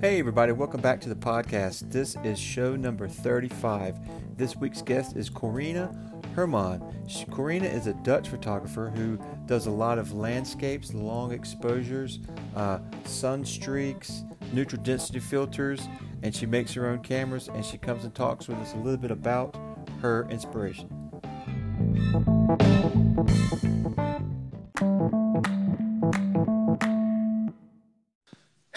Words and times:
Hey, 0.00 0.20
everybody, 0.20 0.52
welcome 0.52 0.80
back 0.80 1.00
to 1.00 1.08
the 1.08 1.16
podcast. 1.16 1.90
This 1.90 2.16
is 2.22 2.38
show 2.38 2.76
number 2.76 3.08
35. 3.08 3.98
This 4.36 4.54
week's 4.54 4.80
guest 4.80 5.16
is 5.16 5.28
Corina 5.28 5.92
Herman. 6.36 6.80
Corina 7.30 7.64
is 7.64 7.88
a 7.88 7.94
Dutch 7.94 8.28
photographer 8.28 8.92
who 8.94 9.18
does 9.46 9.66
a 9.66 9.70
lot 9.72 9.98
of 9.98 10.12
landscapes, 10.12 10.94
long 10.94 11.32
exposures, 11.32 12.20
uh, 12.54 12.78
sun 13.06 13.44
streaks, 13.44 14.22
neutral 14.52 14.80
density 14.84 15.18
filters, 15.18 15.88
and 16.22 16.32
she 16.32 16.46
makes 16.46 16.72
her 16.74 16.86
own 16.86 17.00
cameras 17.00 17.48
and 17.48 17.64
she 17.64 17.76
comes 17.76 18.04
and 18.04 18.14
talks 18.14 18.46
with 18.46 18.58
us 18.58 18.74
a 18.74 18.76
little 18.76 18.98
bit 18.98 19.10
about 19.10 19.56
her 20.00 20.28
inspiration. 20.30 20.88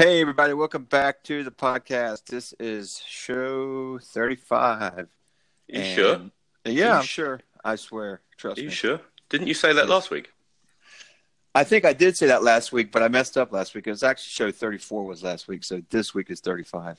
Hey, 0.01 0.19
everybody, 0.19 0.53
welcome 0.53 0.85
back 0.85 1.21
to 1.25 1.43
the 1.43 1.51
podcast. 1.51 2.25
This 2.25 2.55
is 2.59 3.03
show 3.07 3.99
35. 3.99 5.07
You 5.67 5.79
And- 5.79 5.95
sure? 5.95 6.21
Yeah, 6.65 6.71
You 6.71 6.87
I'm 6.93 7.03
sure. 7.03 7.41
I 7.63 7.75
swear. 7.75 8.21
Trust 8.35 8.57
Are 8.57 8.61
you 8.63 8.69
me. 8.69 8.73
sure? 8.73 8.99
Didn't 9.29 9.45
you 9.45 9.53
say 9.53 9.73
that 9.73 9.87
last 9.87 10.09
week? 10.09 10.31
I 11.53 11.63
think 11.63 11.85
I 11.85 11.93
did 11.93 12.17
say 12.17 12.25
that 12.25 12.41
last 12.41 12.71
week, 12.71 12.91
but 12.91 13.03
I 13.03 13.09
messed 13.09 13.37
up 13.37 13.51
last 13.51 13.75
week. 13.75 13.85
It 13.85 13.91
was 13.91 14.01
actually 14.01 14.31
show 14.31 14.51
34 14.51 15.05
was 15.05 15.21
last 15.21 15.47
week, 15.47 15.63
so 15.63 15.83
this 15.91 16.15
week 16.15 16.31
is 16.31 16.39
35. 16.39 16.97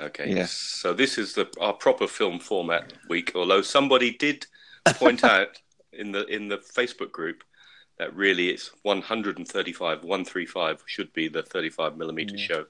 Okay. 0.00 0.34
Yeah. 0.34 0.46
So 0.46 0.92
this 0.92 1.18
is 1.18 1.34
the 1.34 1.48
our 1.60 1.74
proper 1.74 2.08
film 2.08 2.40
format 2.40 2.92
week. 3.08 3.30
Although 3.36 3.62
somebody 3.62 4.10
did 4.16 4.48
point 4.86 5.22
out 5.36 5.60
in 5.92 6.10
the 6.10 6.26
in 6.26 6.48
the 6.48 6.58
Facebook 6.58 7.12
group 7.12 7.44
that 8.02 8.14
really 8.16 8.48
it's 8.48 8.72
135, 8.82 10.02
135 10.02 10.82
should 10.86 11.12
be 11.12 11.28
the 11.28 11.40
35 11.44 11.96
millimeter 11.96 12.34
Yeah. 12.36 12.44
show. 12.44 12.66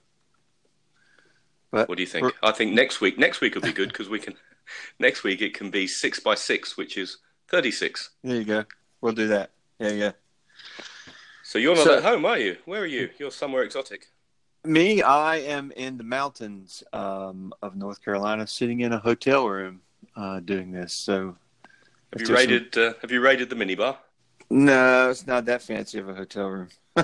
But 1.71 1.89
What 1.89 1.97
do 1.97 2.03
you 2.03 2.07
think? 2.07 2.31
I 2.43 2.53
think 2.53 2.75
next 2.75 3.01
week 3.01 3.17
next 3.19 3.41
week 3.41 3.55
will 3.55 3.63
be 3.63 3.73
good 3.73 3.89
because 3.89 4.11
we 4.11 4.19
can 4.19 4.35
next 4.99 5.25
week 5.25 5.41
it 5.41 5.55
can 5.55 5.71
be 5.71 5.87
six 5.87 6.21
by 6.21 6.35
six, 6.35 6.77
which 6.77 6.99
is 6.99 7.17
36. 7.49 8.11
There 8.23 8.37
you 8.37 8.45
go. 8.45 8.65
We'll 9.01 9.15
do 9.15 9.29
that. 9.29 9.53
Yeah, 9.79 9.93
yeah. 9.93 10.13
So 11.43 11.59
you're 11.59 11.75
not 11.75 11.85
So- 11.87 11.97
at 11.97 12.03
home, 12.03 12.27
are 12.27 12.39
you? 12.39 12.59
Where 12.67 12.83
are 12.83 12.87
you? 12.99 13.09
You're 13.19 13.31
somewhere 13.31 13.63
exotic. 13.63 14.09
Me, 14.65 15.01
I 15.03 15.37
am 15.39 15.73
in 15.73 15.97
the 15.97 16.05
mountains 16.05 16.85
um, 16.93 17.53
of 17.63 17.75
North 17.75 18.05
Carolina, 18.05 18.47
sitting 18.47 18.81
in 18.81 18.93
a 18.93 18.99
hotel 18.99 19.49
room 19.49 19.81
uh, 20.15 20.39
doing 20.41 20.71
this. 20.71 20.93
So, 20.93 21.37
Have 22.13 22.29
you 22.29 22.35
raided? 22.35 22.77
Uh, 22.79 22.93
have 23.01 23.11
you 23.11 23.21
raided 23.23 23.49
the 23.51 23.57
minibar? 23.57 23.97
No, 24.53 25.09
it's 25.09 25.27
not 25.27 25.47
that 25.47 25.63
fancy 25.63 25.99
of 25.99 26.11
a 26.11 26.15
hotel 26.15 26.47
room. 26.47 26.69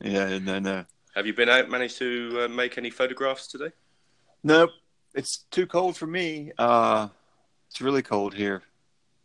yeah, 0.00 0.38
no, 0.38 0.60
no. 0.60 0.84
Have 1.16 1.26
you 1.26 1.34
been 1.34 1.48
out? 1.48 1.68
Managed 1.68 1.98
to 1.98 2.42
uh, 2.44 2.48
make 2.48 2.78
any 2.78 2.90
photographs 2.90 3.48
today? 3.48 3.70
Nope. 4.44 4.70
It's 5.12 5.38
too 5.50 5.66
cold 5.66 5.96
for 5.96 6.06
me. 6.06 6.52
Uh, 6.56 7.08
it's 7.68 7.80
really 7.80 8.02
cold 8.02 8.32
here, 8.32 8.62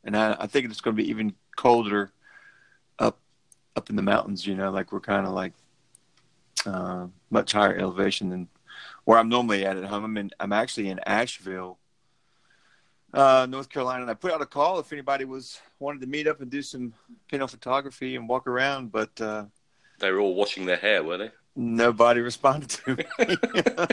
and 0.03 0.17
I, 0.17 0.35
I 0.39 0.47
think 0.47 0.65
it's 0.65 0.81
going 0.81 0.95
to 0.95 1.03
be 1.03 1.09
even 1.09 1.35
colder 1.55 2.11
up 2.97 3.19
up 3.75 3.91
in 3.91 3.95
the 3.95 4.01
mountains. 4.01 4.47
You 4.47 4.55
know, 4.55 4.71
like 4.71 4.91
we're 4.91 4.99
kind 4.99 5.27
of 5.27 5.33
like 5.33 5.53
uh, 6.65 7.05
much 7.29 7.51
higher 7.51 7.77
elevation 7.77 8.29
than 8.29 8.47
where 9.05 9.19
I'm 9.19 9.29
normally 9.29 9.63
at 9.63 9.77
at 9.77 9.85
home. 9.85 10.05
I'm 10.05 10.17
in. 10.17 10.31
I'm 10.39 10.53
actually 10.53 10.89
in 10.89 10.99
Asheville, 11.05 11.77
uh, 13.13 13.47
North 13.49 13.69
Carolina. 13.69 14.01
And 14.03 14.11
I 14.11 14.13
put 14.13 14.31
out 14.31 14.41
a 14.41 14.45
call 14.45 14.79
if 14.79 14.91
anybody 14.93 15.25
was 15.25 15.59
wanted 15.79 16.01
to 16.01 16.07
meet 16.07 16.27
up 16.27 16.41
and 16.41 16.49
do 16.49 16.61
some 16.61 16.93
pinhole 17.29 17.47
photography 17.47 18.15
and 18.15 18.27
walk 18.27 18.47
around, 18.47 18.91
but 18.91 19.19
uh, 19.21 19.45
They 19.99 20.11
were 20.11 20.19
all 20.19 20.35
washing 20.35 20.65
their 20.65 20.77
hair, 20.77 21.03
were 21.03 21.17
they? 21.17 21.31
nobody 21.55 22.21
responded 22.31 22.69
to 22.69 22.95
me. 22.95 23.05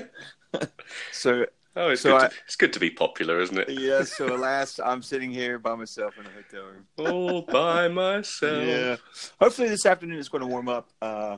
so 1.12 1.46
Oh, 1.78 1.90
it's 1.90 2.00
So 2.00 2.12
good. 2.16 2.24
I- 2.24 2.28
to, 2.28 2.34
it's 2.46 2.56
good 2.56 2.72
to 2.72 2.80
be 2.80 2.88
popular, 2.90 3.38
isn't 3.40 3.58
it? 3.58 3.68
Yeah, 3.68 4.02
so 4.04 4.26
alas, 4.34 4.80
I'm 4.82 5.02
sitting 5.02 5.30
here 5.30 5.58
by 5.58 5.74
myself 5.74 6.14
in 6.18 6.24
a 6.24 6.30
hotel 6.30 6.70
room. 6.70 6.86
All 6.96 7.42
by 7.42 7.88
myself. 7.88 8.64
Yeah. 8.66 8.96
Hopefully 9.38 9.68
this 9.68 9.84
afternoon 9.84 10.18
it's 10.18 10.30
going 10.30 10.40
to 10.40 10.46
warm 10.46 10.68
up. 10.70 10.88
Uh, 11.02 11.36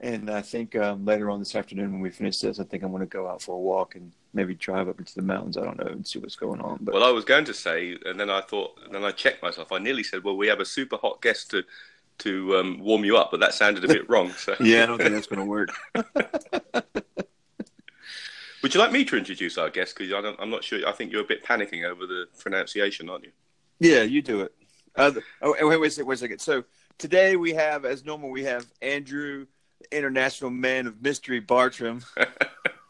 and 0.00 0.30
I 0.30 0.42
think 0.42 0.76
um, 0.76 1.04
later 1.04 1.30
on 1.30 1.38
this 1.38 1.54
afternoon 1.54 1.92
when 1.92 2.00
we 2.00 2.10
finish 2.10 2.38
this, 2.38 2.58
I 2.58 2.64
think 2.64 2.82
I'm 2.82 2.90
going 2.90 3.00
to 3.00 3.06
go 3.06 3.28
out 3.28 3.40
for 3.42 3.54
a 3.54 3.58
walk 3.58 3.94
and 3.94 4.12
maybe 4.32 4.54
drive 4.54 4.88
up 4.88 4.98
into 4.98 5.14
the 5.14 5.22
mountains. 5.22 5.56
I 5.56 5.62
don't 5.62 5.78
know 5.78 5.86
and 5.86 6.06
see 6.06 6.18
what's 6.18 6.36
going 6.36 6.60
on. 6.60 6.78
But 6.80 6.94
Well, 6.94 7.04
I 7.04 7.10
was 7.10 7.24
going 7.24 7.44
to 7.46 7.54
say, 7.54 7.96
and 8.04 8.18
then 8.18 8.28
I 8.30 8.40
thought, 8.40 8.80
and 8.84 8.94
then 8.94 9.04
I 9.04 9.12
checked 9.12 9.42
myself. 9.42 9.72
I 9.72 9.78
nearly 9.78 10.02
said, 10.02 10.24
"Well, 10.24 10.36
we 10.36 10.48
have 10.48 10.60
a 10.60 10.64
super 10.64 10.96
hot 10.96 11.22
guest 11.22 11.50
to 11.52 11.62
to 12.18 12.56
um, 12.56 12.80
warm 12.80 13.04
you 13.04 13.16
up," 13.16 13.30
but 13.30 13.40
that 13.40 13.54
sounded 13.54 13.84
a 13.84 13.88
bit 13.88 14.08
wrong. 14.10 14.30
So, 14.32 14.56
yeah, 14.60 14.82
I 14.82 14.86
don't 14.86 14.98
think 14.98 15.12
that's 15.12 15.26
going 15.26 15.40
to 15.40 15.44
work. 15.44 15.70
would 18.62 18.74
you 18.74 18.80
like 18.80 18.92
me 18.92 19.04
to 19.04 19.16
introduce 19.16 19.58
our 19.58 19.70
guest? 19.70 19.96
Because 19.96 20.12
I'm 20.38 20.50
not 20.50 20.64
sure. 20.64 20.86
I 20.86 20.92
think 20.92 21.12
you're 21.12 21.22
a 21.22 21.26
bit 21.26 21.44
panicking 21.44 21.84
over 21.84 22.06
the 22.06 22.26
pronunciation, 22.38 23.08
aren't 23.08 23.24
you? 23.24 23.32
Yeah, 23.78 24.02
you 24.02 24.22
do 24.22 24.40
it. 24.42 24.52
Uh, 24.96 25.12
oh, 25.42 25.54
wait, 25.68 25.80
wait 25.80 25.88
a 25.88 25.90
second, 25.90 26.06
wait 26.06 26.14
a 26.14 26.18
second. 26.18 26.38
So 26.38 26.64
today 26.98 27.36
we 27.36 27.52
have, 27.52 27.84
as 27.84 28.04
normal, 28.04 28.30
we 28.30 28.44
have 28.44 28.66
Andrew, 28.80 29.46
international 29.92 30.50
man 30.50 30.86
of 30.86 31.02
mystery, 31.02 31.40
Bartram. 31.40 32.02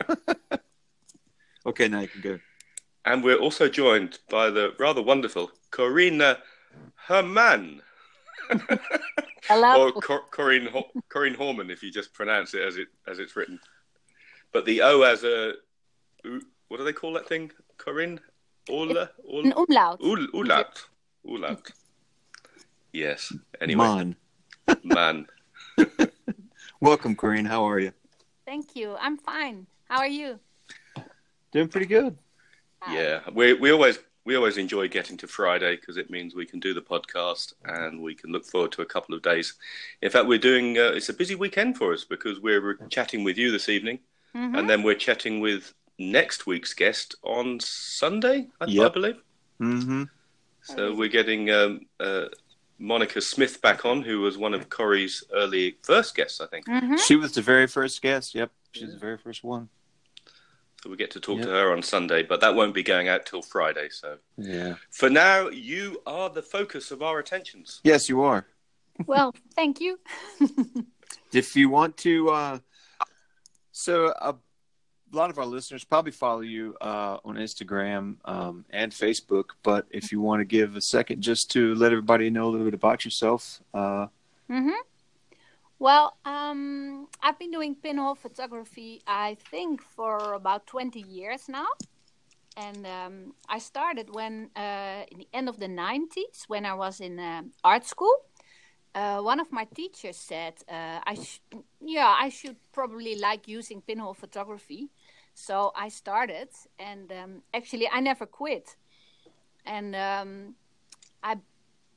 okay, 1.67 1.89
now 1.89 2.01
you 2.01 2.09
can 2.09 2.21
go. 2.21 2.39
And 3.05 3.23
we're 3.23 3.37
also 3.39 3.69
joined 3.69 4.19
by 4.31 4.51
the 4.51 4.75
rather 4.79 5.03
wonderful 5.03 5.51
Corina 5.71 6.39
Herman. 6.95 7.83
Hello. 9.49 9.85
or 9.89 9.93
Cor- 9.93 10.29
Corine 10.31 10.69
Ho- 10.69 10.91
Corine 11.11 11.37
Horman, 11.37 11.71
if 11.71 11.83
you 11.83 11.91
just 11.91 12.15
pronounce 12.15 12.55
it 12.55 12.63
as 12.63 12.77
it 12.77 12.89
as 13.07 13.19
it's 13.19 13.37
written. 13.37 13.61
But 14.53 14.65
the 14.65 14.81
O 14.83 15.03
as 15.03 15.23
a 15.25 15.53
u- 16.25 16.41
what 16.69 16.79
do 16.79 16.85
they 16.85 16.93
call 16.95 17.13
that 17.15 17.29
thing? 17.29 17.51
Corine 17.79 18.19
Ola 18.71 19.11
An 19.31 19.53
umlaut. 19.53 20.01
Ul 20.01 20.27
Ulat 20.29 20.83
Ulat. 21.27 21.71
Yes. 22.93 23.33
Anyway, 23.61 23.85
Man. 23.85 24.17
man. 24.85 25.27
Welcome, 26.85 27.17
Corine. 27.17 27.47
How 27.47 27.65
are 27.65 27.79
you? 27.79 27.93
Thank 28.45 28.77
you. 28.77 28.95
I'm 29.01 29.17
fine. 29.17 29.67
How 29.89 30.01
are 30.01 30.07
you? 30.07 30.39
Doing 31.51 31.69
pretty 31.69 31.87
good. 31.87 32.19
Hi. 32.81 32.95
Yeah, 32.95 33.21
we 33.33 33.55
we 33.55 33.71
always 33.71 33.99
we 34.27 34.37
always 34.37 34.59
enjoy 34.59 34.89
getting 34.89 35.17
to 35.17 35.27
Friday 35.27 35.77
because 35.77 35.97
it 35.97 36.11
means 36.11 36.35
we 36.35 36.45
can 36.45 36.61
do 36.61 36.75
the 36.75 36.83
podcast 36.83 37.55
and 37.65 38.03
we 38.03 38.15
can 38.15 38.33
look 38.33 38.45
forward 38.45 38.73
to 38.73 38.83
a 38.83 38.85
couple 38.85 39.15
of 39.15 39.23
days. 39.23 39.55
In 40.03 40.11
fact, 40.11 40.27
we're 40.27 40.47
doing 40.51 40.77
uh, 40.77 40.93
it's 40.95 41.09
a 41.09 41.15
busy 41.15 41.35
weekend 41.35 41.79
for 41.79 41.95
us 41.95 42.05
because 42.05 42.41
we're 42.41 42.75
chatting 42.91 43.25
with 43.25 43.39
you 43.39 43.51
this 43.51 43.71
evening. 43.71 44.01
Mhm. 44.35 44.59
and 44.59 44.69
then 44.69 44.83
we're 44.83 45.03
chatting 45.09 45.41
with 45.41 45.73
next 45.99 46.45
week's 46.47 46.75
guest 46.75 47.15
on 47.23 47.61
Sunday, 47.61 48.49
I, 48.61 48.65
I 48.65 48.89
believe. 48.91 49.23
Mm-hmm. 49.59 50.03
So 50.61 50.95
we're 50.95 51.09
getting 51.21 51.51
um, 51.51 51.87
uh, 52.01 52.27
Monica 52.79 53.21
Smith 53.21 53.61
back 53.63 53.85
on, 53.85 54.03
who 54.03 54.21
was 54.21 54.37
one 54.37 54.55
of 54.55 54.69
Corey's 54.69 55.23
early 55.33 55.77
first 55.83 56.15
guests, 56.15 56.41
I 56.41 56.47
think. 56.47 56.67
Mhm. 56.67 56.99
She 56.99 57.17
was 57.17 57.33
the 57.33 57.43
very 57.43 57.67
first 57.67 58.03
guest. 58.03 58.35
Yep, 58.35 58.51
she's 58.73 58.91
the 58.93 58.99
very 58.99 59.17
first 59.19 59.45
one. 59.45 59.69
So 60.83 60.91
we 60.91 60.97
get 60.97 61.11
to 61.13 61.21
talk 61.21 61.39
Yep. 61.39 61.47
to 61.47 61.53
her 61.53 61.73
on 61.73 61.83
Sunday, 61.83 62.23
but 62.23 62.41
that 62.41 62.55
won't 62.55 62.75
be 62.75 62.83
going 62.83 63.09
out 63.09 63.25
till 63.25 63.41
Friday. 63.43 63.89
So 63.91 64.19
Yeah. 64.37 64.75
for 64.91 65.09
now, 65.09 65.49
you 65.49 66.03
are 66.07 66.29
the 66.29 66.43
focus 66.43 66.91
of 66.91 67.03
our 67.03 67.19
attentions. 67.19 67.81
Yes, 67.85 68.09
you 68.09 68.23
are. 68.23 68.47
Well, 69.07 69.35
thank 69.55 69.81
you. 69.81 69.99
If 71.33 71.57
you 71.57 71.69
want 71.69 71.97
to, 71.99 72.31
uh, 72.31 72.59
so 73.73 74.15
a 74.21 74.37
lot 75.17 75.31
of 75.31 75.39
our 75.39 75.47
listeners 75.47 75.85
probably 75.85 76.13
follow 76.13 76.41
you 76.41 76.77
uh, 76.81 77.19
on 77.25 77.37
Instagram 77.37 78.17
um, 78.25 78.65
and 78.71 78.93
Facebook. 78.93 79.51
But 79.63 79.87
if 79.91 80.13
you 80.13 80.21
want 80.21 80.41
to 80.41 80.45
give 80.45 80.77
a 80.77 80.81
second 80.83 81.23
just 81.23 81.51
to 81.53 81.75
let 81.75 81.93
everybody 81.93 82.31
know 82.31 82.47
a 82.47 82.51
little 82.51 82.67
bit 82.67 82.75
about 82.75 83.05
yourself, 83.05 83.61
uh, 83.75 84.07
hmm 84.49 84.71
Well, 85.79 86.17
um, 86.25 87.09
I've 87.23 87.39
been 87.39 87.51
doing 87.51 87.75
pinhole 87.75 88.15
photography, 88.15 89.03
I 89.07 89.37
think, 89.51 89.83
for 89.83 90.33
about 90.33 90.67
20 90.67 91.01
years 91.01 91.49
now. 91.49 91.67
And 92.57 92.87
um, 92.87 93.35
I 93.49 93.59
started 93.59 94.15
when, 94.15 94.51
uh, 94.57 95.05
in 95.11 95.19
the 95.19 95.29
end 95.33 95.49
of 95.49 95.59
the 95.59 95.69
90s, 95.69 96.45
when 96.49 96.65
I 96.67 96.75
was 96.75 97.01
in 97.01 97.19
uh, 97.19 97.43
art 97.65 97.87
school. 97.87 98.15
Uh, 98.95 99.21
one 99.21 99.41
of 99.41 99.53
my 99.53 99.65
teachers 99.65 100.17
said, 100.17 100.55
uh, 100.69 101.01
I 101.07 101.15
sh- 101.15 101.41
"Yeah, 101.81 102.15
I 102.19 102.29
should 102.31 102.57
probably 102.73 103.17
like 103.17 103.49
using 103.49 103.83
pinhole 103.83 104.15
photography." 104.15 104.89
So 105.35 105.73
I 105.75 105.89
started, 105.89 106.49
and 106.79 107.11
um, 107.13 107.43
actually, 107.53 107.89
I 107.93 108.01
never 108.01 108.27
quit. 108.27 108.77
And 109.67 109.95
um, 109.97 110.55
I 111.23 111.37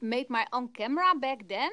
made 0.01 0.29
my 0.29 0.45
own 0.53 0.69
camera 0.69 1.13
back 1.15 1.47
then, 1.47 1.71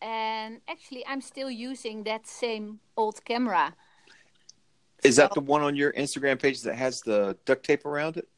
and 0.00 0.60
actually, 0.68 1.04
I'm 1.06 1.20
still 1.20 1.50
using 1.50 2.04
that 2.04 2.26
same 2.26 2.80
old 2.96 3.24
camera. 3.24 3.74
is 5.04 5.16
that 5.16 5.34
the 5.34 5.40
one 5.40 5.62
on 5.62 5.76
your 5.76 5.92
Instagram 5.92 6.40
page 6.40 6.62
that 6.62 6.74
has 6.74 7.02
the 7.02 7.36
duct 7.44 7.64
tape 7.64 7.84
around 7.86 8.16
it? 8.16 8.28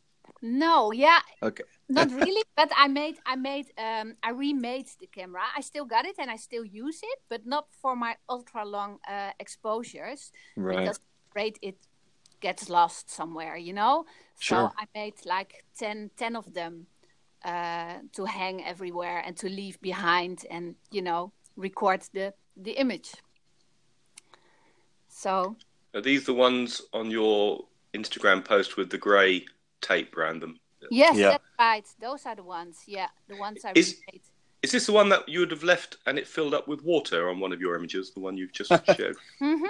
No, 0.43 0.93
yeah, 0.93 1.21
Okay. 1.43 1.65
not 1.89 2.11
really, 2.23 2.43
but 2.57 2.71
I 2.77 2.89
made 2.89 3.19
I 3.25 3.37
made 3.37 3.67
um, 3.79 4.17
I 4.23 4.31
remade 4.31 4.89
the 5.01 5.07
camera. 5.07 5.43
I 5.57 5.61
still 5.61 5.85
got 5.85 6.05
it 6.05 6.17
and 6.19 6.31
I 6.31 6.37
still 6.37 6.65
use 6.65 7.01
it, 7.03 7.19
but 7.29 7.47
not 7.47 7.67
for 7.81 7.97
my 7.97 8.17
ultra 8.29 8.65
long 8.65 8.99
uh, 9.09 9.31
exposures 9.39 10.33
Right. 10.57 10.79
because 10.81 10.99
I'm 10.99 11.31
afraid 11.31 11.59
it 11.63 11.77
gets 12.41 12.69
lost 12.69 13.11
somewhere, 13.11 13.57
you 13.57 13.73
know. 13.73 14.05
Sure. 14.39 14.71
So 14.71 14.75
I 14.79 14.87
made 14.95 15.15
like 15.25 15.65
10, 15.79 16.11
10 16.17 16.37
of 16.37 16.55
them 16.55 16.87
uh, 17.45 17.95
to 18.13 18.25
hang 18.25 18.65
everywhere 18.65 19.23
and 19.25 19.37
to 19.39 19.49
leave 19.49 19.81
behind, 19.81 20.45
and 20.51 20.75
you 20.91 21.03
know, 21.03 21.33
record 21.57 22.03
the 22.13 22.35
the 22.57 22.73
image. 22.73 23.13
So 25.09 25.57
Are 25.95 26.01
these 26.01 26.25
the 26.27 26.35
ones 26.35 26.83
on 26.93 27.11
your 27.11 27.65
Instagram 27.95 28.45
post 28.45 28.77
with 28.77 28.91
the 28.91 28.99
grey 28.99 29.47
tape 29.81 30.17
around 30.17 30.41
them? 30.43 30.59
yes, 30.91 31.17
Yeah. 31.17 31.31
that's 31.31 31.45
right. 31.59 31.87
Those 32.01 32.27
are 32.27 32.37
the 32.37 32.43
ones. 32.45 32.83
Yeah, 32.87 33.09
the 33.29 33.37
ones 33.37 33.65
I 33.65 33.73
Is- 33.75 34.01
remade. 34.07 34.23
Is 34.63 34.73
this 34.73 34.87
the 34.87 34.93
one 34.93 35.09
that 35.11 35.29
you 35.29 35.39
would 35.41 35.53
have 35.53 35.63
left 35.63 35.99
and 36.07 36.19
it 36.19 36.27
filled 36.27 36.53
up 36.53 36.67
with 36.67 36.83
water 36.83 37.29
on 37.31 37.39
one 37.39 37.53
of 37.53 37.61
your 37.61 37.77
images, 37.77 38.13
the 38.13 38.21
one 38.21 38.37
you've 38.37 38.53
just 38.53 38.71
showed? 38.97 39.17
hmm 39.39 39.65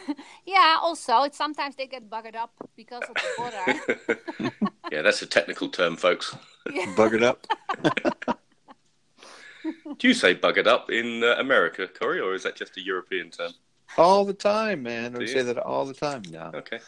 yeah. 0.46 0.76
Also, 0.80 1.22
it's 1.22 1.36
sometimes 1.36 1.76
they 1.76 1.86
get 1.86 2.08
buggered 2.08 2.36
up 2.36 2.52
because 2.76 3.02
of 3.08 3.14
the 3.16 3.30
water. 3.36 4.52
yeah, 4.92 5.02
that's 5.02 5.22
a 5.22 5.26
technical 5.26 5.68
term, 5.68 5.96
folks. 5.96 6.36
yeah. 6.72 6.86
Buggered 6.96 7.22
up. 7.22 7.46
Do 9.98 10.06
you 10.08 10.14
say 10.14 10.34
buggered 10.34 10.66
up 10.66 10.90
in 10.90 11.22
uh, 11.24 11.34
America, 11.38 11.88
Corey, 11.88 12.20
or 12.20 12.34
is 12.34 12.44
that 12.44 12.56
just 12.56 12.76
a 12.76 12.80
European 12.80 13.30
term? 13.30 13.52
All 13.96 14.24
the 14.24 14.34
time, 14.34 14.82
man. 14.84 15.12
Do 15.12 15.18
We 15.18 15.24
you? 15.24 15.32
say 15.32 15.42
that 15.42 15.58
all 15.58 15.84
the 15.84 15.94
time 15.94 16.22
now. 16.30 16.52
Okay. 16.54 16.80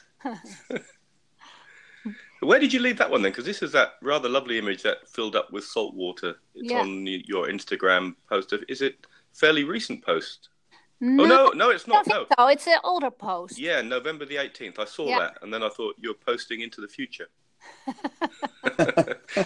Where 2.40 2.58
did 2.58 2.72
you 2.72 2.80
leave 2.80 2.96
that 2.98 3.10
one 3.10 3.22
then? 3.22 3.32
Because 3.32 3.44
this 3.44 3.62
is 3.62 3.72
that 3.72 3.94
rather 4.02 4.28
lovely 4.28 4.58
image 4.58 4.82
that 4.82 5.08
filled 5.08 5.36
up 5.36 5.52
with 5.52 5.64
salt 5.64 5.94
water. 5.94 6.36
It's 6.54 6.70
Yeah. 6.70 6.80
on 6.80 7.06
your 7.06 7.46
Instagram 7.48 8.16
post. 8.28 8.54
Is 8.68 8.80
it 8.82 9.06
fairly 9.34 9.64
recent 9.64 10.04
post? 10.04 10.48
Oh, 11.02 11.06
no, 11.06 11.24
Oh 11.24 11.26
no, 11.26 11.48
no, 11.50 11.70
it's 11.70 11.86
not. 11.86 12.06
No. 12.06 12.26
so. 12.38 12.46
It's 12.48 12.66
an 12.66 12.78
older 12.84 13.10
post. 13.10 13.58
Yeah, 13.58 13.80
November 13.82 14.24
the 14.26 14.36
eighteenth. 14.38 14.78
I 14.78 14.84
saw 14.84 15.06
Yeah. 15.08 15.18
that, 15.20 15.38
and 15.42 15.52
then 15.52 15.62
I 15.62 15.68
thought 15.68 15.96
you're 15.98 16.14
posting 16.14 16.60
into 16.60 16.80
the 16.80 16.88
future. 16.88 17.28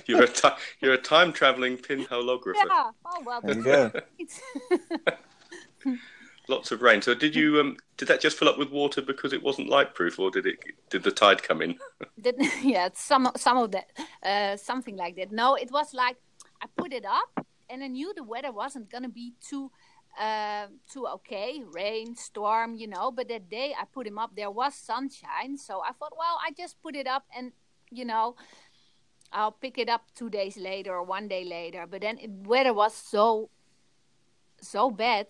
you're 0.07 0.23
a 0.23 0.29
ti- 0.29 0.49
you're 0.81 0.95
a 0.95 0.99
time 0.99 1.33
traveling 1.33 1.77
pinholographer. 1.77 2.55
Yeah. 2.67 2.91
Oh 3.05 3.23
well. 3.25 3.41
There 3.41 3.55
you 3.57 3.63
go. 3.65 3.93
Lots 6.49 6.73
of 6.73 6.83
rain. 6.83 7.01
So 7.01 7.15
did 7.15 7.35
you 7.35 7.61
um 7.61 7.77
did 7.97 8.09
that 8.09 8.21
just 8.21 8.39
fill 8.39 8.49
up 8.49 8.59
with 8.59 8.71
water 8.71 9.01
because 9.01 9.33
it 9.33 9.43
wasn't 9.43 9.69
light 9.69 9.95
proof, 9.95 10.19
or 10.19 10.31
did 10.31 10.47
it 10.47 10.59
did 10.91 11.03
the 11.03 11.11
tide 11.11 11.43
come 11.43 11.63
in? 11.63 11.79
that, 12.19 12.35
yeah, 12.63 12.89
some 12.95 13.31
some 13.37 13.57
of 13.57 13.71
that, 13.73 13.87
uh, 14.23 14.57
something 14.57 14.97
like 14.97 15.17
that. 15.17 15.33
No, 15.33 15.55
it 15.55 15.71
was 15.71 15.95
like 15.95 16.17
I 16.61 16.67
put 16.77 16.93
it 16.93 17.07
up, 17.07 17.47
and 17.71 17.83
I 17.83 17.89
knew 17.89 18.13
the 18.15 18.25
weather 18.25 18.53
wasn't 18.53 18.91
gonna 18.91 19.09
be 19.09 19.33
too, 19.41 19.71
uh, 20.21 20.67
too 20.93 21.07
okay, 21.07 21.63
rain, 21.73 22.15
storm, 22.15 22.75
you 22.75 22.89
know. 22.89 23.11
But 23.11 23.29
that 23.29 23.49
day 23.49 23.75
I 23.81 23.85
put 23.87 24.07
him 24.07 24.19
up, 24.19 24.37
there 24.37 24.51
was 24.51 24.75
sunshine, 24.75 25.57
so 25.57 25.81
I 25.81 25.93
thought, 25.93 26.13
well, 26.19 26.39
I 26.47 26.51
just 26.53 26.81
put 26.83 26.95
it 26.95 27.07
up, 27.07 27.25
and 27.35 27.53
you 27.91 28.05
know, 28.05 28.37
I'll 29.33 29.53
pick 29.53 29.79
it 29.79 29.89
up 29.89 30.03
two 30.15 30.31
days 30.31 30.57
later 30.57 30.93
or 30.93 31.03
one 31.03 31.29
day 31.29 31.45
later. 31.45 31.87
But 31.91 32.03
then 32.03 32.19
it, 32.19 32.31
weather 32.31 32.73
was 32.73 32.95
so, 32.95 33.51
so 34.61 34.91
bad. 34.91 35.27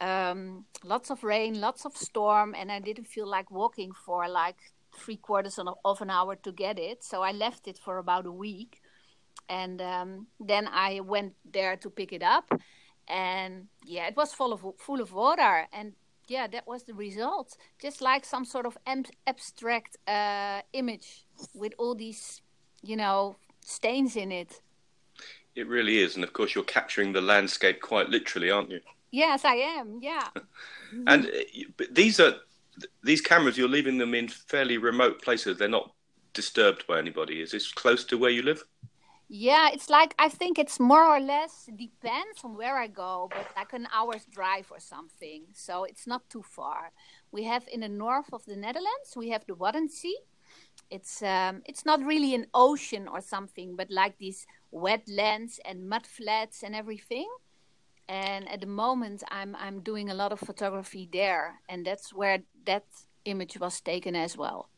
Um, 0.00 0.66
lots 0.84 1.10
of 1.10 1.24
rain, 1.24 1.60
lots 1.60 1.84
of 1.86 1.96
storm, 1.96 2.54
and 2.54 2.70
I 2.70 2.80
didn't 2.80 3.06
feel 3.06 3.26
like 3.26 3.50
walking 3.50 3.92
for 3.92 4.28
like 4.28 4.58
three 4.94 5.16
quarters 5.16 5.58
of 5.84 6.02
an 6.02 6.10
hour 6.10 6.36
to 6.36 6.52
get 6.52 6.78
it. 6.78 7.02
So 7.04 7.22
I 7.22 7.32
left 7.32 7.68
it 7.68 7.78
for 7.78 7.98
about 7.98 8.26
a 8.26 8.32
week. 8.32 8.80
And 9.48 9.80
um, 9.80 10.26
then 10.40 10.68
I 10.72 11.00
went 11.00 11.34
there 11.52 11.76
to 11.76 11.90
pick 11.90 12.12
it 12.12 12.22
up. 12.22 12.50
And 13.08 13.68
yeah, 13.84 14.08
it 14.08 14.16
was 14.16 14.32
full 14.32 14.52
of, 14.52 14.64
full 14.78 15.00
of 15.00 15.12
water. 15.12 15.66
And 15.72 15.92
yeah, 16.28 16.46
that 16.48 16.66
was 16.66 16.84
the 16.84 16.94
result. 16.94 17.56
Just 17.80 18.00
like 18.00 18.24
some 18.24 18.44
sort 18.44 18.66
of 18.66 18.76
abstract 19.26 19.96
uh, 20.08 20.62
image 20.72 21.26
with 21.54 21.72
all 21.78 21.94
these, 21.94 22.42
you 22.82 22.96
know, 22.96 23.36
stains 23.60 24.16
in 24.16 24.32
it. 24.32 24.60
It 25.54 25.68
really 25.68 25.98
is, 25.98 26.16
and 26.16 26.24
of 26.24 26.32
course 26.34 26.54
you're 26.54 26.64
capturing 26.64 27.12
the 27.12 27.20
landscape 27.22 27.80
quite 27.80 28.10
literally, 28.10 28.50
aren't 28.50 28.70
you? 28.70 28.80
Yes, 29.16 29.46
I 29.46 29.54
am. 29.54 29.98
Yeah. 30.02 30.28
And 31.06 31.24
uh, 31.26 31.84
these 31.90 32.20
are 32.20 32.34
these 33.02 33.22
cameras. 33.22 33.56
You're 33.56 33.76
leaving 33.76 33.96
them 33.96 34.14
in 34.14 34.28
fairly 34.28 34.76
remote 34.76 35.22
places. 35.22 35.56
They're 35.56 35.76
not 35.80 35.94
disturbed 36.34 36.86
by 36.86 36.98
anybody. 36.98 37.40
Is 37.40 37.52
this 37.52 37.72
close 37.72 38.04
to 38.04 38.18
where 38.18 38.30
you 38.30 38.42
live? 38.42 38.62
Yeah, 39.28 39.70
it's 39.72 39.88
like 39.88 40.14
I 40.18 40.28
think 40.28 40.58
it's 40.58 40.78
more 40.78 41.04
or 41.04 41.18
less 41.18 41.68
depends 41.74 42.44
on 42.44 42.58
where 42.58 42.76
I 42.76 42.88
go, 42.88 43.30
but 43.34 43.46
like 43.56 43.72
an 43.72 43.88
hour's 43.90 44.26
drive 44.26 44.68
or 44.70 44.80
something. 44.80 45.44
So 45.54 45.84
it's 45.84 46.06
not 46.06 46.28
too 46.28 46.42
far. 46.42 46.92
We 47.32 47.44
have 47.44 47.64
in 47.72 47.80
the 47.80 47.88
north 47.88 48.30
of 48.34 48.44
the 48.44 48.56
Netherlands, 48.56 49.16
we 49.16 49.30
have 49.30 49.46
the 49.46 49.54
Waddenzee. 49.54 50.20
It's 50.90 51.22
um, 51.22 51.62
it's 51.64 51.86
not 51.86 52.04
really 52.04 52.34
an 52.34 52.46
ocean 52.52 53.08
or 53.08 53.22
something, 53.22 53.76
but 53.76 53.90
like 53.90 54.18
these 54.18 54.46
wetlands 54.72 55.58
and 55.64 55.88
mud 55.88 56.06
flats 56.06 56.62
and 56.62 56.74
everything. 56.74 57.28
And 58.08 58.48
at 58.48 58.60
the 58.60 58.66
moment, 58.66 59.22
I'm 59.30 59.56
I'm 59.56 59.80
doing 59.80 60.10
a 60.10 60.14
lot 60.14 60.32
of 60.32 60.38
photography 60.40 61.08
there, 61.12 61.60
and 61.68 61.84
that's 61.84 62.12
where 62.12 62.38
that 62.66 62.84
image 63.24 63.58
was 63.58 63.80
taken 63.80 64.14
as 64.14 64.36
well. 64.36 64.68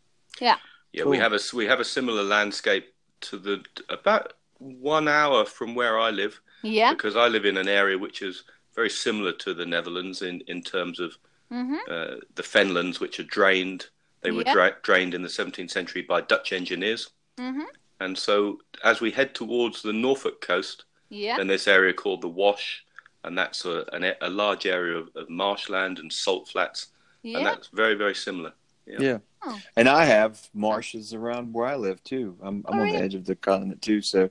Yeah. 0.41 0.57
Yeah, 0.93 1.05
we 1.05 1.19
have 1.19 1.35
a 1.35 1.41
we 1.55 1.67
have 1.67 1.81
a 1.81 1.85
similar 1.85 2.23
landscape 2.23 2.95
to 3.21 3.39
the 3.39 3.63
about 3.91 4.33
one 4.59 5.09
hour 5.09 5.45
from 5.45 5.75
where 5.75 5.99
I 6.01 6.11
live 6.11 6.41
Yeah. 6.63 6.93
because 6.95 7.17
I 7.17 7.29
live 7.29 7.45
in 7.45 7.57
an 7.59 7.69
area 7.69 7.99
which 7.99 8.23
is 8.23 8.45
very 8.75 8.91
similar 8.91 9.33
to 9.33 9.53
the 9.55 9.67
Netherlands 9.67 10.23
in 10.23 10.41
in 10.47 10.63
terms 10.63 11.01
of 11.01 11.17
Mm-hmm. 11.51 11.77
uh, 11.91 12.17
the 12.35 12.43
fenlands, 12.43 13.01
which 13.01 13.19
are 13.19 13.25
drained. 13.25 13.87
They 14.21 14.33
were 14.33 14.43
Yeah. 14.45 14.53
dra- 14.53 14.77
drained 14.83 15.15
in 15.15 15.23
the 15.23 15.31
17th 15.31 15.71
century 15.71 16.03
by 16.03 16.21
Dutch 16.21 16.53
engineers. 16.53 17.09
Mm-hmm. 17.39 17.65
And 18.01 18.19
so, 18.19 18.59
as 18.85 19.01
we 19.01 19.11
head 19.11 19.35
towards 19.35 19.81
the 19.81 19.95
Norfolk 19.95 20.43
coast, 20.43 20.85
Yeah. 21.09 21.39
then 21.39 21.47
this 21.47 21.67
area 21.67 21.95
called 21.95 22.21
the 22.21 22.29
Wash, 22.29 22.85
and 23.25 23.37
that's 23.37 23.65
a, 23.65 23.85
an, 23.93 24.13
a 24.21 24.31
large 24.31 24.67
area 24.67 24.97
of, 24.97 25.09
of 25.17 25.29
marshland 25.29 25.99
and 25.99 26.13
salt 26.13 26.49
flats, 26.49 26.89
Yeah. 27.23 27.39
and 27.39 27.47
that's 27.47 27.69
very, 27.69 27.95
very 27.95 28.15
similar. 28.15 28.53
Yeah. 28.87 28.97
Yeah. 29.01 29.19
Oh. 29.43 29.59
And 29.77 29.89
I 29.89 30.05
have 30.05 30.49
marshes 30.55 31.13
around 31.15 31.53
where 31.53 31.67
I 31.67 31.77
live 31.77 32.03
too. 32.05 32.37
I'm, 32.43 32.65
I'm 32.67 32.79
Oh, 32.79 32.83
on 32.83 32.89
yeah. 32.89 32.99
the 32.99 33.05
edge 33.05 33.15
of 33.15 33.25
the 33.25 33.37
continent 33.37 33.83
too, 33.83 34.01
so 34.03 34.31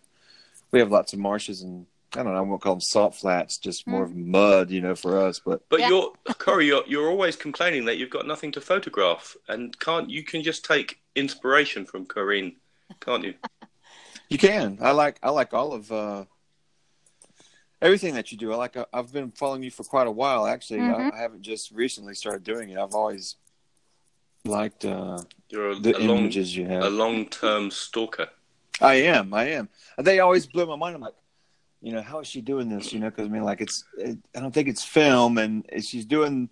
we 0.71 0.79
have 0.79 0.91
lots 0.91 1.13
of 1.13 1.19
marshes 1.19 1.61
and 1.61 1.85
I 2.15 2.23
don't 2.23 2.33
know. 2.33 2.39
I 2.39 2.41
won't 2.41 2.61
call 2.61 2.73
them 2.75 2.81
salt 2.81 3.13
flats, 3.15 3.57
just 3.57 3.85
more 3.85 4.03
of 4.03 4.15
mud, 4.15 4.71
you 4.71 4.81
know, 4.81 4.95
for 4.95 5.19
us. 5.19 5.39
But 5.45 5.61
But 5.69 5.81
Yeah. 5.81 5.89
you're 5.89 6.13
Corey, 6.39 6.65
you're, 6.67 6.83
you're 6.87 7.09
always 7.09 7.35
complaining 7.35 7.85
that 7.85 7.97
you've 7.97 8.09
got 8.09 8.25
nothing 8.25 8.51
to 8.53 8.61
photograph, 8.61 9.35
and 9.49 9.77
can't 9.79 10.09
you 10.09 10.23
can 10.23 10.41
just 10.41 10.63
take 10.65 10.99
inspiration 11.15 11.85
from 11.85 12.05
Corine, 12.05 12.55
can't 13.01 13.23
you? 13.25 13.33
you 14.29 14.37
can. 14.37 14.77
I 14.81 14.91
like. 14.91 15.19
I 15.21 15.29
like 15.29 15.53
all 15.53 15.73
of 15.73 15.91
uh, 15.91 16.25
everything 17.81 18.13
that 18.15 18.31
you 18.31 18.37
do. 18.37 18.51
I 18.53 18.55
like. 18.55 18.75
I've 18.93 19.11
been 19.11 19.31
following 19.31 19.63
you 19.63 19.71
for 19.71 19.83
quite 19.83 20.07
a 20.07 20.11
while. 20.11 20.45
Actually, 20.47 20.79
Mhm. 20.79 21.11
I, 21.13 21.17
I 21.17 21.19
haven't 21.21 21.41
just 21.41 21.71
recently 21.71 22.13
started 22.15 22.43
doing 22.43 22.69
it. 22.69 22.77
I've 22.77 22.93
always 22.95 23.35
liked 24.45 24.85
uh, 24.85 25.19
You're 25.49 25.71
a, 25.71 25.75
the 25.79 25.97
a 25.97 25.99
long 25.99 26.19
images 26.19 26.55
you 26.55 26.65
have. 26.65 26.83
a 26.83 26.89
long 26.89 27.27
term 27.27 27.71
stalker. 27.71 28.27
I 28.79 28.95
am. 28.95 29.33
I 29.33 29.49
am. 29.49 29.69
They 29.97 30.19
always 30.19 30.45
blew 30.45 30.65
my 30.67 30.75
mind. 30.75 30.95
I'm 30.95 31.01
like, 31.01 31.15
you 31.81 31.91
know, 31.91 32.01
how 32.01 32.19
is 32.19 32.27
she 32.27 32.41
doing 32.41 32.69
this? 32.69 32.93
You 32.93 32.99
know, 32.99 33.09
because 33.09 33.25
I 33.27 33.29
mean, 33.29 33.43
like, 33.43 33.61
it's. 33.61 33.83
It, 33.97 34.17
I 34.35 34.39
don't 34.39 34.53
think 34.53 34.67
it's 34.67 34.83
film, 34.83 35.37
and 35.37 35.65
she's 35.81 36.05
doing 36.05 36.49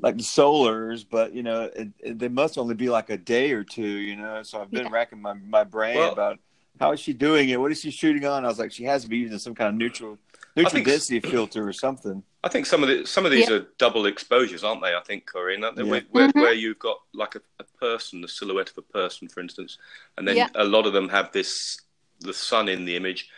like 0.00 0.16
the 0.16 0.22
solars, 0.22 1.04
but 1.08 1.32
you 1.32 1.42
know, 1.42 1.62
it, 1.74 1.88
it, 1.98 2.18
they 2.20 2.28
must 2.28 2.56
only 2.58 2.74
be 2.76 2.88
like 2.88 3.10
a 3.10 3.16
day 3.16 3.50
or 3.52 3.64
two. 3.64 3.82
You 3.86 4.16
know, 4.16 4.42
so 4.44 4.60
I've 4.62 4.70
been 4.70 4.84
Yeah. 4.86 4.92
racking 4.92 5.20
my 5.20 5.34
my 5.34 5.64
brain 5.64 5.96
Well- 5.96 6.12
about 6.12 6.38
how 6.80 6.92
is 6.92 7.00
she 7.00 7.12
doing 7.12 7.48
it? 7.48 7.60
What 7.60 7.72
is 7.72 7.80
she 7.80 7.90
shooting 7.90 8.24
on? 8.24 8.44
I 8.44 8.48
was 8.48 8.60
like, 8.60 8.70
she 8.70 8.84
has 8.84 9.02
to 9.02 9.08
be 9.08 9.16
using 9.16 9.40
some 9.40 9.52
kind 9.56 9.68
of 9.70 9.74
neutral 9.74 10.16
neutral 10.58 10.72
think- 10.74 10.86
density 10.86 11.20
filter 11.20 11.66
or 11.66 11.72
something. 11.72 12.22
I 12.44 12.48
think 12.48 12.66
some 12.66 12.82
of 12.82 12.88
the 12.88 13.04
some 13.06 13.24
of 13.26 13.32
these 13.32 13.48
Yeah. 13.48 13.56
are 13.56 13.66
double 13.78 14.06
exposures, 14.06 14.62
aren't 14.64 14.82
they? 14.82 14.94
I 14.94 15.00
think 15.00 15.28
Corine, 15.30 15.64
aren't 15.64 15.76
they? 15.76 15.82
Yeah. 15.84 15.90
Where, 15.90 16.02
where, 16.10 16.28
Mhm. 16.28 16.34
where 16.42 16.52
you've 16.52 16.78
got 16.78 16.98
like 17.12 17.34
a, 17.34 17.42
a 17.58 17.64
person, 17.64 18.20
the 18.20 18.28
silhouette 18.28 18.70
of 18.70 18.78
a 18.78 18.82
person, 18.82 19.28
for 19.28 19.40
instance, 19.40 19.78
and 20.16 20.26
then 20.26 20.36
Yeah. 20.36 20.48
a 20.54 20.64
lot 20.64 20.86
of 20.86 20.92
them 20.92 21.08
have 21.08 21.32
this 21.32 21.80
the 22.20 22.34
sun 22.34 22.68
in 22.68 22.84
the 22.84 22.96
image, 22.96 23.28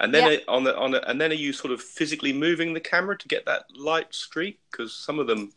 and 0.00 0.12
then 0.14 0.24
Yeah. 0.24 0.38
it, 0.38 0.44
on 0.48 0.64
the 0.64 0.76
on 0.76 0.90
the, 0.92 1.08
and 1.08 1.20
then 1.20 1.30
are 1.32 1.34
you 1.46 1.52
sort 1.52 1.72
of 1.72 1.82
physically 1.82 2.32
moving 2.32 2.72
the 2.74 2.80
camera 2.80 3.16
to 3.18 3.28
get 3.28 3.44
that 3.46 3.64
light 3.76 4.14
streak? 4.14 4.60
Because 4.70 4.94
some 4.94 5.18
of 5.18 5.26
them, 5.26 5.52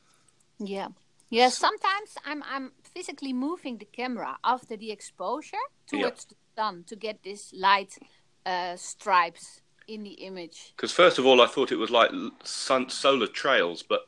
Yeah. 0.59 0.89
Yeah, 1.29 1.49
sometimes 1.49 2.15
I'm 2.25 2.41
I'm 2.43 2.71
physically 2.93 3.33
moving 3.33 3.77
the 3.77 3.85
camera 3.85 4.37
after 4.43 4.75
the 4.75 4.91
exposure 4.91 5.65
towards 5.87 6.25
the 6.25 6.35
sun 6.55 6.83
to 6.85 6.95
get 6.95 7.21
this 7.23 7.53
light 7.53 7.97
uh, 8.45 8.75
stripes 8.75 9.61
in 9.89 10.03
the 10.03 10.15
image. 10.29 10.73
because 10.75 10.91
first 10.91 11.17
of 11.19 11.25
all, 11.25 11.41
I 11.41 11.47
thought 11.47 11.71
it 11.71 11.77
was 11.85 11.89
like 11.89 12.11
sun 12.43 12.89
solar 12.89 13.27
trails, 13.27 13.83
but 13.83 14.01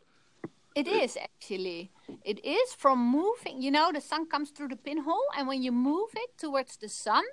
It 0.74 0.88
is 0.88 1.18
actually. 1.18 1.92
It 2.24 2.40
is 2.46 2.74
from 2.84 2.98
moving. 3.20 3.62
You 3.62 3.72
know, 3.72 3.92
the 3.92 4.00
sun 4.00 4.26
comes 4.34 4.52
through 4.52 4.70
the 4.70 4.78
pinhole, 4.88 5.28
and 5.38 5.46
when 5.50 5.62
you 5.62 5.72
move 5.74 6.12
it 6.26 6.32
towards 6.38 6.78
the 6.78 6.88
sun, 6.88 7.26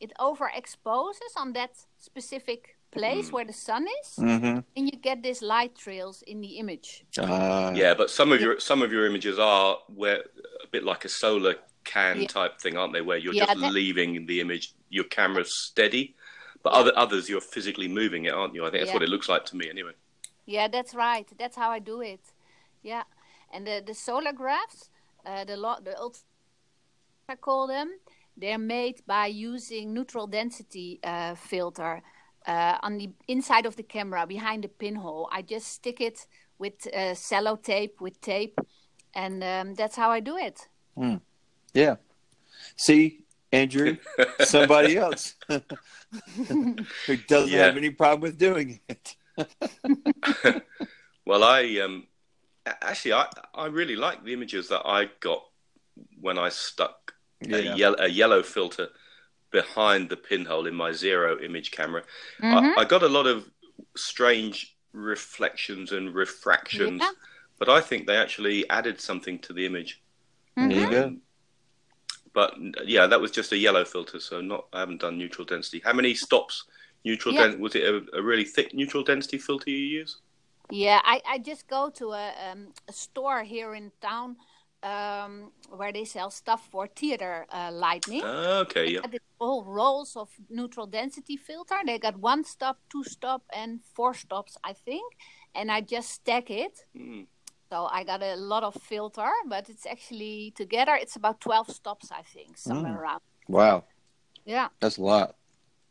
it 0.00 0.12
overexposes 0.20 1.32
on 1.36 1.52
that 1.54 1.70
specific 1.98 2.76
place 2.90 3.28
Mm. 3.28 3.32
where 3.34 3.46
the 3.52 3.58
sun 3.68 3.86
is, 4.00 4.08
Mm-hmm. 4.18 4.58
and 4.76 4.82
you 4.90 4.96
get 5.08 5.22
these 5.22 5.40
light 5.54 5.74
trails 5.84 6.22
in 6.32 6.40
the 6.42 6.52
image. 6.62 6.88
Uh, 7.18 7.72
Yeah, 7.82 7.94
but 8.00 8.10
some 8.10 8.32
of 8.34 8.40
your 8.44 8.60
some 8.60 8.82
of 8.84 8.90
your 8.92 9.04
images 9.06 9.38
are 9.38 9.78
where 10.00 10.20
a 10.64 10.68
bit 10.74 10.84
like 10.84 11.02
a 11.06 11.08
solar 11.08 11.54
can 11.84 12.20
Yeah. 12.20 12.28
type 12.38 12.54
thing, 12.62 12.76
aren't 12.78 12.92
they? 12.92 13.04
Where 13.08 13.18
you're 13.24 13.34
Yeah, 13.34 13.46
just 13.46 13.60
that- 13.60 13.72
leaving 13.80 14.26
the 14.26 14.38
image, 14.44 14.64
your 14.90 15.04
camera's 15.16 15.52
steady, 15.68 16.04
but 16.64 16.72
other 16.72 16.92
others 16.96 17.28
you're 17.28 17.40
physically 17.54 17.86
moving 17.88 18.24
it, 18.24 18.34
aren't 18.34 18.54
you? 18.54 18.62
I 18.66 18.70
think 18.70 18.80
that's 18.80 18.88
Yeah. 18.90 18.94
what 18.98 19.02
it 19.08 19.08
looks 19.10 19.28
like 19.28 19.44
to 19.50 19.56
me, 19.56 19.70
anyway. 19.70 19.92
Yeah, 20.46 20.66
that's 20.68 20.94
right. 20.94 21.28
That's 21.38 21.56
how 21.56 21.70
I 21.70 21.78
do 21.78 22.00
it. 22.00 22.20
Yeah, 22.82 23.04
and 23.52 23.64
the 23.66 23.82
the 23.86 23.94
solar 23.94 24.32
graphs, 24.32 24.90
uh, 25.24 25.44
the 25.44 25.56
lo- 25.56 25.80
the 25.84 25.94
ult- 25.98 26.24
I 27.28 27.36
call 27.36 27.66
them, 27.66 27.88
they're 28.36 28.58
made 28.58 28.96
by 29.06 29.26
using 29.26 29.94
neutral 29.94 30.26
density 30.26 30.98
uh, 31.04 31.34
filter 31.34 32.02
uh, 32.46 32.76
on 32.82 32.98
the 32.98 33.08
inside 33.28 33.66
of 33.66 33.76
the 33.76 33.82
camera 33.82 34.26
behind 34.26 34.64
the 34.64 34.68
pinhole. 34.68 35.28
I 35.32 35.42
just 35.42 35.66
stick 35.68 36.00
it 36.00 36.26
with 36.58 36.86
uh, 36.94 37.14
cello 37.14 37.56
tape 37.56 38.00
with 38.00 38.20
tape, 38.20 38.58
and 39.14 39.42
um, 39.42 39.74
that's 39.74 39.96
how 39.96 40.10
I 40.10 40.20
do 40.20 40.36
it. 40.36 40.68
Yeah. 41.74 41.96
See, 42.76 43.23
Andrew, 43.54 43.96
somebody 44.40 44.96
else 44.96 45.34
who 46.48 47.16
doesn't 47.28 47.50
Yeah. 47.50 47.66
have 47.66 47.76
any 47.76 47.90
problem 47.90 48.20
with 48.22 48.38
doing 48.38 48.80
it. 48.88 49.16
Well, 51.26 51.42
I 51.42 51.80
um, 51.82 52.06
actually 52.66 53.14
I 53.14 53.26
I 53.54 53.66
really 53.66 53.96
like 53.96 54.22
the 54.24 54.34
images 54.34 54.68
that 54.68 54.82
I 54.84 55.08
got 55.20 55.42
when 56.20 56.38
I 56.38 56.50
stuck 56.50 57.14
Yeah. 57.40 57.56
a, 57.56 57.76
yellow, 57.76 57.96
a 57.98 58.08
yellow 58.08 58.42
filter 58.42 58.88
behind 59.50 60.10
the 60.10 60.16
pinhole 60.18 60.66
in 60.66 60.74
my 60.74 60.92
zero 60.92 61.40
image 61.40 61.70
camera. 61.70 62.02
Mhm. 62.42 62.74
I, 62.76 62.82
I 62.82 62.84
got 62.84 63.02
a 63.02 63.08
lot 63.08 63.26
of 63.26 63.48
strange 63.96 64.76
reflections 64.92 65.92
and 65.92 66.14
refractions, 66.14 67.00
Yeah. 67.00 67.10
but 67.58 67.68
I 67.70 67.80
think 67.80 68.06
they 68.06 68.16
actually 68.16 68.68
added 68.68 69.00
something 69.00 69.38
to 69.40 69.52
the 69.54 69.64
image. 69.64 70.02
There 70.56 70.70
you 70.70 70.90
go. 70.90 71.16
But 72.34 72.54
yeah, 72.84 73.06
that 73.06 73.20
was 73.20 73.30
just 73.30 73.52
a 73.52 73.56
yellow 73.56 73.84
filter, 73.84 74.20
so 74.20 74.40
not 74.40 74.66
I 74.72 74.80
haven't 74.80 75.00
done 75.00 75.16
neutral 75.16 75.46
density. 75.46 75.80
How 75.84 75.92
many 75.92 76.14
stops 76.14 76.64
neutral 77.04 77.34
Yeah. 77.34 77.48
den- 77.48 77.60
was 77.60 77.74
it 77.76 77.84
a, 77.84 78.18
a 78.18 78.22
really 78.22 78.44
thick 78.44 78.74
neutral 78.74 79.04
density 79.04 79.38
filter 79.38 79.70
you 79.70 80.00
use? 80.00 80.18
Yeah, 80.70 81.00
I, 81.04 81.20
I 81.28 81.38
just 81.38 81.68
go 81.68 81.90
to 81.90 82.12
a, 82.12 82.32
um, 82.50 82.72
a 82.88 82.92
store 82.92 83.42
here 83.44 83.74
in 83.74 83.92
town 84.00 84.36
um, 84.82 85.52
where 85.68 85.92
they 85.92 86.04
sell 86.04 86.30
stuff 86.30 86.66
for 86.70 86.88
theater 86.88 87.46
uh, 87.50 87.70
lighting. 87.72 88.22
Ah, 88.24 88.60
okay, 88.60 88.90
yeah. 88.90 89.00
They 89.02 89.18
got 89.18 89.20
whole 89.40 89.64
rolls 89.64 90.16
of 90.16 90.30
neutral 90.50 90.86
density 90.86 91.36
filter. 91.36 91.76
They 91.86 91.98
got 91.98 92.18
one 92.18 92.44
stop, 92.44 92.78
two 92.90 93.04
stop, 93.04 93.42
and 93.52 93.80
four 93.94 94.14
stops, 94.14 94.56
I 94.64 94.72
think. 94.72 95.04
And 95.54 95.70
I 95.70 95.82
just 95.82 96.10
stack 96.10 96.50
it. 96.50 96.72
Mm. 96.96 97.26
So 97.74 97.88
I 97.90 98.04
got 98.04 98.22
a 98.22 98.36
lot 98.36 98.62
of 98.62 98.74
filter, 98.80 99.28
but 99.48 99.68
it's 99.68 99.84
actually 99.84 100.52
together. 100.54 100.94
It's 100.94 101.16
about 101.16 101.40
twelve 101.40 101.68
stops, 101.68 102.12
I 102.12 102.22
think, 102.22 102.56
somewhere 102.56 102.92
Mm. 102.94 103.00
around. 103.00 103.20
Wow. 103.48 103.82
Yeah, 104.44 104.68
That's 104.80 104.98
a 104.98 105.02
lot. 105.02 105.34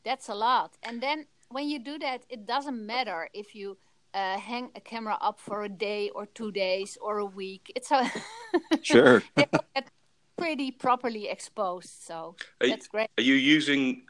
that's 0.05 0.29
a 0.29 0.33
lot. 0.35 0.77
And 0.83 1.01
then 1.01 1.25
when 1.49 1.67
you 1.67 1.79
do 1.79 1.99
that, 1.99 2.21
it 2.29 2.45
doesn't 2.45 2.79
matter 2.85 3.27
if 3.33 3.53
you 3.53 3.77
uh, 4.13 4.37
hang 4.39 4.71
a 4.75 4.79
camera 4.79 5.17
up 5.19 5.39
for 5.39 5.63
a 5.63 5.69
day 5.69 6.09
or 6.15 6.25
two 6.25 6.51
days 6.53 6.97
or 7.01 7.17
a 7.17 7.25
week. 7.25 7.69
It's 7.75 7.91
a 7.91 8.09
Sure. 8.81 9.21
get 9.35 9.89
pretty 10.37 10.71
properly 10.71 11.27
exposed. 11.27 11.89
So 12.07 12.35
Are, 12.61 12.69
that's 12.69 12.87
great. 12.87 13.09
are 13.17 13.23
you 13.23 13.35
using? 13.35 14.05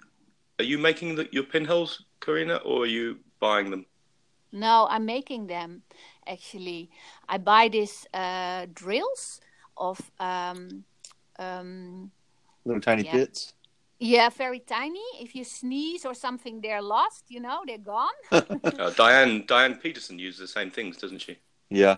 Are 0.60 0.66
you 0.66 0.78
making 0.78 1.16
the, 1.16 1.28
your 1.32 1.46
pinholes, 1.46 2.06
Karina, 2.20 2.58
or 2.58 2.84
are 2.84 2.92
you 2.98 3.18
buying 3.40 3.72
them? 3.72 3.86
No, 4.56 4.86
I'm 4.88 5.06
making 5.06 5.48
them 5.48 5.82
actually. 6.28 6.90
I 7.34 7.38
buy 7.40 7.68
these 7.70 8.06
uh, 8.14 8.68
drills 8.74 9.42
of 9.76 9.98
um, 10.20 10.84
um, 11.40 12.12
Little 12.66 12.82
tiny 12.82 13.04
Yeah. 13.04 13.18
bits. 13.18 13.54
yeah, 14.00 14.30
very 14.30 14.60
tiny. 14.60 15.04
If 15.20 15.34
you 15.36 15.44
sneeze 15.44 16.06
or 16.06 16.14
something, 16.14 16.62
they're 16.62 16.82
lost. 16.96 17.24
You 17.30 17.40
know, 17.42 17.60
they're 17.68 17.86
gone. 17.96 18.18
Uh, 18.32 18.92
Diane 18.92 19.46
Diane 19.48 19.76
Peterson 19.84 20.20
uses 20.20 20.40
the 20.40 20.48
same 20.60 20.70
things, 20.72 20.98
doesn't 20.98 21.22
she? 21.26 21.38
Yeah. 21.70 21.96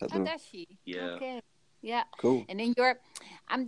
That 0.00 0.10
How 0.10 0.18
little- 0.18 0.32
does 0.32 0.42
she? 0.50 0.66
Yeah. 0.84 1.16
Okay. 1.16 1.40
Yeah, 1.82 2.04
cool. 2.16 2.46
and 2.48 2.58
then 2.60 2.72
you're, 2.78 2.96
I'm, 3.46 3.66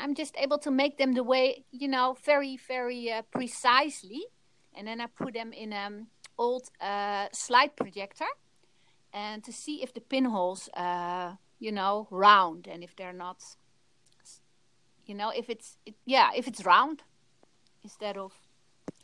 I'm 0.00 0.14
just 0.14 0.34
able 0.38 0.58
to 0.58 0.70
make 0.70 0.98
them 0.98 1.14
the 1.14 1.24
way 1.24 1.64
you 1.72 1.88
know, 1.88 2.16
very, 2.24 2.56
very 2.68 3.10
uh, 3.10 3.22
precisely, 3.32 4.22
and 4.76 4.86
then 4.86 5.00
I 5.00 5.06
put 5.06 5.34
them 5.34 5.52
in 5.52 5.72
an 5.72 6.06
old 6.38 6.70
uh, 6.80 7.26
slide 7.32 7.74
projector, 7.74 8.30
and 9.16 9.42
to 9.42 9.52
see 9.52 9.82
if 9.82 9.94
the 9.94 10.00
pinholes, 10.00 10.68
uh, 10.76 11.32
you 11.58 11.72
know, 11.72 12.06
round, 12.10 12.68
and 12.68 12.84
if 12.84 12.94
they're 12.96 13.14
not, 13.14 13.42
you 15.06 15.14
know, 15.14 15.30
if 15.30 15.48
it's, 15.48 15.78
it, 15.86 15.94
yeah, 16.04 16.30
if 16.36 16.46
it's 16.46 16.66
round 16.66 17.02
instead 17.82 18.18
of 18.18 18.32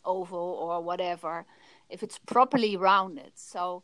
oval 0.05 0.39
or 0.61 0.83
whatever, 0.83 1.47
if 1.89 2.03
it's 2.03 2.19
properly 2.19 2.77
rounded. 2.77 3.33
So, 3.37 3.83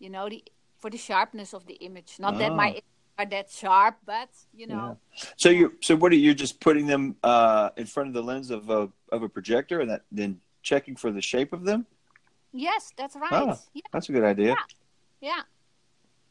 you 0.00 0.10
know, 0.10 0.28
the 0.28 0.42
for 0.80 0.90
the 0.90 0.98
sharpness 0.98 1.54
of 1.54 1.66
the 1.66 1.74
image. 1.74 2.16
Not 2.18 2.38
that 2.38 2.52
my 2.54 2.70
Ah. 2.76 3.22
are 3.22 3.26
that 3.30 3.48
sharp, 3.48 3.96
but 4.04 4.30
you 4.52 4.66
know, 4.66 4.98
So 5.36 5.48
you 5.50 5.74
so 5.80 5.94
what 5.94 6.10
are 6.12 6.22
you 6.26 6.34
just 6.34 6.58
putting 6.60 6.86
them 6.88 7.16
uh, 7.22 7.70
in 7.76 7.86
front 7.86 8.08
of 8.08 8.14
the 8.14 8.22
lens 8.22 8.50
of 8.50 8.68
a 8.70 8.90
of 9.14 9.22
a 9.22 9.28
projector 9.28 9.80
and 9.80 9.88
that 9.90 10.02
then 10.10 10.40
checking 10.62 10.96
for 10.96 11.12
the 11.12 11.22
shape 11.22 11.52
of 11.52 11.62
them? 11.64 11.86
yes, 12.52 12.92
that's 12.96 13.14
right. 13.14 13.48
Ah. 13.48 13.58
Yeah, 13.72 13.82
That's 13.92 14.08
a 14.08 14.12
good 14.12 14.24
idea. 14.24 14.56
Yeah, 15.24 15.42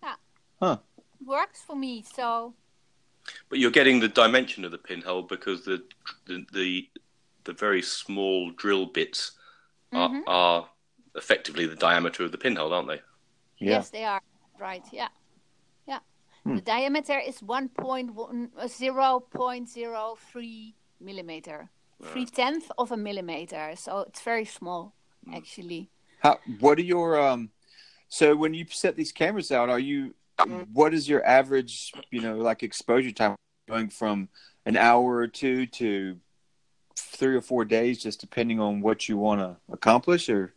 yeah. 0.04 0.16
Huh. 0.62 0.78
Works 1.26 1.62
for 1.62 1.76
me. 1.76 2.04
So 2.16 2.54
But 3.50 3.60
you're 3.60 3.72
getting 3.80 4.00
the 4.00 4.08
dimension 4.08 4.66
of 4.66 4.72
the 4.72 4.78
pinhole 4.78 5.24
because 5.24 5.64
the 5.66 5.78
the 6.28 6.46
the, 6.54 6.90
the 7.46 7.54
very 7.54 7.82
small 7.82 8.52
drill 8.62 8.86
bits 8.86 9.32
are, 9.92 10.10
Mhm. 10.10 10.24
are 10.28 10.70
effectively 11.16 11.66
the 11.68 11.76
diameter 11.88 12.24
of 12.26 12.32
the 12.32 12.38
pinhole, 12.38 12.74
aren't 12.74 12.88
they? 12.88 13.02
Yeah. 13.60 13.78
yes, 13.78 13.90
they 13.90 14.06
are 14.06 14.22
right. 14.60 14.86
Yeah, 14.92 15.10
yeah. 15.88 16.00
Hmm. 16.44 16.56
The 16.56 16.62
diameter 16.62 17.20
is 17.20 17.42
one 17.42 17.70
point 17.70 18.14
one 18.14 18.52
zero 18.68 19.20
point 19.20 19.70
zero 19.70 20.18
three 20.32 20.76
millimeter, 21.00 21.70
three 22.12 22.26
tenth 22.26 22.72
of 22.78 22.92
a 22.92 22.98
millimeter. 22.98 23.76
So 23.76 24.06
it's 24.10 24.22
very 24.22 24.46
small, 24.46 24.94
Hmm. 25.26 25.34
actually. 25.36 25.90
How 26.20 26.40
what 26.60 26.78
are 26.80 26.88
your 26.96 27.20
um 27.20 27.53
so 28.14 28.36
when 28.36 28.54
you 28.54 28.64
set 28.70 28.96
these 28.96 29.12
cameras 29.12 29.52
out 29.52 29.70
are 29.70 29.80
you 29.80 30.14
what 30.72 30.94
is 30.94 31.10
your 31.10 31.26
average, 31.26 31.92
you 32.12 32.22
know, 32.22 32.38
like 32.38 32.62
exposure 32.62 33.12
time 33.12 33.36
going 33.68 33.90
from 33.90 34.30
an 34.68 34.78
hour 34.78 35.16
or 35.16 35.28
two 35.28 35.66
to 35.66 36.20
three 36.96 37.36
or 37.36 37.42
four 37.42 37.66
days 37.66 38.04
just 38.04 38.20
depending 38.20 38.60
on 38.60 38.82
what 38.82 39.10
you 39.10 39.18
want 39.18 39.42
to 39.42 39.58
accomplish 39.72 40.30
or 40.30 40.54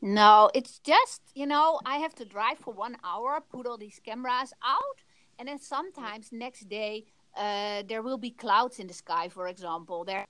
No, 0.00 0.50
it's 0.54 0.78
just, 0.78 1.20
you 1.34 1.46
know, 1.46 1.80
I 1.84 1.96
have 1.98 2.14
to 2.14 2.24
drive 2.24 2.58
for 2.58 2.72
one 2.72 2.96
hour, 3.04 3.42
put 3.52 3.66
all 3.66 3.76
these 3.76 4.00
cameras 4.02 4.54
out, 4.64 4.98
and 5.38 5.48
then 5.48 5.58
sometimes 5.58 6.32
next 6.32 6.66
day 6.70 7.04
uh, 7.36 7.82
there 7.88 8.00
will 8.00 8.16
be 8.16 8.30
clouds 8.30 8.78
in 8.78 8.86
the 8.86 8.94
sky, 8.94 9.28
for 9.28 9.48
example. 9.48 10.06
There, 10.06 10.24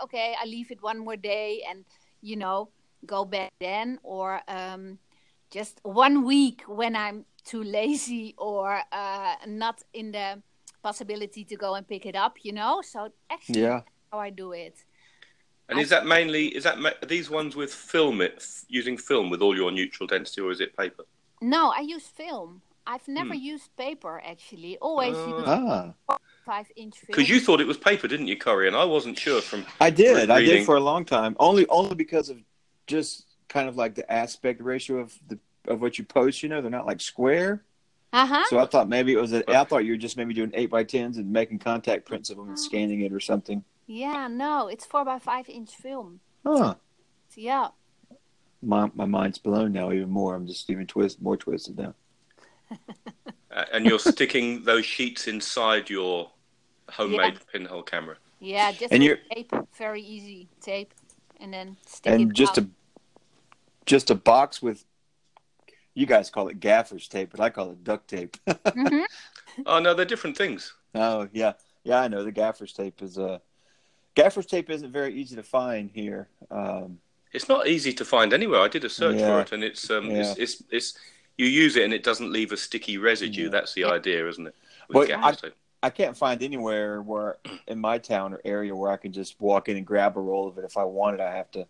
okay, 0.00 0.36
I 0.40 0.44
leave 0.46 0.70
it 0.70 0.80
one 0.80 0.98
more 0.98 1.16
day 1.16 1.64
and, 1.68 1.84
you 2.22 2.36
know, 2.36 2.68
go 3.06 3.24
back 3.24 3.50
then, 3.60 3.98
or 4.04 4.40
um, 4.46 4.98
just 5.50 5.80
one 5.82 6.24
week 6.24 6.62
when 6.66 6.94
I'm 6.96 7.24
too 7.44 7.62
lazy 7.62 8.34
or 8.38 8.80
uh, 8.92 9.34
not 9.46 9.82
in 9.92 10.12
the 10.12 10.42
possibility 10.82 11.44
to 11.44 11.56
go 11.56 11.74
and 11.74 11.86
pick 11.86 12.06
it 12.06 12.14
up, 12.14 12.36
you 12.42 12.52
know. 12.52 12.82
So 12.82 13.10
actually, 13.30 13.62
yeah. 13.62 13.68
that's 13.80 13.84
how 14.12 14.18
I 14.20 14.30
do 14.30 14.52
it. 14.52 14.76
And 15.68 15.78
I- 15.78 15.82
is 15.82 15.90
that 15.90 16.06
mainly 16.06 16.46
is 16.48 16.64
that 16.64 16.78
ma- 16.78 16.90
are 17.02 17.06
these 17.06 17.28
ones 17.30 17.56
with 17.56 17.72
film 17.72 18.20
it 18.20 18.44
using 18.68 18.96
film 18.96 19.30
with 19.30 19.42
all 19.42 19.56
your 19.56 19.70
neutral 19.70 20.06
density, 20.06 20.40
or 20.40 20.50
is 20.50 20.60
it 20.60 20.76
paper? 20.76 21.04
No, 21.40 21.70
I 21.76 21.80
use 21.80 22.06
film. 22.06 22.62
I've 22.86 23.06
never 23.06 23.34
Hmm. 23.34 23.40
used 23.54 23.76
paper 23.76 24.22
actually. 24.24 24.78
Always 24.78 25.14
Oh. 25.14 25.38
use 25.38 25.44
Ah. 25.46 25.92
five 26.46 26.66
inch 26.76 26.96
film. 26.98 27.06
Because 27.08 27.28
you 27.28 27.38
thought 27.38 27.60
it 27.60 27.66
was 27.66 27.76
paper, 27.76 28.08
didn't 28.08 28.28
you, 28.28 28.38
Corey? 28.38 28.66
And 28.66 28.74
I 28.74 28.84
wasn't 28.84 29.18
sure 29.18 29.42
from. 29.42 29.66
I 29.78 29.90
did. 29.90 30.30
I 30.30 30.40
did 30.42 30.64
for 30.64 30.76
a 30.76 30.80
long 30.80 31.04
time. 31.04 31.36
Only 31.38 31.66
only 31.68 31.94
because 31.94 32.30
of 32.30 32.38
just 32.86 33.26
kind 33.48 33.68
of 33.68 33.76
like 33.76 33.94
the 33.94 34.10
aspect 34.10 34.60
ratio 34.62 34.98
of 34.98 35.14
the 35.28 35.38
of 35.66 35.80
what 35.80 35.98
you 35.98 36.04
post. 36.04 36.42
You 36.42 36.48
know, 36.48 36.60
they're 36.60 36.70
not 36.70 36.86
like 36.86 37.00
square. 37.00 37.62
Uh 38.12 38.26
huh. 38.26 38.44
So 38.48 38.58
I 38.58 38.66
thought 38.66 38.88
maybe 38.88 39.12
it 39.12 39.20
was. 39.20 39.32
A, 39.32 39.48
I 39.50 39.64
thought 39.64 39.84
you 39.84 39.92
were 39.92 39.98
just 39.98 40.16
maybe 40.16 40.32
doing 40.34 40.50
eight 40.54 40.70
by 40.70 40.84
tens 40.84 41.18
and 41.18 41.30
making 41.32 41.58
contact 41.58 42.06
prints 42.06 42.30
of 42.30 42.36
them 42.36 42.48
and 42.48 42.58
scanning 42.58 43.02
it 43.02 43.12
or 43.12 43.20
something. 43.20 43.62
Yeah, 43.86 44.28
no, 44.28 44.68
it's 44.68 44.84
four 44.86 45.04
by 45.04 45.18
five 45.18 45.48
inch 45.48 45.74
film. 45.74 46.20
Huh. 46.46 46.74
So, 47.30 47.40
yeah. 47.40 47.68
My 48.62 48.90
my 48.94 49.04
mind's 49.04 49.38
blown 49.38 49.72
now 49.72 49.92
even 49.92 50.10
more. 50.10 50.34
I'm 50.34 50.46
just 50.46 50.68
even 50.70 50.86
twist 50.86 51.20
more 51.22 51.36
twisted 51.36 51.78
now. 51.78 51.94
Uh, 53.50 53.64
and 53.72 53.86
you're 53.86 53.98
sticking 53.98 54.62
those 54.64 54.84
sheets 54.84 55.26
inside 55.26 55.88
your 55.88 56.30
homemade 56.90 57.38
pinhole 57.50 57.82
camera. 57.82 58.14
Yeah, 58.40 58.70
just 58.72 58.92
And 58.92 59.02
with 59.02 59.02
you're- 59.02 59.20
tape, 59.34 59.52
very 59.76 60.02
easy 60.02 60.48
tape, 60.60 60.92
and 61.40 61.52
then 61.52 61.78
stick 61.86 62.12
and 62.12 62.30
it 62.30 62.34
just 62.34 62.58
out. 62.58 62.64
a 62.64 62.68
just 63.88 64.10
a 64.10 64.14
box 64.14 64.62
with 64.62 64.84
you 65.94 66.06
guys 66.06 66.30
call 66.30 66.46
it 66.48 66.60
gaffer's 66.60 67.08
tape, 67.08 67.30
but 67.32 67.40
I 67.40 67.50
call 67.50 67.70
it 67.72 67.82
duct 67.82 68.06
tape. 68.08 68.36
Mhm. 68.46 69.04
Oh 69.66 69.80
no, 69.80 69.94
they're 69.94 70.04
different 70.04 70.36
things. 70.36 70.72
oh 70.94 71.28
yeah, 71.32 71.54
yeah, 71.82 72.00
I 72.00 72.08
know 72.08 72.22
the 72.22 72.30
gaffer's 72.30 72.72
tape 72.72 73.02
is 73.02 73.18
uh 73.18 73.38
gaffer's 74.14 74.46
tape 74.46 74.70
isn't 74.70 74.92
very 74.92 75.14
easy 75.14 75.34
to 75.36 75.42
find 75.42 75.90
here. 75.90 76.28
Um, 76.50 77.00
It's 77.32 77.48
not 77.48 77.66
easy 77.66 77.92
to 77.94 78.04
find 78.04 78.32
anywhere. 78.32 78.60
I 78.60 78.68
did 78.68 78.84
a 78.84 78.88
search 78.88 79.16
Yeah. 79.18 79.26
for 79.28 79.40
it, 79.40 79.52
and 79.52 79.64
it's 79.64 79.90
um, 79.90 80.10
Yeah. 80.10 80.20
it's, 80.20 80.38
it's 80.38 80.62
it's 80.70 80.98
you 81.36 81.46
use 81.46 81.76
it 81.76 81.84
and 81.84 81.92
it 81.94 82.02
doesn't 82.04 82.30
leave 82.32 82.52
a 82.52 82.56
sticky 82.56 82.98
residue. 82.98 83.44
Yeah. 83.44 83.50
That's 83.50 83.72
the 83.74 83.84
idea, 83.84 84.28
isn't 84.28 84.46
it? 84.46 84.54
Well, 84.90 85.00
With 85.00 85.08
gaffer's 85.08 85.40
tape. 85.40 85.54
I 85.82 85.90
can't 85.90 86.16
find 86.16 86.42
anywhere 86.42 87.00
where 87.02 87.36
in 87.68 87.78
my 87.80 87.98
town 87.98 88.34
or 88.34 88.40
area 88.44 88.74
where 88.74 88.90
I 88.92 88.96
can 88.96 89.12
just 89.12 89.40
walk 89.40 89.68
in 89.68 89.76
and 89.76 89.86
grab 89.86 90.16
a 90.16 90.20
roll 90.20 90.46
of 90.48 90.58
it. 90.58 90.64
If 90.64 90.76
I 90.76 90.84
want 90.84 91.14
it, 91.14 91.20
I 91.20 91.34
have 91.36 91.50
to, 91.52 91.66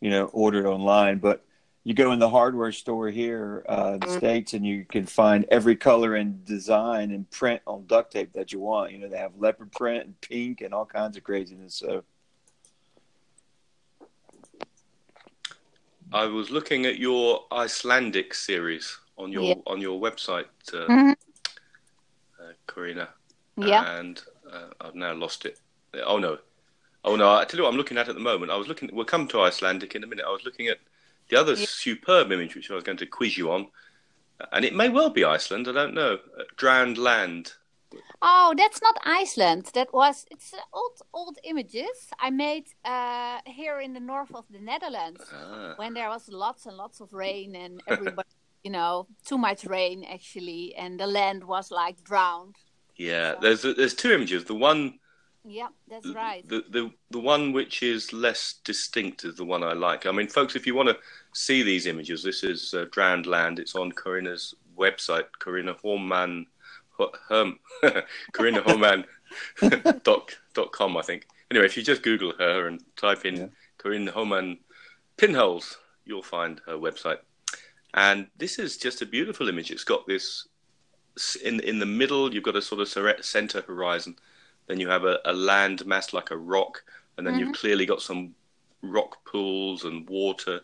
you 0.00 0.10
know, 0.10 0.26
order 0.26 0.66
it 0.66 0.68
online. 0.68 1.18
But 1.18 1.44
you 1.84 1.94
go 1.94 2.12
in 2.12 2.18
the 2.18 2.28
hardware 2.28 2.72
store 2.72 3.08
here 3.08 3.64
uh, 3.68 3.92
in 3.94 4.00
the 4.00 4.08
states, 4.08 4.52
and 4.52 4.66
you 4.66 4.84
can 4.84 5.06
find 5.06 5.46
every 5.50 5.76
color 5.76 6.14
and 6.14 6.44
design 6.44 7.10
and 7.10 7.28
print 7.30 7.62
on 7.66 7.86
duct 7.86 8.12
tape 8.12 8.32
that 8.34 8.52
you 8.52 8.60
want. 8.60 8.92
You 8.92 8.98
know, 8.98 9.08
they 9.08 9.16
have 9.18 9.32
leopard 9.38 9.72
print 9.72 10.04
and 10.04 10.20
pink 10.20 10.60
and 10.60 10.74
all 10.74 10.84
kinds 10.86 11.16
of 11.16 11.24
craziness. 11.24 11.74
So 11.74 12.04
I 16.12 16.26
was 16.26 16.50
looking 16.50 16.86
at 16.86 16.98
your 16.98 17.46
Icelandic 17.52 18.34
series 18.34 18.98
on 19.16 19.32
your 19.32 19.42
Yeah. 19.44 19.54
on 19.66 19.80
your 19.80 20.00
website, 20.00 20.46
uh, 20.72 20.88
Mhm. 20.88 21.16
uh, 22.40 22.52
Karina. 22.66 23.08
Yeah. 23.56 23.98
And 23.98 24.20
uh, 24.50 24.70
I've 24.80 24.94
now 24.94 25.12
lost 25.14 25.44
it. 25.46 25.60
Oh 25.94 26.18
no, 26.18 26.38
oh 27.04 27.16
no! 27.16 27.30
I 27.34 27.44
tell 27.44 27.58
you 27.58 27.64
what, 27.64 27.70
I'm 27.72 27.76
looking 27.78 27.98
at 27.98 28.08
at 28.08 28.14
the 28.14 28.20
moment. 28.20 28.50
I 28.52 28.56
was 28.56 28.68
looking. 28.68 28.90
We'll 28.92 29.04
come 29.04 29.26
to 29.28 29.40
Icelandic 29.42 29.94
in 29.94 30.04
a 30.04 30.06
minute. 30.06 30.24
I 30.26 30.30
was 30.32 30.44
looking 30.44 30.68
at 30.68 30.78
the 31.28 31.36
other 31.38 31.54
Yeah. 31.54 31.66
superb 31.68 32.32
image 32.32 32.54
which 32.56 32.70
I 32.70 32.74
was 32.74 32.84
going 32.84 32.98
to 32.98 33.06
quiz 33.06 33.36
you 33.38 33.50
on, 33.52 33.68
and 34.52 34.64
it 34.64 34.74
may 34.74 34.88
well 34.88 35.10
be 35.10 35.24
Iceland. 35.24 35.68
I 35.68 35.72
don't 35.72 35.94
know. 35.94 36.18
Uh, 36.38 36.42
Drowned 36.56 36.98
land. 36.98 37.54
Oh, 38.22 38.54
that's 38.56 38.80
not 38.82 38.96
Iceland. 39.04 39.70
That 39.74 39.92
was 39.92 40.26
it's 40.30 40.52
uh, 40.54 40.58
old 40.72 41.00
old 41.12 41.38
images 41.42 42.08
I 42.20 42.30
made 42.30 42.66
uh, 42.84 43.38
here 43.46 43.80
in 43.80 43.94
the 43.94 44.00
north 44.00 44.32
of 44.34 44.44
the 44.50 44.60
Netherlands 44.60 45.22
Ah. 45.32 45.72
when 45.76 45.94
there 45.94 46.08
was 46.08 46.28
lots 46.28 46.66
and 46.66 46.76
lots 46.76 47.00
of 47.00 47.12
rain 47.12 47.56
and 47.56 47.82
everybody, 47.88 48.28
you 48.62 48.70
know, 48.70 49.08
too 49.24 49.38
much 49.38 49.64
rain 49.64 50.04
actually, 50.04 50.74
and 50.76 51.00
the 51.00 51.06
land 51.06 51.42
was 51.44 51.70
like 51.72 52.04
drowned. 52.04 52.54
Yeah, 52.96 53.34
there's 53.40 53.62
there's 53.62 53.94
two 53.94 54.12
images. 54.12 54.44
The 54.44 54.54
one 54.54 54.99
Yeah, 55.44 55.68
that's 55.88 56.08
right. 56.14 56.46
The, 56.46 56.64
the 56.70 56.90
the 57.10 57.18
one 57.18 57.52
which 57.52 57.82
is 57.82 58.12
less 58.12 58.56
distinct 58.64 59.24
is 59.24 59.36
the 59.36 59.44
one 59.44 59.62
I 59.62 59.72
like. 59.72 60.04
I 60.06 60.12
mean, 60.12 60.28
folks, 60.28 60.54
if 60.54 60.66
you 60.66 60.74
want 60.74 60.90
to 60.90 60.98
see 61.32 61.62
these 61.62 61.86
images, 61.86 62.22
this 62.22 62.44
is 62.44 62.74
uh, 62.74 62.84
Drowned 62.90 63.26
Land. 63.26 63.58
It's 63.58 63.74
on 63.74 63.90
Corinna's 63.92 64.54
website, 64.76 65.26
Corinna 65.38 65.74
Horman, 65.74 66.44
Ho- 66.98 67.12
Herm, 67.28 67.58
Corinna 68.32 68.60
Horman 68.62 69.04
dot 70.02 70.36
dot 70.52 70.72
com, 70.72 70.96
I 70.96 71.02
think. 71.02 71.26
Anyway, 71.50 71.66
if 71.66 71.76
you 71.76 71.82
just 71.82 72.02
Google 72.02 72.32
her 72.38 72.66
and 72.68 72.82
type 72.96 73.24
in 73.24 73.36
Yeah. 73.36 73.46
Corinna 73.78 74.12
Horman 74.12 74.58
pinholes, 75.16 75.78
you'll 76.04 76.22
find 76.22 76.60
her 76.66 76.74
website. 76.74 77.18
And 77.94 78.28
this 78.36 78.58
is 78.58 78.76
just 78.76 79.02
a 79.02 79.06
beautiful 79.06 79.48
image. 79.48 79.70
It's 79.70 79.84
got 79.84 80.06
this 80.06 80.46
in 81.42 81.60
in 81.60 81.78
the 81.78 81.86
middle. 81.86 82.32
You've 82.32 82.44
got 82.44 82.56
a 82.56 82.62
sort 82.62 82.82
of 82.82 83.24
center 83.24 83.62
horizon. 83.62 84.16
Then 84.70 84.78
you 84.78 84.88
have 84.88 85.02
a, 85.04 85.18
a 85.24 85.32
land 85.32 85.84
mass 85.84 86.12
like 86.12 86.30
a 86.30 86.36
rock, 86.36 86.84
and 87.18 87.26
then 87.26 87.34
you've 87.40 87.56
clearly 87.56 87.86
got 87.86 88.00
some 88.02 88.36
rock 88.82 89.24
pools 89.24 89.82
and 89.82 90.08
water, 90.08 90.60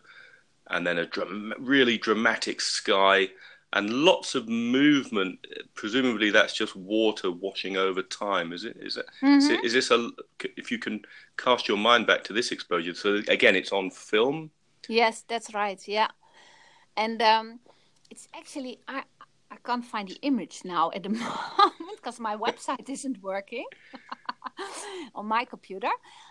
and 0.67 0.87
then 0.87 0.97
a 0.97 1.05
dram- 1.05 1.53
really 1.59 1.97
dramatic 1.97 2.61
sky 2.61 3.27
and 3.73 3.89
lots 3.91 4.33
of 4.33 4.47
movement. 4.47 5.45
Presumably, 5.73 6.29
that's 6.29 6.53
just 6.53 6.73
water 6.77 7.31
washing 7.31 7.75
over 7.75 8.01
time. 8.01 8.53
Is 8.53 8.63
it? 8.63 8.77
Is 8.79 8.95
it? 8.95 9.07
Is, 9.23 9.49
Mhm. 9.49 9.51
it, 9.55 9.65
is 9.65 9.73
this 9.73 9.91
a? 9.91 10.09
If 10.55 10.71
you 10.71 10.79
can 10.79 11.01
cast 11.35 11.67
your 11.67 11.77
mind 11.77 12.07
back 12.07 12.23
to 12.23 12.33
this 12.33 12.53
exposure, 12.53 12.93
so 12.95 13.21
again, 13.27 13.57
it's 13.57 13.73
on 13.73 13.91
film. 13.91 14.51
Yes, 14.87 15.25
that's 15.27 15.53
right. 15.53 15.85
Yeah, 15.85 16.11
and 16.95 17.21
um, 17.21 17.59
it's 18.09 18.29
actually 18.33 18.79
I 18.87 19.03
I 19.57 19.59
can't 19.67 19.85
find 19.85 20.09
the 20.09 20.19
image 20.21 20.61
now 20.65 20.91
at 20.93 21.03
the 21.03 21.09
moment 21.23 21.95
because 21.97 22.19
my 22.19 22.35
website 22.37 22.89
isn't 22.89 23.21
working 23.23 23.65
on 25.15 25.25
my 25.27 25.45
computer. 25.45 25.89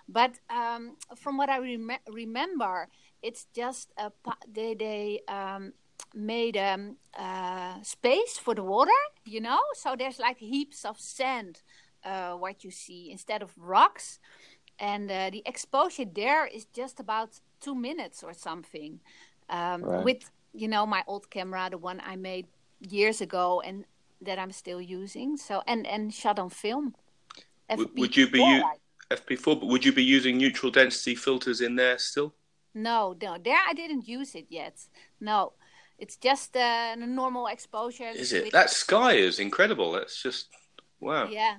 But 0.08 0.38
um, 0.50 0.96
from 1.16 1.36
what 1.38 1.50
I 1.50 1.58
rem- 1.58 1.90
remember, 2.10 2.88
it's 3.22 3.46
just 3.54 3.92
a 3.98 4.10
pa- 4.10 4.38
they 4.48 4.74
they 4.74 5.20
um, 5.28 5.72
made 6.14 6.56
um, 6.56 6.96
uh, 7.18 7.82
space 7.82 8.38
for 8.38 8.54
the 8.54 8.62
water, 8.64 9.00
you 9.24 9.40
know. 9.40 9.60
So 9.74 9.96
there's 9.96 10.18
like 10.18 10.38
heaps 10.38 10.84
of 10.84 11.00
sand, 11.00 11.62
uh, 12.04 12.32
what 12.34 12.64
you 12.64 12.70
see 12.70 13.10
instead 13.10 13.42
of 13.42 13.52
rocks 13.58 14.20
and 14.78 15.10
uh, 15.10 15.30
the 15.30 15.42
exposure 15.46 16.04
there 16.04 16.46
is 16.46 16.66
just 16.66 17.00
about 17.00 17.40
two 17.60 17.74
minutes 17.74 18.22
or 18.22 18.34
something 18.34 19.00
um, 19.48 19.86
Right. 19.86 20.02
with 20.02 20.30
you 20.52 20.68
know 20.68 20.86
my 20.86 21.02
old 21.06 21.30
camera 21.30 21.68
the 21.70 21.78
one 21.78 22.00
i 22.06 22.16
made 22.16 22.46
years 22.80 23.20
ago 23.20 23.60
and 23.64 23.84
that 24.20 24.38
i'm 24.38 24.52
still 24.52 24.80
using 24.80 25.36
so 25.36 25.62
and 25.66 25.86
and 25.86 26.12
shot 26.14 26.38
on 26.38 26.50
film 26.50 26.94
Would- 27.76 27.98
would 27.98 28.16
you 28.16 28.28
be 28.28 28.38
FP4, 28.40 28.56
u- 28.58 28.64
FP4, 29.10 29.60
but 29.60 29.66
would 29.66 29.84
you 29.84 29.92
be 29.92 30.04
using 30.04 30.36
neutral 30.38 30.70
density 30.72 31.14
filters 31.14 31.60
in 31.60 31.76
there 31.76 31.98
still? 31.98 32.34
no 32.74 33.14
no 33.22 33.38
there 33.42 33.58
i 33.68 33.72
didn't 33.72 34.06
use 34.06 34.34
it 34.34 34.46
yet 34.50 34.74
no 35.20 35.52
it's 35.98 36.16
just 36.18 36.54
uh, 36.56 36.92
a 36.92 36.96
normal 36.96 37.46
exposure 37.46 38.10
Is 38.14 38.32
it? 38.34 38.52
That 38.52 38.68
sky 38.68 39.12
is 39.14 39.38
incredible. 39.38 39.92
That's 39.92 40.22
just 40.22 40.48
wow. 41.00 41.26
Yeah. 41.28 41.54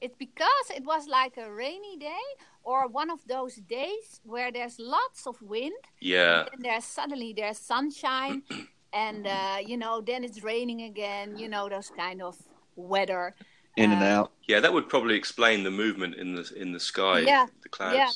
It's 0.00 0.16
because 0.16 0.66
it 0.74 0.82
was 0.84 1.06
like 1.06 1.36
a 1.36 1.48
rainy 1.48 1.96
day 1.96 2.26
or 2.64 2.88
one 2.88 3.08
of 3.08 3.20
those 3.28 3.54
days 3.54 4.20
where 4.24 4.50
there's 4.50 4.80
lots 4.80 5.28
of 5.28 5.40
wind 5.40 5.78
Yeah. 6.00 6.46
and 6.52 6.64
there's 6.64 6.86
suddenly 6.86 7.32
there's 7.36 7.58
sunshine 7.58 8.42
and 8.92 9.26
uh, 9.26 9.58
you 9.64 9.76
know 9.76 10.00
then 10.00 10.24
it's 10.24 10.42
raining 10.42 10.82
again 10.82 11.36
you 11.36 11.48
know 11.48 11.68
those 11.68 11.90
kind 11.96 12.22
of 12.22 12.36
weather 12.76 13.34
in 13.76 13.92
and 13.92 14.02
Uh, 14.02 14.06
out. 14.06 14.32
Yeah, 14.46 14.60
that 14.60 14.72
would 14.72 14.88
probably 14.88 15.14
explain 15.16 15.62
the 15.62 15.70
movement 15.70 16.14
in 16.16 16.34
the 16.34 16.50
in 16.56 16.72
the 16.72 16.80
sky, 16.80 17.20
Yeah, 17.20 17.46
the 17.62 17.68
clouds. 17.68 17.96
yeah. 17.96 18.10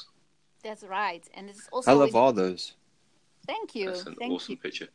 that's 0.62 0.82
right 0.84 1.24
and 1.34 1.50
it's 1.50 1.68
also 1.72 1.90
I 1.90 1.94
love 1.94 2.08
with- 2.08 2.14
all 2.16 2.32
those. 2.32 2.74
thank 3.46 3.74
you 3.74 3.86
That's 3.90 4.06
an 4.06 4.14
thank 4.18 4.32
awesome 4.32 4.52
you 4.52 4.58
picture. 4.58 4.88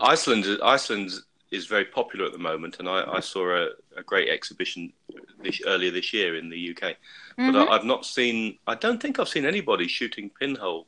Iceland, 0.00 0.44
Iceland 0.62 1.10
is 1.50 1.66
very 1.66 1.84
popular 1.86 2.26
at 2.26 2.32
the 2.32 2.38
moment, 2.50 2.78
and 2.78 2.86
I, 2.88 2.98
I 3.18 3.20
saw 3.20 3.44
a, 3.62 3.68
a 3.96 4.02
great 4.02 4.28
exhibition 4.28 4.92
this, 5.42 5.60
earlier 5.66 5.90
this 5.90 6.12
year 6.12 6.36
in 6.36 6.50
the 6.50 6.60
UK. 6.70 6.82
But 7.36 7.54
Mhm. 7.54 7.68
I, 7.68 7.72
I've 7.74 7.84
not 7.86 8.04
seen. 8.04 8.58
I 8.66 8.74
don't 8.74 9.00
think 9.02 9.18
I've 9.18 9.30
seen 9.36 9.46
anybody 9.46 9.88
shooting 9.88 10.30
pinhole 10.40 10.86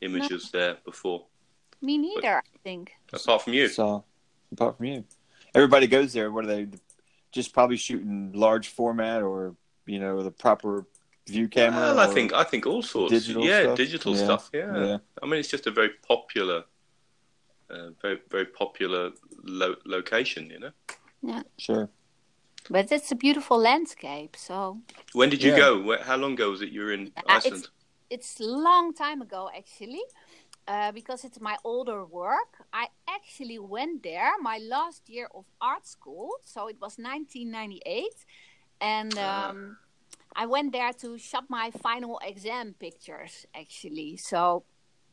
images 0.00 0.50
there 0.50 0.74
before, 0.84 1.26
me 1.80 1.98
neither 1.98 2.38
i 2.38 2.58
think 2.64 2.92
apart 3.12 3.42
from 3.42 3.52
you. 3.54 3.68
So, 3.68 4.04
apart 4.52 4.76
from 4.76 4.86
you, 4.86 5.04
everybody 5.54 5.86
goes 5.86 6.12
there. 6.12 6.30
What 6.30 6.44
are 6.44 6.48
they? 6.48 6.66
Just 7.32 7.52
probably 7.52 7.76
shooting 7.76 8.32
large 8.34 8.68
format 8.68 9.22
or 9.22 9.54
you 9.86 9.98
know 9.98 10.22
the 10.22 10.30
proper 10.30 10.86
view 11.28 11.48
camera. 11.48 11.80
Well, 11.80 12.00
I 12.00 12.06
think 12.12 12.32
I 12.32 12.44
think 12.44 12.66
all 12.66 12.82
sorts. 12.82 13.12
digital 13.12 13.44
yeah, 13.44 13.62
stuff? 13.62 13.76
digital 13.76 14.12
Yeah, 14.16 14.24
stuff. 14.24 14.50
Yeah. 14.52 14.84
yeah. 14.86 14.98
I 15.22 15.26
mean, 15.26 15.38
it's 15.40 15.48
just 15.48 15.66
a 15.66 15.70
very 15.70 15.90
popular, 16.06 16.64
uh, 17.70 17.88
very 18.02 18.18
very 18.30 18.46
popular 18.46 19.12
lo- 19.44 19.76
location. 19.84 20.50
You 20.50 20.60
know. 20.60 20.72
Yeah. 21.22 21.42
Sure. 21.58 21.88
but 22.70 22.92
it's 22.92 23.10
a 23.10 23.16
beautiful 23.16 23.58
landscape 23.58 24.36
so 24.36 24.58
When 25.14 25.30
did 25.30 25.42
you 25.42 25.52
Yeah. 25.52 25.64
go? 25.64 25.98
How 26.02 26.16
long 26.16 26.32
ago 26.34 26.50
was 26.50 26.60
it 26.62 26.68
you 26.74 26.82
were 26.84 26.92
in 26.92 27.04
Uh, 27.16 27.22
Iceland? 27.38 27.68
it's 28.10 28.40
a 28.40 28.44
long 28.68 28.94
time 28.94 29.20
ago 29.22 29.40
actually 29.60 30.02
uh, 30.68 30.92
because 30.92 31.24
it's 31.24 31.40
my 31.40 31.56
older 31.64 32.04
work. 32.04 32.52
I 32.72 32.86
actually 33.08 33.58
went 33.58 34.02
there 34.02 34.32
my 34.40 34.58
last 34.58 35.08
year 35.08 35.28
of 35.34 35.44
art 35.60 35.86
school 35.86 36.30
so 36.44 36.68
it 36.68 36.76
was 36.80 36.98
1998 36.98 38.24
and 38.80 39.14
Ah. 39.18 39.50
um, 39.50 39.76
i 40.36 40.46
went 40.46 40.72
there 40.72 40.92
to 40.92 41.18
shot 41.18 41.44
my 41.48 41.70
final 41.82 42.20
exam 42.22 42.74
pictures 42.78 43.46
actually. 43.54 44.16
So 44.16 44.64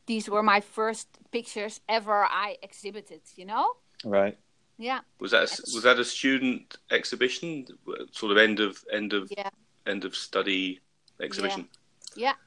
these 0.06 0.30
were 0.30 0.42
my 0.42 0.60
first 0.60 1.08
pictures 1.32 1.80
ever 1.88 2.26
i 2.30 2.56
exhibited 2.62 3.22
you 3.36 3.46
know? 3.46 3.66
Right. 4.04 4.36
yeah. 4.78 5.00
Was 5.20 5.30
that 5.30 5.44
a, 5.48 5.62
was 5.74 5.82
that 5.82 5.98
a 5.98 6.04
student 6.04 6.76
exhibition, 6.90 7.66
sort 8.12 8.32
of 8.32 8.38
end 8.38 8.60
of 8.60 8.84
end 8.92 9.12
of 9.14 9.32
yeah. 9.36 9.50
end 9.86 10.04
of 10.04 10.14
study 10.14 10.80
exhibition? 11.18 11.62
yeah 11.62 11.85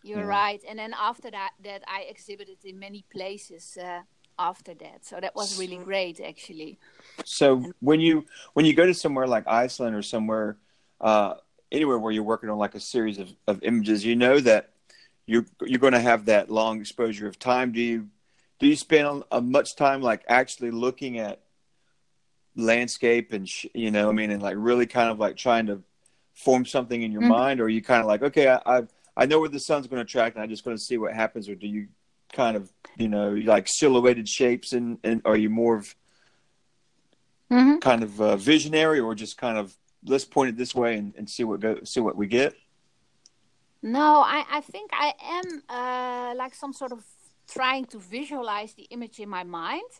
you're 0.03 0.19
Yeah. 0.19 0.23
right 0.25 0.61
and 0.67 0.79
then 0.79 0.93
after 0.99 1.29
that 1.31 1.51
that 1.63 1.83
i 1.87 2.01
exhibited 2.09 2.57
in 2.63 2.79
many 2.79 3.05
places 3.11 3.77
uh, 3.77 4.01
after 4.37 4.73
that 4.73 5.05
so 5.05 5.19
that 5.19 5.35
was 5.35 5.59
really 5.59 5.77
great 5.77 6.19
actually 6.21 6.77
So 7.25 7.63
when 7.79 7.99
you 7.99 8.25
when 8.53 8.65
you 8.65 8.73
go 8.73 8.85
to 8.85 8.93
somewhere 8.93 9.27
like 9.27 9.47
Iceland 9.47 9.95
or 9.95 10.01
somewhere, 10.01 10.57
uh, 11.01 11.35
anywhere 11.71 11.99
where 11.99 12.11
you're 12.11 12.23
working 12.23 12.49
on 12.49 12.57
like 12.57 12.75
a 12.75 12.79
series 12.79 13.19
of, 13.19 13.29
of 13.47 13.63
images, 13.63 14.05
you 14.05 14.15
know 14.15 14.39
that 14.39 14.71
you're 15.25 15.45
you're 15.61 15.79
going 15.79 15.93
to 15.93 15.99
have 15.99 16.25
that 16.25 16.49
long 16.49 16.79
exposure 16.79 17.27
of 17.27 17.37
time. 17.37 17.71
Do 17.71 17.81
you 17.81 18.07
do 18.59 18.67
you 18.67 18.75
spend 18.75 19.23
a 19.31 19.41
much 19.41 19.75
time 19.75 20.01
like 20.01 20.23
actually 20.27 20.71
looking 20.71 21.19
at 21.19 21.41
landscape 22.55 23.31
and 23.33 23.47
sh- 23.47 23.67
you 23.73 23.91
know, 23.91 24.09
I 24.09 24.13
mean, 24.13 24.31
and 24.31 24.41
like 24.41 24.55
really 24.57 24.85
kind 24.85 25.09
of 25.09 25.19
like 25.19 25.37
trying 25.37 25.67
to 25.67 25.83
form 26.33 26.65
something 26.65 27.01
in 27.01 27.11
your 27.11 27.21
mm-hmm. 27.21 27.31
mind, 27.31 27.59
or 27.59 27.65
are 27.65 27.69
you 27.69 27.81
kind 27.81 28.01
of 28.01 28.07
like, 28.07 28.23
okay, 28.23 28.47
I 28.47 28.61
I've, 28.65 28.89
I 29.19 29.25
know 29.25 29.41
where 29.41 29.49
the 29.49 29.59
sun's 29.59 29.85
going 29.87 30.03
to 30.03 30.09
track, 30.09 30.33
and 30.33 30.41
I'm 30.41 30.49
just 30.49 30.63
going 30.63 30.77
to 30.77 30.81
see 30.81 30.97
what 30.97 31.13
happens, 31.13 31.49
or 31.49 31.55
do 31.55 31.67
you 31.67 31.89
kind 32.31 32.55
of 32.55 32.71
you 32.97 33.09
know 33.09 33.31
like 33.31 33.67
silhouetted 33.67 34.29
shapes, 34.29 34.71
and 34.71 34.97
and 35.03 35.21
are 35.25 35.35
you 35.35 35.49
more 35.49 35.75
of 35.75 35.93
mm-hmm. 37.51 37.79
kind 37.79 38.01
of 38.01 38.21
uh, 38.21 38.37
visionary, 38.37 39.01
or 39.01 39.13
just 39.15 39.37
kind 39.37 39.57
of 39.57 39.75
let's 40.05 40.23
point 40.23 40.49
it 40.51 40.57
this 40.57 40.73
way 40.73 40.95
and, 40.95 41.13
and 41.17 41.29
see 41.29 41.43
what 41.43 41.59
go 41.59 41.79
see 41.83 41.99
what 41.99 42.15
we 42.15 42.27
get? 42.27 42.55
No, 43.81 44.21
I, 44.21 44.45
I 44.49 44.61
think 44.61 44.91
I 44.93 45.13
am 45.37 45.63
uh, 45.69 46.33
like 46.35 46.55
some 46.55 46.71
sort 46.71 46.93
of 46.93 47.03
trying 47.51 47.85
to 47.87 47.99
visualize 47.99 48.73
the 48.73 48.83
image 48.83 49.19
in 49.19 49.27
my 49.29 49.43
mind. 49.43 49.91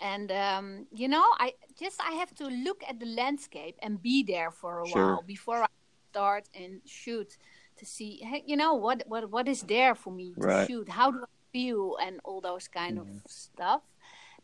And 0.00 0.32
um, 0.32 0.86
you 0.90 1.08
know, 1.08 1.26
I 1.38 1.52
just 1.78 2.00
I 2.00 2.12
have 2.12 2.34
to 2.36 2.46
look 2.46 2.82
at 2.88 2.98
the 2.98 3.06
landscape 3.06 3.76
and 3.82 4.00
be 4.00 4.22
there 4.22 4.50
for 4.50 4.82
a 4.82 4.88
sure. 4.88 5.06
while 5.06 5.22
before 5.22 5.64
I 5.64 5.68
start 6.10 6.48
and 6.54 6.80
shoot 6.86 7.36
to 7.78 7.86
see, 7.86 8.20
hey, 8.22 8.42
you 8.46 8.56
know, 8.56 8.74
what 8.74 9.04
what 9.06 9.30
what 9.30 9.48
is 9.48 9.62
there 9.62 9.94
for 9.94 10.12
me 10.12 10.34
to 10.34 10.46
right. 10.46 10.66
shoot? 10.66 10.88
How 10.88 11.10
do 11.10 11.18
I 11.22 11.38
feel 11.52 11.96
and 12.02 12.20
all 12.24 12.40
those 12.40 12.68
kind 12.68 12.98
mm-hmm. 12.98 13.16
of 13.16 13.30
stuff. 13.30 13.82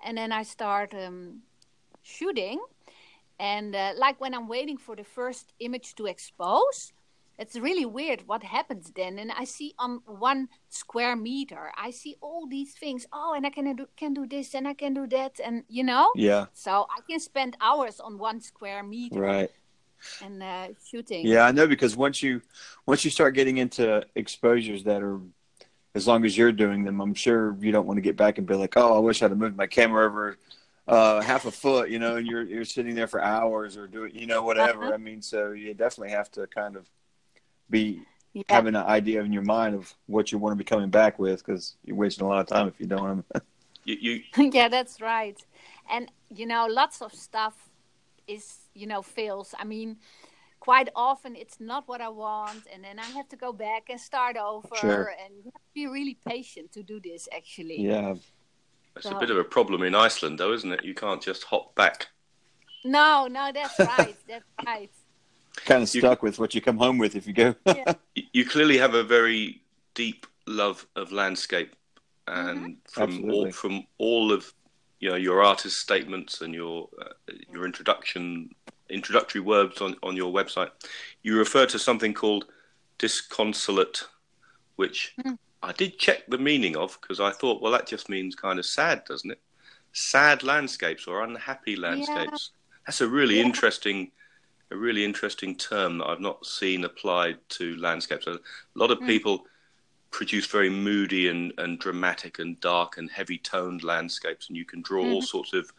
And 0.04 0.18
then 0.18 0.32
I 0.32 0.42
start 0.42 0.94
um, 0.94 1.42
shooting, 2.02 2.60
and 3.38 3.74
uh, 3.74 3.92
like 3.96 4.20
when 4.20 4.34
I'm 4.34 4.48
waiting 4.48 4.76
for 4.76 4.94
the 4.96 5.04
first 5.04 5.52
image 5.60 5.94
to 5.94 6.06
expose, 6.06 6.92
it's 7.38 7.56
really 7.56 7.86
weird 7.86 8.22
what 8.26 8.42
happens 8.42 8.92
then. 8.94 9.18
And 9.18 9.32
I 9.32 9.44
see 9.44 9.74
on 9.78 10.00
one 10.06 10.48
square 10.68 11.16
meter, 11.16 11.72
I 11.76 11.90
see 11.90 12.16
all 12.20 12.46
these 12.46 12.74
things. 12.74 13.06
Oh, 13.12 13.32
and 13.34 13.46
I 13.46 13.50
can 13.50 13.74
do, 13.74 13.86
can 13.96 14.14
do 14.14 14.26
this 14.26 14.54
and 14.54 14.68
I 14.68 14.74
can 14.74 14.94
do 14.94 15.06
that, 15.08 15.40
and 15.42 15.64
you 15.68 15.84
know. 15.84 16.12
Yeah. 16.14 16.46
So 16.52 16.86
I 16.90 17.00
can 17.08 17.20
spend 17.20 17.56
hours 17.60 17.98
on 17.98 18.18
one 18.18 18.40
square 18.40 18.82
meter. 18.82 19.20
Right. 19.20 19.50
And 20.22 20.42
uh, 20.42 20.68
shooting. 20.86 21.26
Yeah, 21.26 21.42
I 21.42 21.52
know 21.52 21.66
because 21.66 21.96
once 21.96 22.22
you 22.22 22.42
once 22.86 23.04
you 23.04 23.10
start 23.10 23.34
getting 23.34 23.58
into 23.58 24.04
exposures 24.14 24.84
that 24.84 25.02
are 25.02 25.20
as 25.94 26.06
long 26.06 26.24
as 26.24 26.36
you're 26.36 26.52
doing 26.52 26.84
them, 26.84 27.00
I'm 27.00 27.14
sure 27.14 27.56
you 27.60 27.72
don't 27.72 27.86
want 27.86 27.98
to 27.98 28.02
get 28.02 28.16
back 28.16 28.38
and 28.38 28.46
be 28.46 28.54
like, 28.54 28.76
oh, 28.76 28.96
I 28.96 28.98
wish 28.98 29.22
I'd 29.22 29.30
have 29.30 29.38
moved 29.38 29.56
my 29.56 29.66
camera 29.66 30.06
over 30.06 30.38
uh, 30.86 31.20
half 31.20 31.46
a 31.46 31.50
foot, 31.50 31.88
you 31.88 31.98
know, 31.98 32.16
and 32.16 32.26
you're 32.26 32.42
you're 32.42 32.64
sitting 32.64 32.94
there 32.94 33.06
for 33.06 33.22
hours 33.22 33.76
or 33.76 33.86
doing, 33.86 34.14
you 34.14 34.26
know, 34.26 34.42
whatever. 34.42 34.84
Uh-huh. 34.84 34.94
I 34.94 34.96
mean, 34.96 35.22
so 35.22 35.52
you 35.52 35.72
definitely 35.74 36.10
have 36.10 36.30
to 36.32 36.46
kind 36.46 36.76
of 36.76 36.88
be 37.70 38.02
yeah. 38.34 38.42
having 38.48 38.74
an 38.74 38.84
idea 38.84 39.22
in 39.22 39.32
your 39.32 39.42
mind 39.42 39.74
of 39.74 39.94
what 40.06 40.32
you 40.32 40.38
want 40.38 40.52
to 40.52 40.56
be 40.56 40.64
coming 40.64 40.90
back 40.90 41.18
with 41.18 41.44
because 41.44 41.76
you're 41.84 41.96
wasting 41.96 42.26
a 42.26 42.28
lot 42.28 42.40
of 42.40 42.46
time 42.46 42.68
if 42.68 42.78
you 42.78 42.86
don't. 42.86 43.24
you, 43.84 43.96
you... 44.36 44.50
yeah, 44.52 44.68
that's 44.68 45.00
right. 45.00 45.40
And 45.90 46.10
you 46.28 46.46
know, 46.46 46.66
lots 46.66 47.00
of 47.00 47.14
stuff 47.14 47.70
is 48.26 48.58
you 48.74 48.86
know 48.86 49.02
fails. 49.02 49.54
I 49.58 49.64
mean, 49.64 49.96
quite 50.60 50.88
often 50.96 51.36
it's 51.36 51.60
not 51.60 51.86
what 51.88 52.00
I 52.00 52.08
want, 52.08 52.66
and 52.72 52.82
then 52.82 52.98
I 52.98 53.04
have 53.04 53.28
to 53.28 53.36
go 53.36 53.52
back 53.52 53.84
and 53.90 54.00
start 54.00 54.36
over, 54.36 54.68
sure. 54.76 55.12
and 55.22 55.34
you 55.36 55.44
have 55.44 55.54
to 55.54 55.74
be 55.74 55.86
really 55.86 56.16
patient 56.26 56.72
to 56.72 56.82
do 56.82 57.00
this. 57.00 57.28
Actually, 57.34 57.80
yeah. 57.80 58.14
It's 58.96 59.08
so. 59.08 59.16
a 59.16 59.20
bit 59.20 59.30
of 59.30 59.38
a 59.38 59.44
problem 59.44 59.82
in 59.82 59.94
Iceland, 59.94 60.38
though, 60.38 60.52
isn't 60.52 60.70
it? 60.70 60.84
You 60.84 60.94
can't 60.94 61.20
just 61.20 61.42
hop 61.44 61.74
back. 61.74 62.08
No, 62.84 63.26
no, 63.26 63.50
that's 63.52 63.78
right. 63.78 64.16
that's 64.28 64.44
right. 64.64 64.90
Kind 65.64 65.82
of 65.82 65.88
stuck 65.88 66.22
you, 66.22 66.26
with 66.26 66.38
what 66.38 66.54
you 66.54 66.60
come 66.60 66.78
home 66.78 66.98
with 66.98 67.16
if 67.16 67.26
you 67.26 67.32
go. 67.32 67.54
yeah. 67.66 67.94
You 68.32 68.44
clearly 68.44 68.78
have 68.78 68.94
a 68.94 69.02
very 69.02 69.62
deep 69.94 70.26
love 70.46 70.86
of 70.96 71.12
landscape, 71.12 71.74
and 72.26 72.58
mm-hmm. 72.58 72.72
from 72.86 73.30
all 73.30 73.50
from 73.50 73.86
all 73.98 74.32
of 74.32 74.52
you 75.00 75.10
know 75.10 75.16
your 75.16 75.42
artist 75.42 75.78
statements 75.78 76.40
and 76.40 76.54
your 76.54 76.88
uh, 77.00 77.32
your 77.52 77.66
introduction 77.66 78.50
introductory 78.90 79.40
words 79.40 79.80
on 79.80 79.96
on 80.02 80.16
your 80.16 80.32
website, 80.32 80.70
you 81.22 81.38
refer 81.38 81.66
to 81.66 81.78
something 81.78 82.14
called 82.14 82.46
disconsolate, 82.98 84.04
which 84.76 85.14
mm. 85.24 85.38
I 85.62 85.72
did 85.72 85.98
check 85.98 86.26
the 86.28 86.38
meaning 86.38 86.76
of 86.76 86.98
because 87.00 87.20
I 87.20 87.30
thought, 87.30 87.62
well, 87.62 87.72
that 87.72 87.86
just 87.86 88.08
means 88.08 88.34
kind 88.34 88.58
of 88.58 88.66
sad, 88.66 89.04
doesn't 89.06 89.30
it? 89.30 89.40
Sad 89.92 90.42
landscapes 90.42 91.06
or 91.06 91.22
unhappy 91.22 91.76
landscapes. 91.76 92.50
Yeah. 92.52 92.80
That's 92.86 93.00
a 93.00 93.08
really 93.08 93.36
yeah. 93.36 93.44
interesting, 93.44 94.10
a 94.70 94.76
really 94.76 95.04
interesting 95.04 95.56
term 95.56 95.98
that 95.98 96.06
I've 96.06 96.20
not 96.20 96.44
seen 96.44 96.84
applied 96.84 97.38
to 97.50 97.76
landscapes. 97.76 98.26
A 98.26 98.38
lot 98.74 98.90
of 98.90 98.98
mm. 98.98 99.06
people 99.06 99.46
produce 100.14 100.46
very 100.46 100.70
moody 100.70 101.28
and, 101.28 101.52
and 101.58 101.80
dramatic 101.80 102.38
and 102.38 102.60
dark 102.60 102.98
and 102.98 103.10
heavy 103.10 103.36
toned 103.36 103.82
landscapes, 103.82 104.46
and 104.48 104.56
you 104.56 104.64
can 104.64 104.80
draw 104.80 105.02
mm. 105.04 105.12
all 105.12 105.22
sorts 105.22 105.52
of 105.52 105.72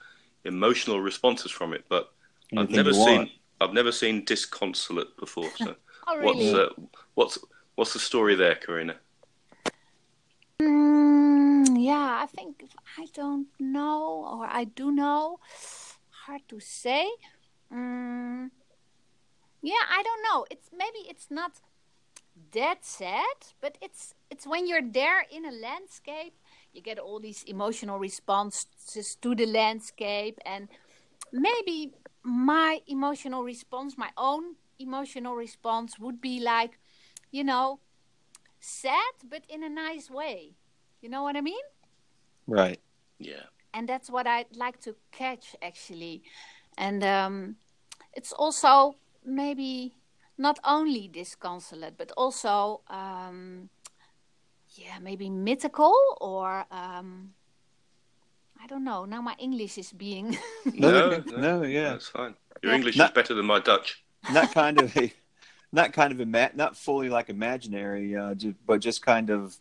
emotional 0.43 0.99
responses 0.99 1.51
from 1.51 1.73
it. 1.73 1.85
But 1.87 2.11
I've 2.55 2.69
never 2.69 2.93
seen 2.93 3.31
I've 3.61 3.71
never 3.71 3.93
seen 3.93 4.25
disconsolate 4.25 5.15
before. 5.17 5.49
So 5.55 5.75
oh, 6.07 6.17
really? 6.17 6.51
what's 6.51 6.53
uh, 6.53 6.69
what's 7.13 7.37
what's 7.75 7.93
the 7.93 7.99
story 7.99 8.35
there, 8.35 8.55
Karina? 8.55 8.97
Mm, 10.61 11.81
yeah, 11.81 12.19
I 12.23 12.25
think 12.25 12.69
I 12.97 13.07
don't 13.13 13.47
know, 13.57 14.37
or 14.39 14.47
I 14.47 14.65
do 14.65 14.91
know. 14.91 15.39
Hard 16.25 16.41
to 16.49 16.59
say. 16.59 17.07
Mm, 17.71 18.49
yeah, 19.61 19.83
I 19.97 20.03
don't 20.03 20.23
know. 20.27 20.45
It's 20.51 20.69
maybe 20.77 21.07
it's 21.07 21.27
not 21.31 21.53
that 22.51 22.83
sad, 22.85 23.37
but 23.61 23.77
it's 23.81 24.13
it's 24.29 24.45
when 24.45 24.67
you're 24.67 24.81
there 24.81 25.25
in 25.31 25.45
a 25.45 25.51
landscape, 25.51 26.33
you 26.73 26.81
get 26.81 26.99
all 26.99 27.19
these 27.19 27.43
emotional 27.43 27.99
responses 27.99 29.15
to 29.21 29.35
the 29.35 29.45
landscape, 29.45 30.39
and 30.45 30.67
maybe 31.31 31.93
my 32.23 32.81
emotional 32.87 33.43
response, 33.43 33.97
my 33.97 34.09
own 34.17 34.55
emotional 34.79 35.35
response, 35.35 35.99
would 35.99 36.19
be 36.19 36.39
like, 36.39 36.79
you 37.31 37.43
know, 37.43 37.79
sad, 38.59 39.13
but 39.29 39.43
in 39.47 39.63
a 39.63 39.69
nice 39.69 40.09
way. 40.09 40.55
You 41.01 41.09
know 41.09 41.23
what 41.23 41.35
I 41.35 41.41
mean? 41.41 41.63
Right. 42.47 42.79
Yeah. 43.19 43.43
And 43.73 43.87
that's 43.87 44.09
what 44.09 44.27
I'd 44.27 44.55
like 44.55 44.79
to 44.81 44.95
catch 45.11 45.55
actually. 45.61 46.23
And 46.77 47.03
um, 47.03 47.55
it's 48.13 48.31
also 48.31 48.95
maybe 49.23 49.95
not 50.37 50.59
only 50.63 51.07
disconsolate, 51.07 51.97
but 51.97 52.11
also, 52.17 52.81
um, 52.89 53.69
yeah, 54.75 54.99
maybe 55.01 55.29
mythical 55.29 55.93
or. 56.21 56.65
Um, 56.71 57.33
I 58.61 58.67
don't 58.67 58.83
know. 58.83 59.05
Now 59.05 59.21
my 59.21 59.35
English 59.37 59.77
is 59.77 59.91
being. 59.91 60.37
no, 60.73 61.21
no, 61.27 61.37
no, 61.37 61.63
yeah, 61.63 61.91
that's 61.91 62.07
fine. 62.07 62.33
Your 62.63 62.71
yeah. 62.71 62.77
English 62.77 62.97
not, 62.97 63.11
is 63.11 63.13
better 63.13 63.33
than 63.35 63.45
my 63.45 63.59
Dutch. 63.59 64.03
Not 64.33 64.51
kind 64.53 64.81
of 64.81 64.95
a, 64.97 65.13
not 65.71 65.93
kind 65.93 66.11
of 66.11 66.19
ima- 66.19 66.51
not 66.55 66.75
fully 66.75 67.09
like 67.09 67.29
imaginary, 67.29 68.15
uh, 68.15 68.33
just, 68.33 68.55
but 68.65 68.79
just 68.79 69.05
kind 69.05 69.29
of 69.29 69.55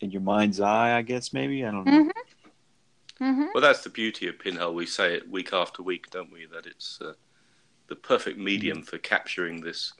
in 0.00 0.10
your 0.10 0.22
mind's 0.22 0.60
eye, 0.60 0.96
I 0.96 1.02
guess 1.02 1.32
maybe 1.32 1.64
I 1.64 1.70
don't 1.70 1.84
know. 1.84 1.92
Mm-hmm. 1.92 3.24
Mm-hmm. 3.24 3.46
Well, 3.52 3.62
that's 3.62 3.82
the 3.82 3.90
beauty 3.90 4.28
of 4.28 4.38
Pinhole. 4.38 4.74
We 4.74 4.86
say 4.86 5.14
it 5.14 5.28
week 5.28 5.52
after 5.52 5.82
week, 5.82 6.10
don't 6.10 6.32
we? 6.32 6.46
That 6.46 6.66
it's 6.66 7.00
uh, 7.00 7.14
the 7.88 7.96
perfect 7.96 8.38
medium 8.38 8.82
for 8.82 8.98
capturing 8.98 9.60
this 9.60 9.92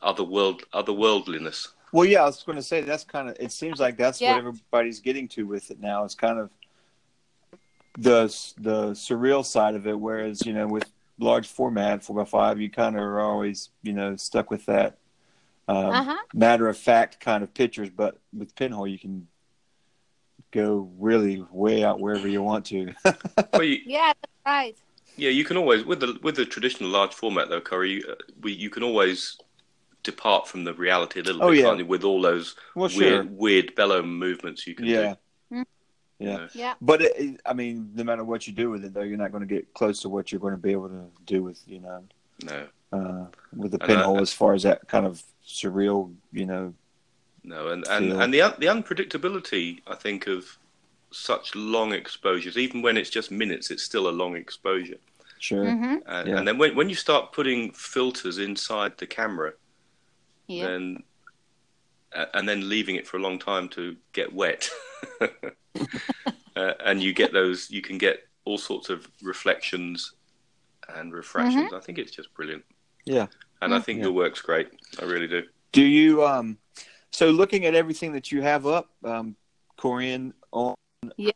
other 0.00 0.24
world, 0.24 0.62
otherworldliness. 0.72 1.68
Well, 1.92 2.04
yeah, 2.04 2.22
I 2.22 2.26
was 2.26 2.42
going 2.42 2.56
to 2.56 2.62
say 2.62 2.82
that's 2.82 3.04
kind 3.04 3.28
of. 3.28 3.36
It 3.40 3.52
seems 3.52 3.80
like 3.80 3.96
that's 3.96 4.20
yeah. 4.20 4.36
what 4.36 4.38
everybody's 4.38 5.00
getting 5.00 5.26
to 5.28 5.46
with 5.46 5.70
it 5.70 5.80
now. 5.80 6.04
It's 6.04 6.14
kind 6.14 6.38
of 6.38 6.50
the 7.98 8.26
the 8.58 8.90
surreal 8.90 9.44
side 9.44 9.74
of 9.74 9.86
it. 9.86 9.98
Whereas 9.98 10.44
you 10.44 10.52
know, 10.52 10.66
with 10.66 10.84
large 11.18 11.48
format 11.48 12.04
four 12.04 12.16
by 12.16 12.24
five, 12.24 12.60
you 12.60 12.70
kind 12.70 12.94
of 12.94 13.02
are 13.02 13.20
always 13.20 13.70
you 13.82 13.94
know 13.94 14.16
stuck 14.16 14.50
with 14.50 14.66
that 14.66 14.98
um, 15.66 15.86
uh-huh. 15.86 16.16
matter 16.34 16.68
of 16.68 16.76
fact 16.76 17.20
kind 17.20 17.42
of 17.42 17.54
pictures. 17.54 17.88
But 17.90 18.18
with 18.36 18.54
Pinhole, 18.54 18.86
you 18.86 18.98
can 18.98 19.26
go 20.50 20.90
really 20.98 21.44
way 21.50 21.84
out 21.84 22.00
wherever 22.00 22.28
you 22.28 22.42
want 22.42 22.66
to. 22.66 22.92
well, 23.52 23.62
you, 23.62 23.78
yeah, 23.86 24.12
that's 24.20 24.32
right. 24.46 24.76
Yeah, 25.18 25.30
you 25.30 25.44
can 25.44 25.56
always 25.56 25.84
with 25.84 26.00
the 26.00 26.18
with 26.22 26.36
the 26.36 26.46
traditional 26.46 26.90
large 26.90 27.12
format 27.12 27.48
though, 27.48 27.60
Corey. 27.60 28.02
Uh, 28.08 28.14
we, 28.40 28.52
you 28.52 28.70
can 28.70 28.82
always 28.82 29.36
depart 30.04 30.46
from 30.48 30.64
the 30.64 30.72
reality 30.72 31.20
a 31.20 31.22
little 31.24 31.42
oh, 31.42 31.50
bit, 31.50 31.58
yeah. 31.58 31.82
with 31.82 32.04
all 32.04 32.22
those 32.22 32.54
well, 32.74 32.88
weird 32.96 32.98
sure. 32.98 33.24
weird 33.24 33.74
bellow 33.74 34.02
movements 34.02 34.66
you 34.66 34.74
can 34.74 34.86
yeah. 34.86 35.14
do. 35.50 35.56
Mm-hmm. 35.56 35.62
Yeah. 36.20 36.48
Yeah. 36.54 36.74
But 36.80 37.02
it, 37.02 37.40
I 37.44 37.52
mean, 37.52 37.90
no 37.94 38.04
matter 38.04 38.24
what 38.24 38.46
you 38.46 38.52
do 38.52 38.70
with 38.70 38.84
it, 38.84 38.94
though, 38.94 39.02
you're 39.02 39.18
not 39.18 39.32
going 39.32 39.46
to 39.46 39.54
get 39.54 39.74
close 39.74 40.00
to 40.02 40.08
what 40.08 40.30
you're 40.30 40.40
going 40.40 40.54
to 40.54 40.58
be 40.58 40.72
able 40.72 40.88
to 40.88 41.04
do 41.26 41.42
with, 41.42 41.60
you 41.66 41.80
know, 41.80 42.04
no, 42.44 42.66
uh, 42.92 43.26
with 43.54 43.72
the 43.72 43.78
pinhole 43.78 44.20
as 44.20 44.32
far 44.32 44.54
as 44.54 44.62
that 44.62 44.88
kind 44.88 45.04
of 45.04 45.22
surreal, 45.46 46.14
you 46.32 46.46
know. 46.46 46.74
No, 47.44 47.68
and 47.68 47.86
and, 47.88 48.12
and 48.12 48.32
the 48.32 48.54
the 48.58 48.66
unpredictability, 48.66 49.80
I 49.86 49.94
think, 49.94 50.26
of 50.26 50.58
such 51.10 51.54
long 51.54 51.92
exposures, 51.92 52.56
even 52.56 52.82
when 52.82 52.96
it's 52.96 53.10
just 53.10 53.30
minutes, 53.30 53.70
it's 53.70 53.82
still 53.82 54.08
a 54.08 54.10
long 54.10 54.36
exposure. 54.36 54.98
Sure. 55.38 55.70
hmm 55.70 55.96
And, 56.06 56.28
Yeah. 56.28 56.38
and 56.38 56.46
then 56.48 56.58
when 56.58 56.74
when 56.74 56.88
you 56.88 56.94
start 56.94 57.32
putting 57.32 57.72
filters 57.72 58.38
inside 58.38 58.98
the 58.98 59.06
camera, 59.06 59.52
Yeah. 60.46 60.66
then 60.68 61.02
uh, 62.14 62.26
and 62.34 62.48
then 62.48 62.68
leaving 62.68 62.96
it 62.96 63.06
for 63.06 63.18
a 63.18 63.20
long 63.20 63.38
time 63.38 63.68
to 63.68 63.94
get 64.12 64.32
wet, 64.32 64.70
uh, 65.20 66.72
and 66.84 67.02
you 67.02 67.12
get 67.12 67.32
those, 67.32 67.70
you 67.70 67.82
can 67.82 67.98
get 67.98 68.20
all 68.44 68.58
sorts 68.58 68.88
of 68.88 69.06
reflections 69.22 70.14
and 70.96 71.12
refractions. 71.12 71.72
I 71.72 71.80
think 71.80 71.98
it's 71.98 72.10
just 72.12 72.32
brilliant, 72.34 72.64
Yeah. 73.04 73.26
and 73.60 73.74
I 73.74 73.78
Mm. 73.78 73.84
think 73.84 73.98
Yeah. 73.98 74.04
your 74.04 74.12
work's 74.12 74.40
great. 74.40 74.68
I 75.00 75.04
really 75.04 75.28
do. 75.28 75.42
Do 75.72 75.82
you 75.82 76.24
um 76.24 76.58
so 77.10 77.30
looking 77.30 77.66
at 77.66 77.74
everything 77.74 78.12
that 78.12 78.32
you 78.32 78.42
have 78.42 78.66
up, 78.66 78.90
um 79.04 79.36
Corian 79.78 80.32
on 80.50 80.74
Yeah. 81.16 81.32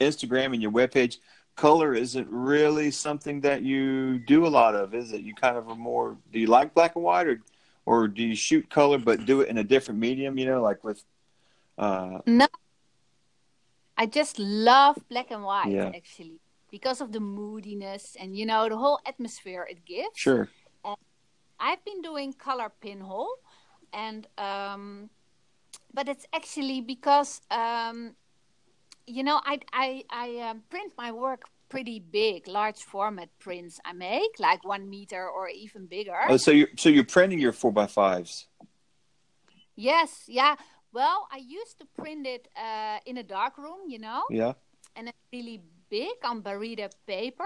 Instagram 0.00 0.52
and 0.52 0.62
your 0.62 0.72
webpage, 0.72 1.18
color 1.56 1.94
isn't 1.94 2.28
really 2.28 2.90
something 2.90 3.40
that 3.40 3.62
you 3.62 4.18
do 4.18 4.46
a 4.46 4.48
lot 4.48 4.74
of, 4.74 4.94
is 4.94 5.12
it? 5.12 5.22
You 5.22 5.34
kind 5.34 5.56
of 5.56 5.68
are 5.68 5.74
more 5.74 6.16
do 6.32 6.38
you 6.38 6.46
like 6.46 6.74
black 6.74 6.96
and 6.96 7.04
white 7.04 7.26
or 7.26 7.40
or 7.86 8.08
do 8.08 8.22
you 8.22 8.34
shoot 8.34 8.68
color 8.68 8.98
but 8.98 9.24
do 9.26 9.40
it 9.40 9.48
in 9.48 9.58
a 9.58 9.64
different 9.64 10.00
medium, 10.00 10.38
you 10.38 10.46
know, 10.46 10.62
like 10.62 10.84
with 10.84 11.02
uh 11.78 12.18
No, 12.26 12.46
I 13.96 14.06
just 14.06 14.38
love 14.38 14.98
black 15.08 15.30
and 15.30 15.42
white 15.44 15.72
Yeah. 15.72 15.92
actually 15.94 16.40
because 16.70 17.00
of 17.00 17.12
the 17.12 17.20
moodiness 17.20 18.16
and 18.20 18.36
you 18.36 18.44
know 18.44 18.68
the 18.68 18.76
whole 18.76 19.00
atmosphere 19.06 19.66
it 19.68 19.84
gives. 19.84 20.18
sure. 20.18 20.48
I've 21.58 21.82
been 21.86 22.02
doing 22.02 22.34
color 22.34 22.68
pinhole, 22.68 23.32
and 23.90 24.28
um, 24.36 25.08
but 25.94 26.06
it's 26.06 26.26
actually 26.34 26.82
because 26.82 27.40
um, 27.50 28.14
you 29.06 29.22
know 29.22 29.40
I 29.44 29.60
I 29.72 30.04
I 30.10 30.50
um, 30.50 30.62
print 30.70 30.92
my 30.96 31.12
work 31.12 31.44
pretty 31.68 31.98
big, 31.98 32.46
large 32.46 32.78
format 32.78 33.28
prints 33.38 33.80
I 33.84 33.92
make 33.92 34.38
like 34.38 34.64
one 34.64 34.88
meter 34.88 35.28
or 35.28 35.48
even 35.48 35.86
bigger. 35.86 36.16
Oh, 36.28 36.36
so 36.36 36.50
you're 36.50 36.68
so 36.76 36.88
you're 36.88 37.04
printing 37.04 37.38
your 37.38 37.52
four 37.52 37.72
by 37.72 37.86
fives. 37.86 38.46
Yes, 39.74 40.24
yeah. 40.26 40.56
Well, 40.92 41.28
I 41.30 41.38
used 41.38 41.78
to 41.80 41.86
print 41.98 42.26
it 42.26 42.48
uh, 42.56 42.98
in 43.04 43.18
a 43.18 43.22
dark 43.22 43.58
room, 43.58 43.80
you 43.88 43.98
know. 43.98 44.22
Yeah. 44.30 44.54
and 44.96 45.08
it's 45.08 45.18
really 45.32 45.62
big 45.90 46.16
on 46.24 46.42
Baryta 46.42 46.90
paper. 47.06 47.44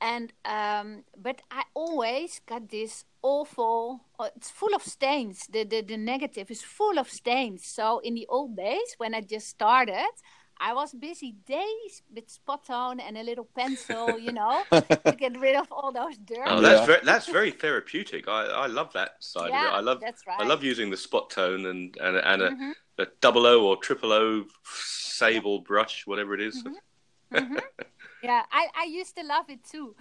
And 0.00 0.32
um, 0.44 1.04
but 1.16 1.40
I 1.50 1.62
always 1.72 2.40
got 2.46 2.68
this 2.68 3.04
awful. 3.22 4.02
oh, 4.18 4.28
it's 4.36 4.50
full 4.50 4.74
of 4.74 4.82
stains. 4.82 5.46
The, 5.48 5.64
the 5.64 5.80
the 5.80 5.96
negative 5.96 6.50
is 6.50 6.62
full 6.62 6.98
of 6.98 7.08
stains. 7.08 7.66
So 7.66 8.00
in 8.00 8.14
the 8.14 8.26
old 8.28 8.56
days 8.56 8.94
when 8.98 9.14
I 9.14 9.22
just 9.22 9.48
started, 9.48 10.12
I 10.60 10.72
was 10.74 10.92
busy 10.94 11.32
days 11.46 12.02
with 12.14 12.26
Spotone 12.28 13.00
and 13.00 13.16
a 13.16 13.22
little 13.22 13.48
pencil, 13.54 14.18
you 14.18 14.32
know, 14.32 14.66
to 15.08 15.16
get 15.16 15.38
rid 15.38 15.56
of 15.56 15.70
all 15.70 15.92
those 15.92 16.16
dirt. 16.18 16.58
Oh, 16.58 16.60
Yeah. 16.60 16.62
that's 16.62 16.86
very 16.86 17.04
that's 17.04 17.26
very 17.28 17.50
therapeutic. 17.50 18.28
I, 18.28 18.44
I 18.46 18.66
love 18.66 18.92
that 18.92 19.12
side 19.20 19.48
yeah, 19.48 19.58
of 19.58 19.62
it. 19.72 19.74
I 19.74 19.80
love 19.80 19.98
that's 20.00 20.26
right. 20.26 20.38
I 20.38 20.44
love 20.44 20.62
using 20.62 20.90
the 20.90 20.96
Spotone 20.96 21.66
and 21.68 21.96
and, 22.00 22.16
and 22.16 22.42
a, 22.42 22.46
Mhm, 22.52 22.72
a 22.98 23.06
double 23.20 23.46
O 23.46 23.66
or 23.66 23.76
triple 23.78 24.12
O 24.12 24.44
sable 24.64 25.60
brush, 25.60 26.06
whatever 26.06 26.34
it 26.34 26.40
is. 26.40 26.62
mhm. 26.62 26.74
yeah, 28.22 28.42
I, 28.50 28.68
I 28.76 28.84
used 28.84 29.16
to 29.16 29.22
love 29.24 29.46
it 29.50 29.64
too. 29.64 29.94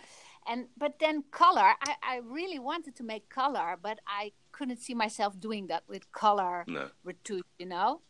And 0.47 0.67
but 0.77 0.99
then 0.99 1.23
color, 1.31 1.73
I, 1.81 1.95
I 2.03 2.17
really 2.23 2.59
wanted 2.59 2.95
to 2.97 3.03
make 3.03 3.29
color, 3.29 3.77
but 3.81 3.99
I 4.07 4.31
couldn't 4.51 4.77
see 4.77 4.93
myself 4.93 5.39
doing 5.39 5.67
that 5.67 5.83
with 5.87 6.11
color 6.11 6.67
No. 6.67 6.89
retouche, 7.05 7.43
you 7.59 7.65
know. 7.65 8.01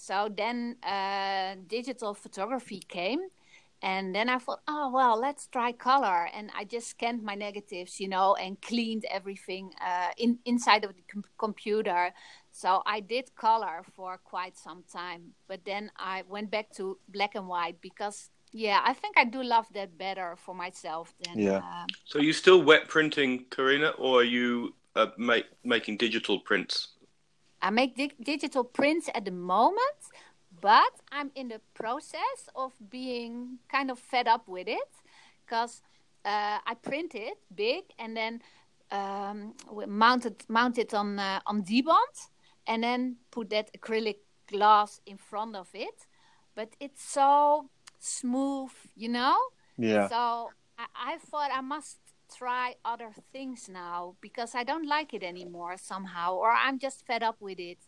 So 0.00 0.28
then 0.34 0.76
uh, 0.84 1.56
digital 1.66 2.14
photography 2.14 2.78
came, 2.78 3.18
and 3.82 4.14
then 4.14 4.28
I 4.28 4.38
thought, 4.38 4.60
oh 4.68 4.92
well, 4.94 5.18
let's 5.20 5.48
try 5.48 5.72
color. 5.72 6.28
And 6.32 6.50
I 6.56 6.62
just 6.64 6.86
scanned 6.88 7.22
my 7.24 7.34
negatives, 7.34 7.98
you 7.98 8.08
know, 8.08 8.36
and 8.36 8.62
cleaned 8.62 9.04
everything 9.10 9.72
uh, 9.84 10.10
in 10.16 10.38
inside 10.44 10.84
of 10.84 10.94
the 10.94 11.02
com- 11.12 11.24
computer. 11.36 12.14
So 12.52 12.82
I 12.86 13.00
did 13.00 13.34
color 13.34 13.82
for 13.94 14.18
quite 14.22 14.56
some 14.56 14.84
time, 14.92 15.34
but 15.48 15.64
then 15.64 15.90
I 15.96 16.22
went 16.28 16.50
back 16.50 16.70
to 16.76 16.98
black 17.08 17.34
and 17.34 17.48
white 17.48 17.80
because, 17.80 18.30
yeah, 18.52 18.80
I 18.84 18.94
think 18.94 19.18
I 19.18 19.24
do 19.24 19.42
love 19.42 19.66
that 19.74 19.98
better 19.98 20.36
for 20.36 20.54
myself 20.54 21.12
than. 21.24 21.42
Yeah. 21.42 21.58
Uh, 21.58 21.86
So 22.06 22.20
are 22.20 22.22
you 22.22 22.32
still 22.32 22.62
wet 22.62 22.88
printing, 22.88 23.46
Karina, 23.50 23.90
or 23.98 24.20
are 24.20 24.24
you 24.24 24.74
uh, 24.94 25.08
make, 25.18 25.46
making 25.64 25.98
digital 25.98 26.38
prints? 26.40 26.97
I 27.60 27.70
make 27.70 27.96
dig- 27.96 28.22
digital 28.22 28.64
prints 28.64 29.08
at 29.14 29.24
the 29.24 29.30
moment, 29.30 30.00
but 30.60 30.92
I'm 31.10 31.30
in 31.34 31.48
the 31.48 31.60
process 31.74 32.48
of 32.54 32.72
being 32.90 33.58
kind 33.70 33.90
of 33.90 33.98
fed 33.98 34.28
up 34.28 34.48
with 34.48 34.68
it 34.68 34.88
because 35.44 35.82
uh, 36.24 36.58
I 36.66 36.74
print 36.74 37.14
it 37.14 37.38
big 37.54 37.84
and 37.98 38.16
then 38.16 38.42
um, 38.90 39.54
mount 39.86 40.26
it 40.26 40.44
mount 40.48 40.78
it 40.78 40.94
on 40.94 41.18
uh, 41.18 41.40
on 41.46 41.62
Dibond 41.62 42.28
and 42.66 42.82
then 42.82 43.16
put 43.30 43.50
that 43.50 43.70
acrylic 43.72 44.18
glass 44.46 45.00
in 45.06 45.16
front 45.16 45.56
of 45.56 45.68
it. 45.74 46.06
But 46.54 46.74
it's 46.80 47.02
so 47.02 47.68
smooth, 47.98 48.70
you 48.96 49.08
know. 49.08 49.36
Yeah. 49.76 50.08
So 50.08 50.50
I, 50.78 51.14
I 51.14 51.18
thought 51.18 51.50
I 51.52 51.60
must 51.60 51.98
try 52.38 52.74
other 52.84 53.10
things 53.32 53.68
now 53.68 54.14
because 54.20 54.54
I 54.54 54.64
don't 54.64 54.86
like 54.86 55.12
it 55.14 55.22
anymore 55.22 55.76
somehow, 55.76 56.34
or 56.34 56.50
I'm 56.50 56.78
just 56.78 57.06
fed 57.06 57.22
up 57.22 57.36
with 57.40 57.58
it. 57.58 57.78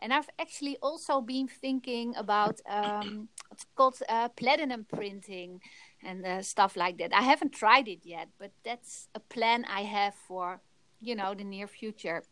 And 0.00 0.12
I've 0.12 0.28
actually 0.38 0.76
also 0.82 1.20
been 1.20 1.48
thinking 1.48 2.14
about 2.16 2.60
um, 2.68 3.28
what's 3.48 3.62
it 3.62 3.68
called 3.76 4.02
uh, 4.08 4.28
platinum 4.30 4.84
printing 4.84 5.60
and 6.02 6.26
uh, 6.26 6.42
stuff 6.42 6.76
like 6.76 6.98
that. 6.98 7.14
I 7.14 7.22
haven't 7.22 7.52
tried 7.52 7.88
it 7.88 8.00
yet, 8.04 8.28
but 8.38 8.50
that's 8.64 9.08
a 9.14 9.20
plan 9.20 9.64
I 9.64 9.82
have 9.82 10.14
for 10.14 10.60
you 11.00 11.14
know 11.14 11.34
the 11.34 11.44
near 11.44 11.66
future. 11.66 12.22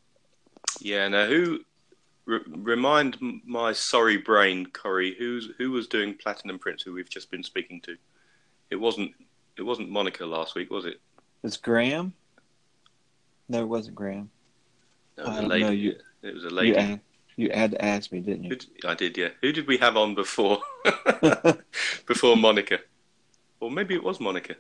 Yeah. 0.81 1.09
Now, 1.09 1.27
who 1.27 1.61
re- 2.27 2.41
remind 2.47 3.19
my 3.47 3.73
sorry 3.73 4.19
brain, 4.19 4.67
Corey, 4.67 5.15
who's 5.19 5.51
who 5.59 5.71
was 5.71 5.87
doing 5.87 6.15
platinum 6.15 6.59
prints? 6.59 6.83
Who 6.83 6.93
we've 6.93 7.11
just 7.11 7.31
been 7.31 7.45
speaking 7.45 7.81
to? 7.83 7.97
It 8.71 8.77
wasn't. 8.77 9.13
It 9.57 9.63
wasn't 9.63 9.91
Monica 9.91 10.25
last 10.25 10.55
week, 10.55 10.71
was 10.71 10.85
it? 10.85 11.01
It's 11.43 11.57
Graham. 11.57 12.13
No, 13.49 13.61
it 13.63 13.69
wasn't 13.69 13.97
Graham. 13.97 14.31
No, 15.17 15.25
it 15.25 15.29
was 15.29 15.37
I 15.37 15.39
a 15.39 15.41
don't 15.43 15.51
lady. 15.51 15.65
know, 15.65 15.71
you- 15.71 15.97
it 16.23 16.35
was 16.35 16.45
a 16.45 16.49
You, 16.49 16.55
lady. 16.55 17.01
you 17.37 17.51
had 17.53 17.71
to 17.73 17.85
ask 17.85 18.11
me, 18.13 18.21
didn't 18.21 18.45
Who 18.45 18.51
you? 18.51 18.57
d- 18.57 18.67
I 18.85 18.95
did, 18.95 19.17
yeah. 19.17 19.29
Who 19.43 19.53
did 19.53 19.67
we 19.69 19.77
have 19.79 19.97
on 19.97 20.15
before? 20.15 20.59
before 22.07 22.37
Monica, 22.37 22.81
or 23.61 23.71
maybe 23.71 23.95
it 23.95 24.03
was 24.03 24.21
Monica. 24.21 24.57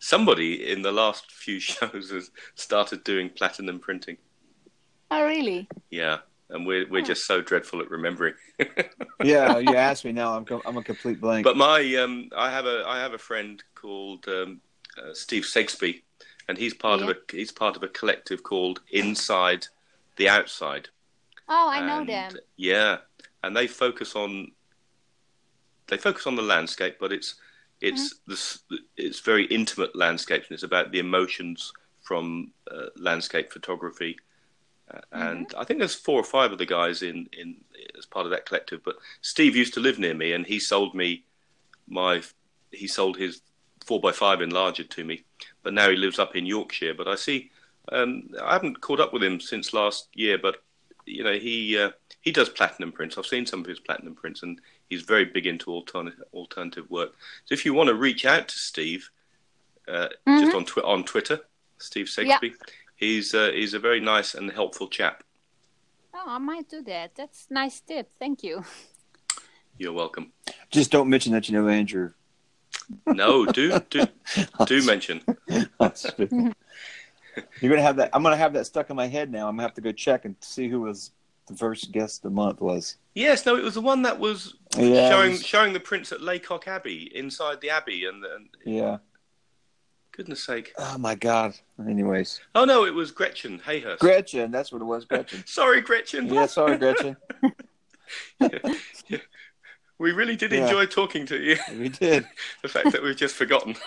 Somebody 0.00 0.70
in 0.70 0.82
the 0.82 0.92
last 0.92 1.30
few 1.30 1.58
shows 1.72 2.10
has 2.10 2.30
started 2.54 3.04
doing 3.04 3.30
platinum 3.30 3.78
printing. 3.78 4.16
Oh, 5.10 5.24
really? 5.24 5.68
Yeah, 5.90 6.18
and 6.50 6.66
we're 6.66 6.88
we're 6.88 7.02
just 7.02 7.26
so 7.26 7.40
dreadful 7.40 7.80
at 7.80 7.90
remembering. 7.90 8.34
yeah, 9.24 9.58
you 9.58 9.74
asked 9.74 10.04
me. 10.04 10.12
Now 10.12 10.36
I'm 10.36 10.44
com- 10.44 10.62
I'm 10.66 10.76
a 10.76 10.82
complete 10.84 11.20
blank. 11.20 11.44
But 11.44 11.56
my 11.56 11.94
um, 11.96 12.28
I 12.36 12.50
have 12.50 12.66
a 12.66 12.84
I 12.86 12.98
have 12.98 13.14
a 13.14 13.18
friend 13.18 13.62
called 13.74 14.26
um, 14.28 14.60
uh, 15.00 15.14
Steve 15.14 15.44
Segsby, 15.44 16.02
and 16.48 16.58
he's 16.58 16.74
part 16.74 17.00
of 17.02 17.08
a 17.08 17.16
he's 17.30 17.52
part 17.52 17.76
of 17.76 17.82
a 17.82 17.88
collective 17.88 18.42
called 18.42 18.80
Inside 18.90 19.66
the 20.16 20.28
Outside. 20.28 20.88
Oh, 21.48 21.68
I 21.70 21.80
know 21.80 22.00
And, 22.00 22.08
them. 22.08 22.32
Yeah, 22.56 22.98
and 23.42 23.56
they 23.56 23.66
focus 23.66 24.16
on 24.16 24.52
they 25.86 25.96
focus 25.96 26.26
on 26.26 26.36
the 26.36 26.42
landscape, 26.42 26.96
but 27.00 27.12
it's 27.12 27.34
it's 27.80 28.14
Mm-hmm. 28.14 28.30
this 28.30 28.58
it's 28.96 29.20
very 29.20 29.44
intimate 29.46 29.94
landscapes, 29.94 30.48
and 30.48 30.54
it's 30.54 30.62
about 30.64 30.90
the 30.92 30.98
emotions 30.98 31.72
from 32.02 32.52
uh, 32.70 32.86
landscape 32.96 33.52
photography. 33.52 34.16
Uh, 34.92 35.00
and 35.12 35.48
Mm-hmm. 35.48 35.60
I 35.60 35.64
think 35.64 35.78
there's 35.78 35.94
four 35.94 36.18
or 36.18 36.24
five 36.24 36.52
of 36.52 36.58
the 36.58 36.66
guys 36.66 37.02
in 37.02 37.28
in 37.32 37.56
as 37.96 38.06
part 38.06 38.26
of 38.26 38.30
that 38.32 38.46
collective. 38.46 38.82
But 38.84 38.96
Steve 39.20 39.56
used 39.56 39.74
to 39.74 39.80
live 39.80 39.98
near 39.98 40.14
me, 40.14 40.32
and 40.32 40.46
he 40.46 40.58
sold 40.58 40.94
me 40.94 41.24
my 41.88 42.22
he 42.72 42.86
sold 42.86 43.16
his 43.16 43.40
four 43.86 44.00
by 44.00 44.12
five 44.12 44.40
enlarger 44.40 44.88
to 44.88 45.04
me. 45.04 45.24
But 45.68 45.74
now 45.74 45.90
he 45.90 45.96
lives 45.96 46.18
up 46.18 46.34
in 46.34 46.46
Yorkshire. 46.46 46.94
But 46.94 47.08
I 47.08 47.14
see 47.14 47.50
um, 47.92 48.30
I 48.42 48.54
haven't 48.54 48.80
caught 48.80 49.00
up 49.00 49.12
with 49.12 49.22
him 49.22 49.38
since 49.38 49.74
last 49.74 50.08
year, 50.14 50.38
but 50.38 50.62
you 51.04 51.22
know 51.22 51.34
he 51.34 51.76
uh, 51.76 51.90
he 52.22 52.32
does 52.32 52.48
platinum 52.48 52.90
prints. 52.90 53.18
I've 53.18 53.26
seen 53.26 53.44
some 53.44 53.60
of 53.60 53.66
his 53.66 53.78
platinum 53.78 54.14
prints, 54.14 54.42
and 54.42 54.62
he's 54.88 55.02
very 55.02 55.26
big 55.26 55.46
into 55.46 55.70
alternative 55.70 56.24
alternative 56.32 56.90
work. 56.90 57.10
So 57.44 57.52
if 57.52 57.66
you 57.66 57.74
want 57.74 57.88
to 57.88 57.94
reach 57.94 58.24
out 58.24 58.48
to 58.48 58.58
Steve, 58.58 59.10
uh, 59.86 60.08
just 60.26 60.54
on 60.54 60.64
twi- 60.64 60.84
on 60.84 61.04
Twitter, 61.04 61.40
Steve 61.76 62.06
Segsby, 62.06 62.54
he's 62.96 63.34
uh, 63.34 63.50
he's 63.52 63.74
a 63.74 63.78
very 63.78 64.00
nice 64.00 64.34
and 64.34 64.50
helpful 64.50 64.88
chap. 64.88 65.22
Oh, 66.14 66.24
I 66.28 66.38
might 66.38 66.70
do 66.70 66.80
that. 66.84 67.14
That's 67.14 67.46
a 67.50 67.52
nice 67.52 67.78
tip. 67.80 68.10
Thank 68.18 68.42
you. 68.42 68.64
You're 69.76 69.92
welcome. 69.92 70.32
Just 70.70 70.90
don't 70.90 71.10
mention 71.10 71.34
that 71.34 71.46
you 71.46 71.60
know 71.60 71.68
Andrew. 71.68 72.12
No, 73.06 73.44
do 73.46 73.78
do 73.90 74.06
do 74.66 74.82
mention. 74.86 75.20
You're 77.60 77.70
gonna 77.70 77.82
have 77.82 77.96
that. 77.96 78.10
I'm 78.12 78.22
gonna 78.22 78.36
have 78.36 78.52
that 78.54 78.66
stuck 78.66 78.90
in 78.90 78.96
my 78.96 79.06
head 79.06 79.30
now. 79.30 79.48
I'm 79.48 79.54
gonna 79.54 79.62
have 79.62 79.74
to 79.74 79.80
go 79.80 79.92
check 79.92 80.24
and 80.24 80.34
see 80.40 80.68
who 80.68 80.80
was 80.80 81.12
the 81.46 81.54
first 81.56 81.92
guest 81.92 82.18
of 82.18 82.22
the 82.30 82.34
month 82.34 82.60
was. 82.60 82.96
Yes, 83.14 83.46
no, 83.46 83.56
it 83.56 83.62
was 83.64 83.74
the 83.74 83.80
one 83.80 84.02
that 84.02 84.18
was 84.18 84.54
Yeah, 84.76 85.08
showing 85.10 85.30
was- 85.32 85.44
showing 85.46 85.72
the 85.72 85.80
prints 85.80 86.12
at 86.12 86.20
Lacock 86.20 86.66
Abbey 86.68 87.10
inside 87.14 87.60
the 87.60 87.70
abbey, 87.70 88.04
and, 88.06 88.24
and 88.24 88.48
Yeah, 88.64 88.98
Goodness 90.12 90.42
sake. 90.44 90.72
Oh 90.78 90.98
my 90.98 91.14
God. 91.14 91.54
Anyways, 91.86 92.40
Oh 92.56 92.64
no, 92.64 92.84
it 92.84 92.92
was 92.94 93.12
Gretchen 93.12 93.60
Hayhurst. 93.60 93.98
Gretchen. 94.00 94.50
That's 94.50 94.72
what 94.72 94.82
it 94.82 94.86
was. 94.86 95.04
Gretchen. 95.04 95.42
Sorry, 95.46 95.80
Gretchen. 95.80 96.26
yeah, 96.32 96.46
sorry, 96.46 96.76
Gretchen. 96.76 97.16
We 99.98 100.12
really 100.12 100.36
did 100.36 100.52
Yeah. 100.52 100.64
enjoy 100.64 100.86
talking 100.86 101.26
to 101.26 101.36
you. 101.42 101.56
We 101.76 101.88
did. 101.88 102.26
the 102.62 102.68
fact 102.68 102.92
that 102.92 103.02
we've 103.02 103.16
just 103.16 103.34
forgotten. 103.34 103.76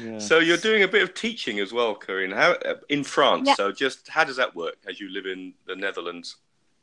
Yeah. 0.00 0.18
So 0.18 0.38
you're 0.38 0.56
doing 0.56 0.82
a 0.82 0.88
bit 0.88 1.02
of 1.02 1.14
teaching 1.14 1.58
as 1.58 1.72
well, 1.72 1.96
Corine. 1.96 2.32
How 2.34 2.52
uh, 2.52 2.74
in 2.88 3.02
France? 3.04 3.46
Yeah. 3.48 3.54
So 3.54 3.72
just 3.72 4.08
how 4.08 4.24
does 4.24 4.36
that 4.36 4.54
work 4.54 4.76
as 4.88 5.00
you 5.00 5.10
live 5.12 5.26
in 5.26 5.52
the 5.66 5.74
Netherlands? 5.74 6.36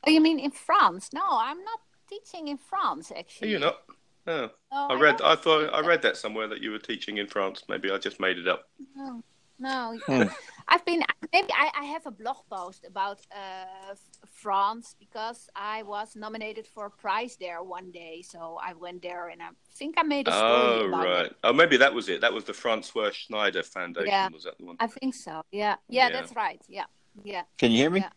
Oh, 0.06 0.10
you 0.10 0.20
mean 0.20 0.38
in 0.38 0.50
France? 0.50 1.10
No, 1.12 1.22
I'm 1.30 1.62
not 1.64 1.80
teaching 2.08 2.48
in 2.48 2.58
France 2.58 3.10
Are 3.10 3.16
actually. 3.18 3.50
you 3.50 3.58
not? 3.58 3.82
Oh, 4.26 4.50
oh 4.72 4.86
No, 4.88 4.94
I 4.94 4.98
read. 5.00 5.18
don't 5.18 5.26
I 5.26 5.36
thought 5.36 5.72
I 5.74 5.80
read 5.86 6.02
that 6.02 6.16
somewhere 6.16 6.48
that 6.48 6.60
you 6.62 6.70
were 6.70 6.78
teaching 6.78 7.16
in 7.18 7.26
France. 7.26 7.64
Maybe 7.68 7.90
I 7.90 7.98
just 7.98 8.20
made 8.20 8.38
it 8.38 8.48
up. 8.48 8.68
No, 8.94 9.22
no. 9.58 9.98
Hmm. 10.06 10.22
I've 10.70 10.84
been 10.84 11.02
maybe 11.32 11.48
I, 11.54 11.70
I 11.74 11.84
have 11.86 12.04
a 12.06 12.10
blog 12.10 12.36
post 12.50 12.84
about 12.86 13.20
uh, 13.34 13.94
France 14.30 14.94
because 15.00 15.48
I 15.56 15.82
was 15.82 16.14
nominated 16.14 16.66
for 16.66 16.84
a 16.86 16.90
prize 16.90 17.36
there 17.40 17.62
one 17.62 17.90
day, 17.90 18.22
so 18.22 18.58
I 18.62 18.74
went 18.74 19.00
there 19.02 19.28
and 19.28 19.40
I 19.42 19.48
think 19.76 19.94
I 19.96 20.02
made 20.02 20.28
a 20.28 20.32
story 20.32 20.52
Oh 20.52 20.88
about 20.88 21.04
right. 21.04 21.26
it. 21.26 21.36
Oh, 21.42 21.54
maybe 21.54 21.78
that 21.78 21.94
was 21.94 22.10
it. 22.10 22.20
That 22.20 22.34
was 22.34 22.44
the 22.44 22.52
Francois 22.52 23.10
Schneider 23.12 23.62
Foundation. 23.62 24.08
Yeah. 24.08 24.28
Was 24.28 24.44
that 24.44 24.58
the 24.58 24.66
one? 24.66 24.76
I 24.78 24.88
think 24.88 25.14
so. 25.14 25.40
Yeah, 25.50 25.76
yeah, 25.88 26.08
Yeah. 26.08 26.12
that's 26.12 26.36
right. 26.36 26.60
Yeah, 26.68 26.84
yeah. 27.24 27.42
Can 27.56 27.70
you 27.70 27.78
hear 27.78 27.90
me? 27.90 28.00
Yeah. 28.00 28.10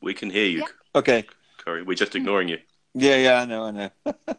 We 0.00 0.14
can 0.14 0.30
hear 0.30 0.46
you, 0.46 0.60
Yeah. 0.60 0.66
Okay. 0.94 1.24
Corine. 1.58 1.84
We're 1.84 1.94
just 1.94 2.16
ignoring 2.16 2.48
you. 2.48 2.58
Yeah, 2.94 3.16
yeah, 3.16 3.40
I 3.42 3.44
know, 3.44 3.64
I 3.64 3.70
know. 3.70 3.90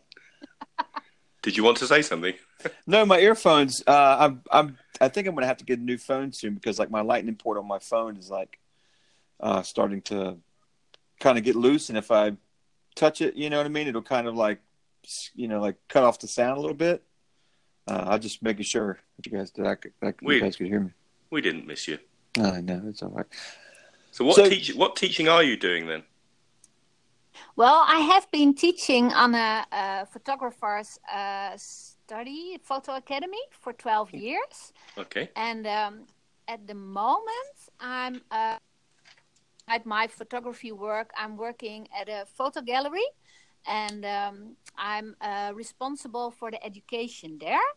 Did 1.43 1.57
you 1.57 1.63
want 1.63 1.77
to 1.77 1.87
say 1.87 2.01
something? 2.01 2.33
No, 2.87 3.05
my 3.05 3.19
earphones. 3.19 3.83
Uh, 3.85 4.15
I'm, 4.19 4.41
I'm. 4.49 4.77
I 5.03 5.09
think 5.09 5.27
I'm 5.27 5.35
gonna 5.35 5.47
have 5.47 5.57
to 5.57 5.65
get 5.65 5.79
a 5.79 5.83
new 5.83 5.97
phone 5.97 6.31
soon 6.31 6.53
because 6.55 6.79
like 6.79 6.89
my 6.91 7.01
lightning 7.01 7.35
port 7.35 7.57
on 7.57 7.67
my 7.67 7.79
phone 7.79 8.17
is 8.17 8.29
like 8.29 8.59
uh, 9.39 9.61
starting 9.61 10.01
to 10.03 10.37
kind 11.19 11.37
of 11.37 11.43
get 11.43 11.55
loose, 11.55 11.89
and 11.89 11.97
if 11.97 12.11
I 12.11 12.33
touch 12.95 13.21
it, 13.21 13.35
you 13.35 13.49
know 13.49 13.57
what 13.57 13.65
I 13.65 13.69
mean, 13.69 13.87
it'll 13.87 14.01
kind 14.01 14.27
of 14.27 14.35
like, 14.35 14.59
you 15.35 15.47
know, 15.47 15.59
like 15.59 15.75
cut 15.87 16.03
off 16.03 16.19
the 16.19 16.27
sound 16.27 16.57
a 16.57 16.61
little 16.61 16.75
bit. 16.75 17.03
Uh, 17.87 18.03
I'm 18.07 18.21
just 18.21 18.41
making 18.41 18.63
sure 18.63 18.99
that 19.17 19.25
you 19.25 19.31
guys 19.37 19.51
that, 19.51 19.67
I, 19.67 19.75
could- 19.75 19.93
that 20.01 20.15
you 20.21 20.39
guys 20.39 20.55
could 20.55 20.67
hear 20.67 20.79
me. 20.79 20.91
We 21.29 21.41
didn't 21.41 21.65
miss 21.67 21.87
you. 21.87 21.97
I 22.39 22.61
know 22.61 22.81
it's 22.87 23.01
all 23.03 23.09
right. 23.09 23.25
So 24.11 24.25
what 24.25 24.35
So- 24.35 24.47
teach 24.49 24.73
what 24.75 24.95
teaching 24.95 25.27
are 25.27 25.43
you 25.43 25.57
doing 25.57 25.87
then? 25.87 26.03
Well, 27.55 27.83
I 27.87 27.99
have 27.99 28.29
been 28.31 28.53
teaching 28.53 29.11
on 29.11 29.33
a, 29.35 29.65
a 29.71 30.05
photographer's 30.05 30.99
uh, 31.11 31.57
study 32.05 32.53
at 32.55 32.63
photo 32.65 32.95
academy 32.95 33.43
for 33.51 33.73
12 33.73 34.13
years. 34.13 34.73
Okay. 34.97 35.29
And 35.35 35.65
um, 35.67 36.07
at 36.47 36.67
the 36.67 36.75
moment, 36.75 37.57
I'm 37.79 38.21
uh, 38.31 38.57
at 39.67 39.85
my 39.85 40.07
photography 40.07 40.71
work. 40.71 41.11
I'm 41.17 41.37
working 41.37 41.87
at 41.97 42.09
a 42.09 42.25
photo 42.25 42.61
gallery, 42.61 43.07
and 43.67 44.05
um, 44.05 44.55
I'm 44.77 45.15
uh, 45.21 45.51
responsible 45.55 46.31
for 46.31 46.51
the 46.51 46.63
education 46.63 47.37
there. 47.39 47.69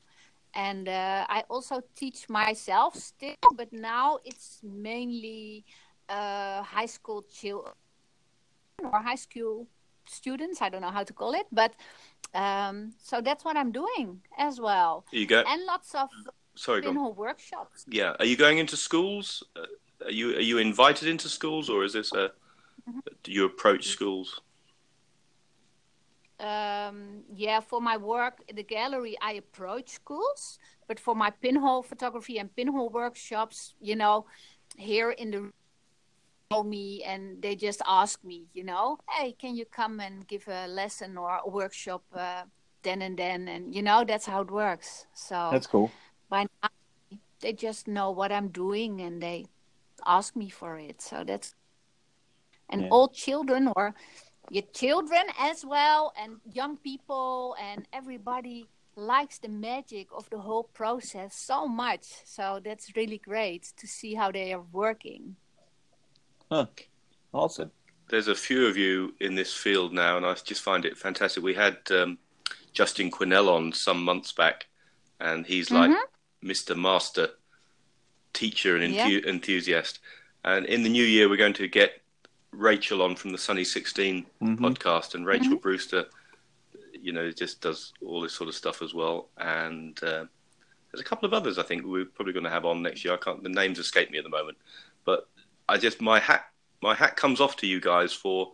And 0.55 0.89
uh, 0.89 1.27
I 1.29 1.45
also 1.51 1.83
teach 1.95 2.29
myself 2.29 2.97
still, 2.97 3.37
but 3.57 3.73
now 3.73 4.19
it's 4.25 4.61
mainly 4.63 5.65
uh, 6.09 6.63
high 6.63 6.87
school 6.87 7.23
children 7.23 7.75
or 8.83 9.01
high 9.01 9.21
school 9.21 9.67
students. 10.09 10.61
I 10.63 10.69
don't 10.69 10.81
know 10.83 10.91
how 10.91 11.05
to 11.05 11.13
call 11.13 11.35
it, 11.35 11.47
but 11.53 11.73
um, 12.35 12.93
so 13.03 13.21
that's 13.21 13.45
what 13.45 13.57
I'm 13.57 13.73
doing 13.73 14.21
as 14.39 14.61
well, 14.61 15.05
Are 15.13 15.17
you 15.17 15.27
go. 15.27 15.43
and 15.47 15.65
lots 15.65 15.95
of 15.95 16.09
Sorry, 16.55 16.81
go. 16.81 16.89
pinhole 16.89 17.13
workshops. 17.15 17.85
Yeah. 17.89 18.15
Are 18.19 18.25
you 18.25 18.37
going 18.37 18.59
into 18.59 18.77
schools? 18.77 19.43
Uh, 19.55 20.07
are 20.07 20.11
you 20.11 20.37
are 20.37 20.41
you 20.51 20.59
invited 20.59 21.09
into 21.09 21.29
schools, 21.29 21.69
or 21.71 21.85
is 21.85 21.93
this 21.93 22.13
a? 22.13 22.31
Do 23.23 23.33
you 23.33 23.45
approach 23.45 23.89
schools? 23.89 24.41
um, 26.39 27.23
yeah, 27.35 27.61
for 27.61 27.81
my 27.81 27.97
work 27.97 28.43
at 28.49 28.57
the 28.57 28.63
gallery, 28.63 29.17
I 29.23 29.33
approach 29.35 29.89
schools, 29.89 30.59
but 30.87 31.01
for 31.01 31.15
my 31.15 31.31
pinhole 31.31 31.83
photography 31.83 32.39
and 32.39 32.55
pinhole 32.55 32.91
workshops, 32.91 33.75
you 33.81 33.97
know, 33.97 34.27
here 34.77 35.11
in 35.13 35.31
the 35.31 35.51
know 36.51 36.63
me 36.63 37.03
and 37.05 37.41
they 37.43 37.57
just 37.57 37.83
ask 37.87 38.23
me, 38.25 38.47
you 38.53 38.65
know, 38.65 38.99
hey, 39.11 39.33
can 39.33 39.57
you 39.57 39.65
come 39.65 40.01
and 40.01 40.27
give 40.27 40.47
a 40.49 40.67
lesson 40.69 41.17
or 41.17 41.41
a 41.45 41.49
workshop 41.49 42.03
uh, 42.15 42.43
then 42.83 43.03
and 43.03 43.17
then, 43.19 43.49
and 43.49 43.75
you 43.75 43.83
know, 43.83 44.05
that's 44.07 44.27
how 44.27 44.43
it 44.43 44.51
works. 44.51 45.07
So 45.15 45.49
That's 45.53 45.67
cool. 45.67 45.91
by 46.29 46.47
now, 46.63 46.69
they 47.41 47.53
just 47.53 47.89
know 47.89 48.11
what 48.11 48.33
I'm 48.33 48.49
doing 48.49 49.01
and 49.01 49.23
they 49.23 49.47
ask 50.07 50.37
me 50.37 50.49
for 50.49 50.79
it. 50.79 51.01
So 51.01 51.25
that's 51.25 51.55
and 52.69 52.83
Yeah. 52.83 52.89
all 52.91 53.09
children 53.09 53.71
or 53.77 53.95
your 54.51 54.65
children 54.73 55.23
as 55.39 55.65
well 55.65 56.13
and 56.21 56.37
young 56.53 56.77
people 56.79 57.55
and 57.61 57.87
everybody 57.93 58.67
likes 58.97 59.39
the 59.39 59.49
magic 59.49 60.09
of 60.13 60.29
the 60.31 60.39
whole 60.39 60.65
process 60.75 61.37
so 61.37 61.69
much. 61.69 62.05
So 62.25 62.61
that's 62.65 62.97
really 62.97 63.19
great 63.19 63.73
to 63.77 63.87
see 63.87 64.15
how 64.15 64.33
they 64.33 64.53
are 64.53 64.65
working. 64.73 65.37
Awesome. 67.33 67.71
There's 68.09 68.29
a 68.29 68.35
few 68.35 68.67
of 68.67 68.77
you 68.77 69.15
in 69.21 69.35
this 69.35 69.53
field 69.53 69.93
now, 69.93 70.17
and 70.17 70.25
I 70.25 70.35
just 70.35 70.63
find 70.63 70.85
it 70.85 70.97
fantastic. 70.97 71.43
We 71.43 71.55
had 71.55 71.79
um, 71.91 72.19
Justin 72.73 73.11
Quinnell 73.11 73.49
on 73.49 73.73
some 73.73 74.03
months 74.05 74.33
back, 74.33 74.67
and 75.21 75.45
he's 75.45 75.71
like 75.71 75.91
Mr. 76.45 76.77
Master 76.77 77.31
teacher 78.33 78.77
and 78.77 78.95
Yeah. 78.95 79.09
enthusiast. 79.27 79.99
And 80.45 80.67
in 80.67 80.83
the 80.85 80.89
new 80.89 81.03
year, 81.05 81.29
we're 81.29 81.37
going 81.37 81.53
to 81.55 81.67
get 81.69 82.01
Rachel 82.53 83.03
on 83.03 83.17
from 83.17 83.33
the 83.33 83.39
Sunny 83.39 83.65
16 83.65 84.27
Mhm. 84.41 84.59
podcast, 84.59 85.15
and 85.15 85.27
Rachel 85.27 85.57
Brewster, 85.57 86.07
you 86.93 87.13
know, 87.13 87.31
just 87.33 87.61
does 87.61 87.93
all 88.05 88.21
this 88.21 88.33
sort 88.35 88.49
of 88.49 88.55
stuff 88.55 88.83
as 88.83 88.95
well. 88.95 89.29
And 89.37 89.99
uh, 90.05 90.27
there's 90.93 91.01
a 91.01 91.05
couple 91.05 91.27
of 91.27 91.35
others 91.35 91.59
I 91.59 91.65
think 91.65 91.85
we're 91.85 92.05
probably 92.05 92.33
going 92.33 92.45
to 92.45 92.51
have 92.51 92.65
on 92.65 92.83
next 92.83 93.05
year. 93.05 93.15
I 93.15 93.17
can't, 93.19 93.43
the 93.43 93.49
names 93.49 93.79
escape 93.81 94.11
me 94.11 94.19
at 94.19 94.25
the 94.25 94.31
moment, 94.31 94.59
but 95.05 95.29
I 95.69 95.79
just 95.79 96.01
my 96.01 96.21
hat 96.21 96.47
my 96.83 96.95
hat 96.95 97.17
comes 97.17 97.41
off 97.41 97.57
to 97.57 97.67
you 97.67 97.81
guys 97.81 98.13
for 98.13 98.53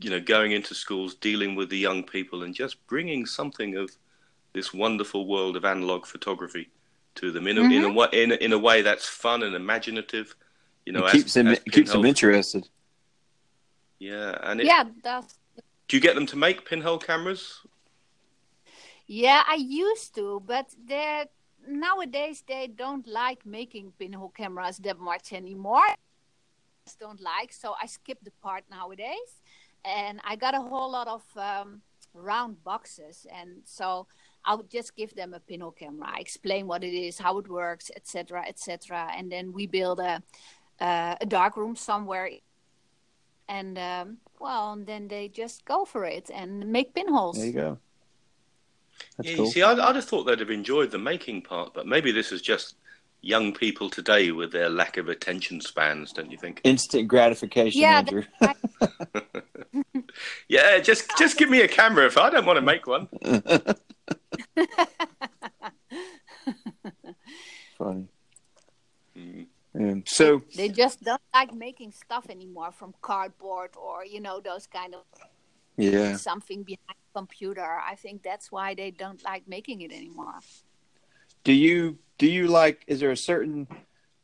you 0.00 0.10
know 0.10 0.20
going 0.20 0.52
into 0.52 0.74
schools, 0.74 1.14
dealing 1.14 1.54
with 1.54 1.70
the 1.70 1.78
young 1.78 2.02
people, 2.02 2.42
and 2.42 2.54
just 2.54 2.86
bringing 2.86 3.26
something 3.26 3.76
of 3.76 3.90
this 4.52 4.74
wonderful 4.74 5.26
world 5.26 5.56
of 5.56 5.64
analog 5.64 6.06
photography 6.06 6.70
to 7.16 7.30
them 7.30 7.46
in 7.46 7.58
a, 7.58 7.62
in 7.62 7.72
a 7.72 7.88
mm-hmm. 7.88 7.94
way 7.94 8.08
in 8.12 8.32
a, 8.32 8.34
in 8.36 8.52
a 8.52 8.58
way 8.58 8.82
that's 8.82 9.06
fun 9.06 9.42
and 9.42 9.54
imaginative. 9.54 10.34
You 10.86 10.92
know, 10.92 11.04
it 11.04 11.06
as- 11.06 11.12
keeps 11.12 11.34
them 11.34 11.46
as 11.48 11.58
it 11.58 11.72
keeps 11.72 11.92
them 11.92 12.04
interested. 12.04 12.68
Yeah, 13.98 14.38
and 14.42 14.60
it, 14.60 14.66
yeah, 14.66 14.84
that's 15.02 15.38
do 15.88 15.96
you 15.96 16.00
get 16.00 16.14
them 16.14 16.26
to 16.26 16.36
make 16.36 16.68
pinhole 16.68 16.98
cameras? 16.98 17.60
Yeah, 19.06 19.42
I 19.46 19.56
used 19.56 20.14
to, 20.14 20.40
but 20.46 20.66
they 20.86 21.24
nowadays 21.66 22.42
they 22.46 22.68
don't 22.68 23.06
like 23.06 23.44
making 23.44 23.92
pinhole 23.98 24.30
cameras 24.30 24.78
that 24.78 24.98
much 24.98 25.32
anymore. 25.32 25.88
Just 26.86 26.98
Don't 26.98 27.20
like, 27.20 27.52
so 27.52 27.74
I 27.80 27.86
skip 27.86 28.18
the 28.22 28.30
part 28.42 28.64
nowadays, 28.70 29.42
and 29.84 30.20
I 30.24 30.36
got 30.36 30.54
a 30.54 30.60
whole 30.60 30.90
lot 30.90 31.08
of 31.08 31.22
um, 31.36 31.82
round 32.14 32.62
boxes, 32.64 33.26
and 33.32 33.62
so 33.64 34.06
I 34.44 34.54
would 34.54 34.70
just 34.70 34.96
give 34.96 35.14
them 35.14 35.34
a 35.34 35.40
pinhole 35.40 35.72
camera, 35.72 36.08
I 36.16 36.20
explain 36.20 36.66
what 36.66 36.82
it 36.82 36.94
is, 36.94 37.18
how 37.18 37.38
it 37.38 37.48
works, 37.48 37.90
etc., 37.94 38.44
etc., 38.48 39.10
and 39.16 39.30
then 39.30 39.52
we 39.52 39.66
build 39.66 40.00
a 40.00 40.22
uh, 40.80 41.14
a 41.20 41.26
dark 41.26 41.58
room 41.58 41.76
somewhere, 41.76 42.30
and 43.48 43.78
um, 43.78 44.16
well, 44.38 44.72
and 44.72 44.86
then 44.86 45.08
they 45.08 45.28
just 45.28 45.64
go 45.66 45.84
for 45.84 46.04
it 46.04 46.30
and 46.32 46.66
make 46.72 46.94
pinholes. 46.94 47.36
There 47.36 47.46
you 47.46 47.52
go. 47.52 47.78
That's 49.16 49.28
yeah, 49.28 49.36
cool. 49.36 49.44
you 49.46 49.50
see, 49.50 49.62
I'd, 49.62 49.78
I'd 49.78 49.96
have 49.96 50.04
thought 50.04 50.24
they'd 50.24 50.40
have 50.40 50.50
enjoyed 50.50 50.90
the 50.90 50.98
making 50.98 51.42
part, 51.42 51.74
but 51.74 51.86
maybe 51.86 52.12
this 52.12 52.32
is 52.32 52.40
just 52.40 52.76
young 53.22 53.52
people 53.52 53.90
today 53.90 54.30
with 54.30 54.52
their 54.52 54.68
lack 54.68 54.96
of 54.96 55.08
attention 55.08 55.60
spans, 55.60 56.12
don't 56.12 56.30
you 56.30 56.38
think? 56.38 56.60
Instant 56.64 57.08
gratification, 57.08 57.80
Yeah, 57.80 57.98
Andrew. 57.98 58.24
Yeah, 60.48 60.78
just 60.80 61.10
just 61.16 61.38
give 61.38 61.48
me 61.48 61.60
a 61.60 61.68
camera 61.68 62.06
if 62.06 62.18
I 62.18 62.30
don't 62.30 62.44
want 62.44 62.56
to 62.56 62.62
make 62.62 62.86
one. 62.86 63.08
Funny. 67.78 68.08
Mm. 69.16 69.46
Um, 69.72 70.02
so 70.04 70.42
They 70.56 70.68
just 70.68 71.04
don't 71.04 71.22
like 71.32 71.54
making 71.54 71.92
stuff 71.92 72.28
anymore 72.28 72.72
from 72.72 72.92
cardboard 73.00 73.70
or 73.76 74.04
you 74.04 74.20
know 74.20 74.40
those 74.40 74.66
kind 74.66 74.94
of 74.94 75.02
yeah, 75.76 76.16
something 76.16 76.64
behind 76.64 76.80
the 76.88 77.20
computer. 77.20 77.78
I 77.86 77.94
think 77.94 78.22
that's 78.24 78.50
why 78.50 78.74
they 78.74 78.90
don't 78.90 79.22
like 79.24 79.46
making 79.46 79.82
it 79.82 79.92
anymore. 79.92 80.40
do 81.44 81.52
you 81.52 81.98
do 82.20 82.26
you 82.30 82.48
like? 82.48 82.84
Is 82.86 83.00
there 83.00 83.10
a 83.10 83.16
certain 83.16 83.66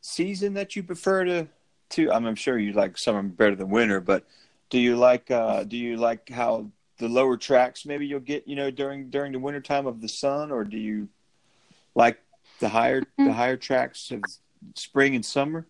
season 0.01 0.53
that 0.53 0.75
you 0.75 0.83
prefer 0.83 1.25
to? 1.25 1.47
To 1.91 2.11
I'm, 2.11 2.25
I'm 2.25 2.35
sure 2.35 2.59
you 2.59 2.73
like 2.73 2.97
summer 2.97 3.23
better 3.23 3.55
than 3.55 3.69
winter, 3.69 3.99
but 4.01 4.25
do 4.69 4.77
you 4.77 4.95
like? 4.97 5.31
uh 5.31 5.63
Do 5.63 5.77
you 5.77 5.97
like 5.97 6.29
how 6.29 6.69
the 6.99 7.09
lower 7.09 7.37
tracks 7.37 7.85
maybe 7.85 8.05
you'll 8.05 8.19
get 8.19 8.47
you 8.47 8.55
know 8.55 8.69
during 8.69 9.09
during 9.09 9.31
the 9.31 9.39
winter 9.39 9.61
time 9.61 9.87
of 9.87 9.99
the 9.99 10.07
sun, 10.07 10.51
or 10.51 10.63
do 10.63 10.77
you 10.77 11.07
like 11.95 12.19
the 12.59 12.69
higher 12.69 13.01
the 13.17 13.33
higher 13.33 13.57
tracks 13.57 14.11
of 14.11 14.21
spring 14.75 15.15
and 15.15 15.25
summer. 15.25 15.65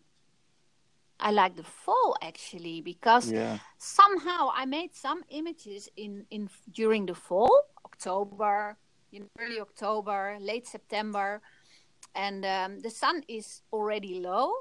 I 1.20 1.32
like 1.32 1.56
the 1.56 1.64
fall 1.64 2.16
actually 2.22 2.82
because 2.82 3.32
Yeah. 3.32 3.58
somehow 3.78 4.50
I 4.54 4.66
made 4.66 4.96
some 4.96 5.24
images 5.30 5.90
in 5.96 6.26
in 6.30 6.50
during 6.72 7.06
the 7.06 7.16
fall, 7.16 7.56
October, 7.86 8.78
in 9.12 9.30
early 9.40 9.60
October, 9.60 10.38
late 10.40 10.68
September, 10.68 11.42
and 12.18 12.44
um, 12.46 12.80
the 12.82 12.90
sun 12.90 13.22
is 13.28 13.62
already 13.72 14.20
low, 14.20 14.52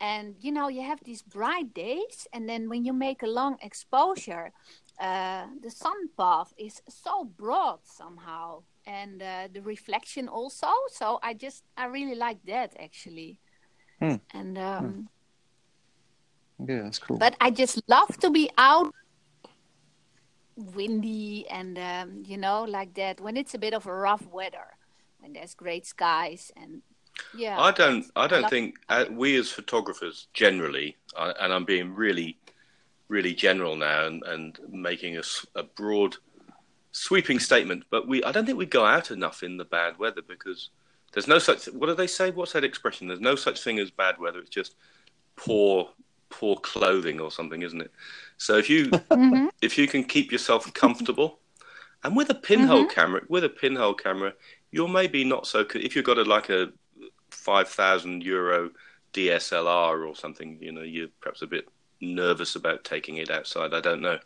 and 0.00 0.34
you 0.40 0.50
know 0.50 0.68
you 0.68 0.82
have 0.82 1.00
these 1.04 1.22
bright 1.22 1.74
days, 1.74 2.26
and 2.32 2.48
then 2.48 2.68
when 2.68 2.84
you 2.84 2.92
make 2.92 3.22
a 3.22 3.26
long 3.28 3.58
exposure, 3.62 4.50
uh, 4.98 5.46
the 5.62 5.70
sun 5.70 6.08
path 6.16 6.54
is 6.58 6.82
so 6.88 7.24
broad 7.24 7.80
somehow, 7.84 8.62
and 8.86 9.22
uh, 9.22 9.48
the 9.52 9.60
reflection 9.60 10.28
also. 10.28 10.68
So 10.88 11.18
I 11.22 11.34
just 11.34 11.62
I 11.76 11.86
really 11.86 12.16
like 12.16 12.40
that 12.46 12.74
actually, 12.80 13.38
Hmm. 14.00 14.16
and. 14.34 14.58
Um, 14.58 15.08
Yeah, 16.58 16.84
that's 16.84 16.98
cool. 16.98 17.18
but 17.18 17.36
I 17.38 17.50
just 17.50 17.82
love 17.86 18.16
to 18.24 18.30
be 18.30 18.48
out 18.56 18.90
windy 20.56 21.46
and 21.50 21.76
um, 21.78 22.22
you 22.24 22.38
know 22.38 22.64
like 22.64 22.94
that 22.94 23.20
when 23.20 23.36
it's 23.36 23.54
a 23.54 23.58
bit 23.58 23.74
of 23.74 23.86
a 23.86 23.92
rough 23.92 24.26
weather 24.32 24.75
when 25.26 25.32
there's 25.32 25.54
great 25.54 25.84
skies 25.84 26.52
and 26.56 26.82
yeah 27.34 27.58
I 27.60 27.72
don't. 27.72 28.04
I 28.14 28.26
don't 28.26 28.48
think 28.50 28.76
uh, 28.90 29.06
we 29.10 29.36
as 29.36 29.50
photographers 29.50 30.28
generally, 30.34 30.96
uh, 31.16 31.32
and 31.40 31.50
I'm 31.52 31.64
being 31.64 31.94
really, 31.94 32.36
really 33.08 33.32
general 33.34 33.74
now 33.74 34.06
and, 34.06 34.22
and 34.24 34.58
making 34.68 35.18
a 35.54 35.62
broad, 35.62 36.16
sweeping 36.92 37.38
statement. 37.38 37.84
But 37.90 38.06
we, 38.06 38.22
I 38.22 38.32
don't 38.32 38.44
think 38.44 38.58
we 38.58 38.66
go 38.66 38.84
out 38.84 39.10
enough 39.10 39.42
in 39.42 39.56
the 39.56 39.64
bad 39.64 39.98
weather 39.98 40.20
because 40.20 40.68
there's 41.12 41.26
no 41.26 41.38
such. 41.38 41.64
What 41.66 41.86
do 41.86 41.94
they 41.94 42.06
say? 42.06 42.30
What's 42.30 42.52
that 42.52 42.64
expression? 42.64 43.08
There's 43.08 43.20
no 43.20 43.34
such 43.34 43.64
thing 43.64 43.78
as 43.78 43.90
bad 43.90 44.18
weather. 44.18 44.40
It's 44.40 44.50
just 44.50 44.74
poor, 45.36 45.88
poor 46.28 46.56
clothing 46.56 47.18
or 47.18 47.30
something, 47.30 47.62
isn't 47.62 47.80
it? 47.80 47.92
So 48.36 48.58
if 48.58 48.68
you 48.68 48.90
Mhm. 49.10 49.48
if 49.62 49.78
you 49.78 49.88
can 49.88 50.04
keep 50.04 50.30
yourself 50.30 50.70
comfortable, 50.74 51.40
and 52.04 52.14
with 52.14 52.28
a 52.28 52.34
pinhole 52.34 52.84
camera, 52.84 53.22
with 53.28 53.44
a 53.44 53.48
pinhole 53.48 53.94
camera, 53.94 54.34
you're 54.76 54.88
maybe 54.88 55.24
not 55.24 55.46
so. 55.46 55.64
co- 55.64 55.78
If 55.80 55.96
you've 55.96 56.04
got 56.04 56.18
a 56.18 56.24
like 56.24 56.50
a 56.50 56.68
five 57.30 57.68
thousand 57.68 58.22
euro 58.22 58.70
DSLR 59.12 60.04
or 60.06 60.14
something, 60.16 60.58
you 60.60 60.72
know, 60.72 60.82
you're 60.82 61.08
perhaps 61.20 61.42
a 61.42 61.46
bit 61.46 61.68
nervous 62.00 62.56
about 62.56 62.84
taking 62.84 63.16
it 63.18 63.30
outside. 63.30 63.74
I 63.74 63.80
don't 63.80 64.02
know. 64.02 64.18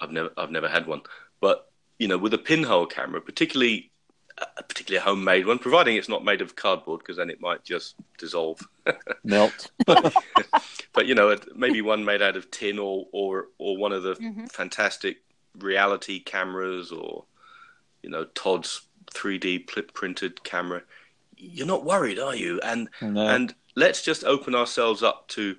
I've 0.00 0.12
never 0.12 0.30
I've 0.36 0.50
never 0.50 0.68
had 0.68 0.86
one, 0.86 1.02
but 1.40 1.70
you 1.98 2.08
know, 2.08 2.18
with 2.18 2.34
a 2.34 2.38
pinhole 2.38 2.86
camera, 2.86 3.20
particularly 3.20 3.90
a 4.38 4.62
particularly 4.62 5.02
a 5.02 5.08
homemade 5.08 5.46
one, 5.46 5.58
providing 5.58 5.96
it's 5.96 6.08
not 6.08 6.24
made 6.24 6.42
of 6.42 6.56
cardboard, 6.56 7.00
because 7.00 7.16
then 7.16 7.30
it 7.30 7.40
might 7.40 7.64
just 7.64 7.96
dissolve 8.18 8.60
Melt. 9.24 9.70
but 9.86 11.06
you 11.06 11.14
know, 11.14 11.36
maybe 11.54 11.82
one 11.82 12.04
made 12.04 12.22
out 12.22 12.36
of 12.36 12.50
tin 12.50 12.78
or 12.78 13.06
or 13.12 13.48
or 13.58 13.76
one 13.76 13.92
of 13.92 14.02
the 14.02 14.14
Mhm. 14.16 14.50
fantastic 14.50 15.22
reality 15.58 16.20
cameras 16.20 16.92
or 16.92 17.24
you 18.02 18.10
know 18.10 18.24
Todd's 18.34 18.85
3D 19.12 19.66
pl- 19.66 19.82
printed 19.94 20.42
camera. 20.44 20.82
You're 21.36 21.66
not 21.66 21.84
worried, 21.84 22.18
are 22.18 22.34
you? 22.34 22.60
And 22.60 22.88
No. 23.00 23.26
and 23.26 23.54
let's 23.74 24.02
just 24.02 24.24
open 24.24 24.54
ourselves 24.54 25.02
up 25.02 25.28
to 25.28 25.56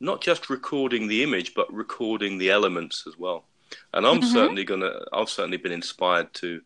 not 0.00 0.20
just 0.22 0.48
recording 0.48 1.08
the 1.08 1.22
image, 1.22 1.54
but 1.54 1.72
recording 1.72 2.38
the 2.38 2.50
elements 2.50 3.04
as 3.06 3.16
well. 3.18 3.44
And 3.92 4.06
I'm 4.06 4.20
Mhm. 4.20 4.32
certainly 4.32 4.64
gonna. 4.64 5.04
I've 5.12 5.28
certainly 5.28 5.58
been 5.58 5.72
inspired 5.72 6.32
to 6.34 6.62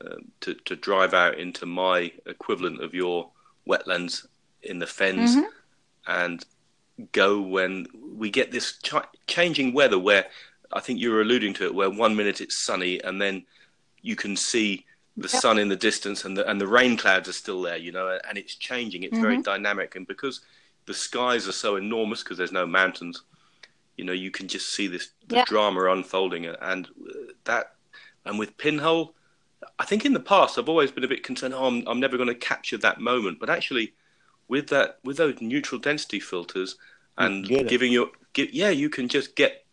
um, 0.00 0.30
to 0.42 0.54
to 0.54 0.76
drive 0.76 1.12
out 1.12 1.38
into 1.40 1.66
my 1.66 2.12
equivalent 2.26 2.80
of 2.80 2.94
your 2.94 3.30
wetlands 3.66 4.26
in 4.62 4.78
the 4.78 4.86
fens 4.86 5.34
Mhm. 5.34 5.48
and 6.06 6.44
go 7.12 7.40
when 7.40 7.86
we 8.14 8.30
get 8.30 8.52
this 8.52 8.78
ch- 8.80 8.94
changing 9.26 9.72
weather 9.72 9.98
where 9.98 10.30
I 10.72 10.78
think 10.80 11.00
you 11.00 11.10
were 11.10 11.20
alluding 11.20 11.54
to 11.54 11.64
it, 11.64 11.74
where 11.74 11.90
one 11.90 12.14
minute 12.14 12.40
it's 12.40 12.56
sunny 12.56 13.00
and 13.02 13.20
then 13.20 13.44
you 14.02 14.14
can 14.14 14.36
see 14.36 14.86
the 15.18 15.28
Yep. 15.28 15.42
sun 15.42 15.58
in 15.58 15.68
the 15.68 15.76
distance 15.76 16.24
and 16.24 16.36
the 16.36 16.48
and 16.48 16.60
the 16.60 16.66
rain 16.66 16.96
clouds 16.96 17.28
are 17.28 17.32
still 17.32 17.60
there, 17.62 17.76
you 17.76 17.92
know, 17.92 18.18
and 18.28 18.38
it's 18.38 18.54
changing. 18.54 19.02
It's 19.02 19.18
very 19.18 19.38
dynamic, 19.42 19.96
and 19.96 20.06
because 20.06 20.40
the 20.86 20.94
skies 20.94 21.48
are 21.48 21.52
so 21.52 21.76
enormous 21.76 22.22
because 22.22 22.38
there's 22.38 22.52
no 22.52 22.66
mountains, 22.66 23.22
you 23.96 24.04
know, 24.04 24.12
you 24.12 24.30
can 24.30 24.48
just 24.48 24.74
see 24.74 24.86
this 24.86 25.10
the 25.26 25.36
Yeah. 25.36 25.44
drama 25.44 25.90
unfolding, 25.90 26.46
and 26.46 26.86
uh, 26.86 27.32
that 27.44 27.74
and 28.24 28.38
with 28.38 28.56
Pinhole. 28.56 29.14
I 29.78 29.84
think 29.84 30.04
in 30.04 30.12
the 30.12 30.20
past 30.20 30.56
I've 30.56 30.68
always 30.68 30.92
been 30.92 31.04
a 31.04 31.08
bit 31.08 31.24
concerned. 31.24 31.52
Oh, 31.54 31.66
I'm, 31.66 31.82
I'm 31.88 31.98
never 31.98 32.16
going 32.16 32.28
to 32.28 32.34
capture 32.34 32.78
that 32.78 33.00
moment. 33.00 33.40
But 33.40 33.50
actually, 33.50 33.94
with 34.46 34.68
that, 34.68 34.98
with 35.02 35.16
those 35.16 35.40
neutral 35.40 35.80
density 35.80 36.20
filters 36.20 36.76
and 37.16 37.50
it. 37.50 37.66
giving 37.68 37.90
your, 37.90 38.10
give, 38.34 38.52
yeah, 38.52 38.70
you 38.70 38.88
can 38.88 39.08
just 39.08 39.34
get 39.34 39.66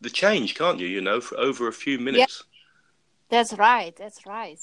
the 0.00 0.10
change, 0.10 0.54
can't 0.54 0.78
you? 0.78 0.86
You 0.86 1.00
know, 1.00 1.20
for 1.20 1.36
over 1.38 1.66
a 1.66 1.72
few 1.72 1.98
minutes. 1.98 2.44
That's 3.30 3.54
right 3.54 3.96
that's 3.96 4.26
right 4.26 4.58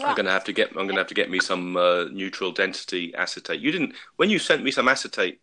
I'm 0.00 0.14
going 0.14 0.26
to 0.26 0.32
have 0.32 0.44
to 0.44 0.52
get. 0.52 0.68
I'm 0.68 0.86
going 0.86 0.90
to 0.90 0.98
have 0.98 1.08
to 1.08 1.14
get 1.14 1.28
me 1.28 1.40
some 1.40 1.76
uh, 1.76 2.04
neutral 2.04 2.52
density 2.52 3.12
acetate. 3.16 3.58
You 3.58 3.72
didn't 3.72 3.94
when 4.14 4.30
you 4.30 4.38
sent 4.38 4.62
me 4.62 4.70
some 4.70 4.88
acetate, 4.88 5.40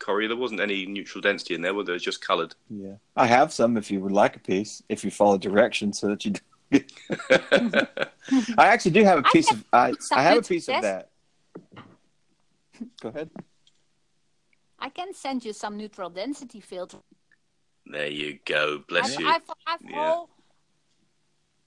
Corey. 0.00 0.26
There 0.26 0.36
wasn't 0.36 0.58
any 0.60 0.86
neutral 0.86 1.22
density 1.22 1.54
in 1.54 1.62
there. 1.62 1.72
Were 1.72 1.84
there 1.84 1.96
just 1.98 2.20
coloured? 2.26 2.52
yeah. 2.68 2.94
I 3.16 3.26
have 3.26 3.52
some 3.52 3.76
if 3.76 3.92
you 3.92 4.00
would 4.00 4.10
like 4.10 4.34
a 4.34 4.40
piece, 4.40 4.82
if 4.88 5.04
you 5.04 5.12
follow 5.12 5.38
directions 5.38 6.00
so 6.00 6.08
that 6.08 6.24
you 6.24 6.32
I 8.58 8.66
actually 8.66 8.90
do 8.90 9.04
have 9.04 9.20
a 9.20 9.22
piece 9.22 9.52
of 9.52 9.64
I, 9.72 9.92
I 10.10 10.22
have 10.22 10.38
a 10.38 10.42
piece 10.42 10.68
of 10.68 10.82
that. 10.82 11.10
Go 13.00 13.10
ahead. 13.10 13.30
I 14.80 14.88
can 14.88 15.14
send 15.14 15.44
you 15.44 15.52
some 15.52 15.76
neutral 15.76 16.10
density 16.10 16.58
filter 16.58 16.98
there 17.86 18.08
you 18.08 18.38
go. 18.44 18.82
Bless 18.88 19.14
I've, 19.14 19.20
you. 19.20 19.28
I've, 19.28 19.42
I've 19.66 19.80
Yeah. 19.82 20.10
whole 20.10 20.30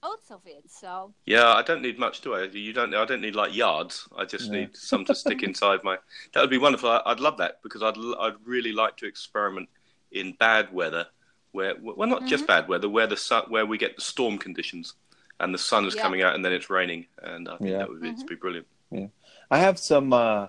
loads 0.02 0.30
of 0.30 0.40
it 0.46 0.64
so 0.70 1.12
Yeah, 1.24 1.52
I 1.54 1.62
don't 1.62 1.82
need 1.82 1.98
much, 1.98 2.20
do 2.20 2.34
I? 2.34 2.44
You 2.44 2.72
don't. 2.72 2.94
I 2.94 3.04
don't 3.04 3.20
need 3.20 3.34
like 3.34 3.54
yards. 3.54 4.08
I 4.16 4.24
just 4.24 4.46
Yeah. 4.46 4.60
need 4.60 4.76
some 4.76 5.04
to 5.06 5.14
stick 5.14 5.42
inside 5.48 5.82
my. 5.82 5.98
That 6.32 6.40
would 6.40 6.50
be 6.50 6.58
wonderful. 6.58 6.90
I, 6.90 7.02
I'd 7.06 7.20
love 7.20 7.38
that 7.38 7.62
because 7.62 7.82
I'd. 7.82 7.96
l- 7.96 8.18
I'd 8.20 8.34
really 8.44 8.72
like 8.72 8.96
to 8.98 9.06
experiment 9.06 9.68
in 10.12 10.32
bad 10.34 10.72
weather, 10.72 11.06
where 11.52 11.74
well, 11.80 12.08
not 12.08 12.26
just 12.26 12.46
bad 12.46 12.68
weather, 12.68 12.88
where 12.88 13.06
the 13.06 13.16
sun, 13.16 13.44
where 13.48 13.66
we 13.66 13.78
get 13.78 13.96
the 13.96 14.02
storm 14.02 14.38
conditions, 14.38 14.94
and 15.40 15.52
the 15.52 15.58
sun 15.58 15.84
is 15.86 15.94
Yeah. 15.96 16.02
coming 16.02 16.22
out 16.22 16.34
and 16.34 16.44
then 16.44 16.52
it's 16.52 16.70
raining, 16.70 17.06
and 17.22 17.48
I 17.48 17.56
think 17.58 17.70
Yeah. 17.70 17.78
that 17.78 17.88
would 17.88 18.00
be, 18.00 18.10
it'd 18.10 18.26
be 18.26 18.34
brilliant. 18.36 18.66
Yeah, 18.90 19.08
I 19.50 19.58
have 19.58 19.78
some 19.78 20.12
uh 20.12 20.48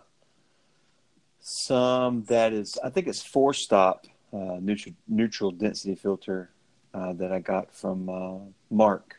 some 1.40 2.24
that 2.26 2.54
is 2.54 2.78
I 2.84 2.90
think 2.90 3.08
it's 3.08 3.24
four 3.24 3.54
stop 3.54 4.06
uh 4.34 4.58
neutral 4.62 4.94
neutral 5.08 5.52
density 5.52 5.96
filter 5.96 6.52
uh 6.94 7.14
that 7.14 7.32
I 7.32 7.40
got 7.40 7.74
from 7.74 8.10
uh 8.10 8.40
Mark. 8.70 9.17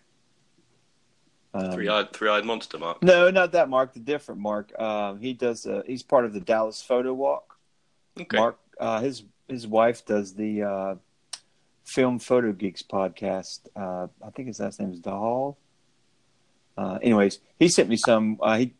Um, 1.54 1.72
Three-eyed, 1.72 2.12
three-eyed 2.12 2.44
monster, 2.44 2.78
Mark. 2.78 3.02
No, 3.02 3.30
not 3.30 3.52
that 3.52 3.68
Mark, 3.70 3.94
the 3.94 4.00
different 4.00 4.40
Mark. 4.40 4.78
Um 4.78 5.18
he 5.20 5.32
does 5.32 5.66
uh 5.66 5.82
he's 5.86 6.02
part 6.02 6.24
of 6.24 6.32
the 6.32 6.40
Dallas 6.40 6.82
Photo 6.82 7.14
Walk. 7.14 7.56
Okay. 8.20 8.36
Mark 8.36 8.58
uh 8.78 9.00
his 9.00 9.24
his 9.48 9.66
wife 9.66 10.04
does 10.04 10.34
the 10.34 10.62
uh 10.62 10.94
Film 11.84 12.18
Photo 12.18 12.52
Geeks 12.52 12.82
podcast. 12.82 13.60
Uh 13.74 14.08
I 14.24 14.30
think 14.30 14.48
his 14.48 14.60
last 14.60 14.78
name 14.78 14.92
is 14.92 15.00
Dahl. 15.00 15.56
Uh 16.76 16.98
anyways, 17.02 17.40
he 17.58 17.68
sent 17.68 17.88
me 17.88 17.96
some 17.96 18.38
uh 18.42 18.58
he 18.58 18.74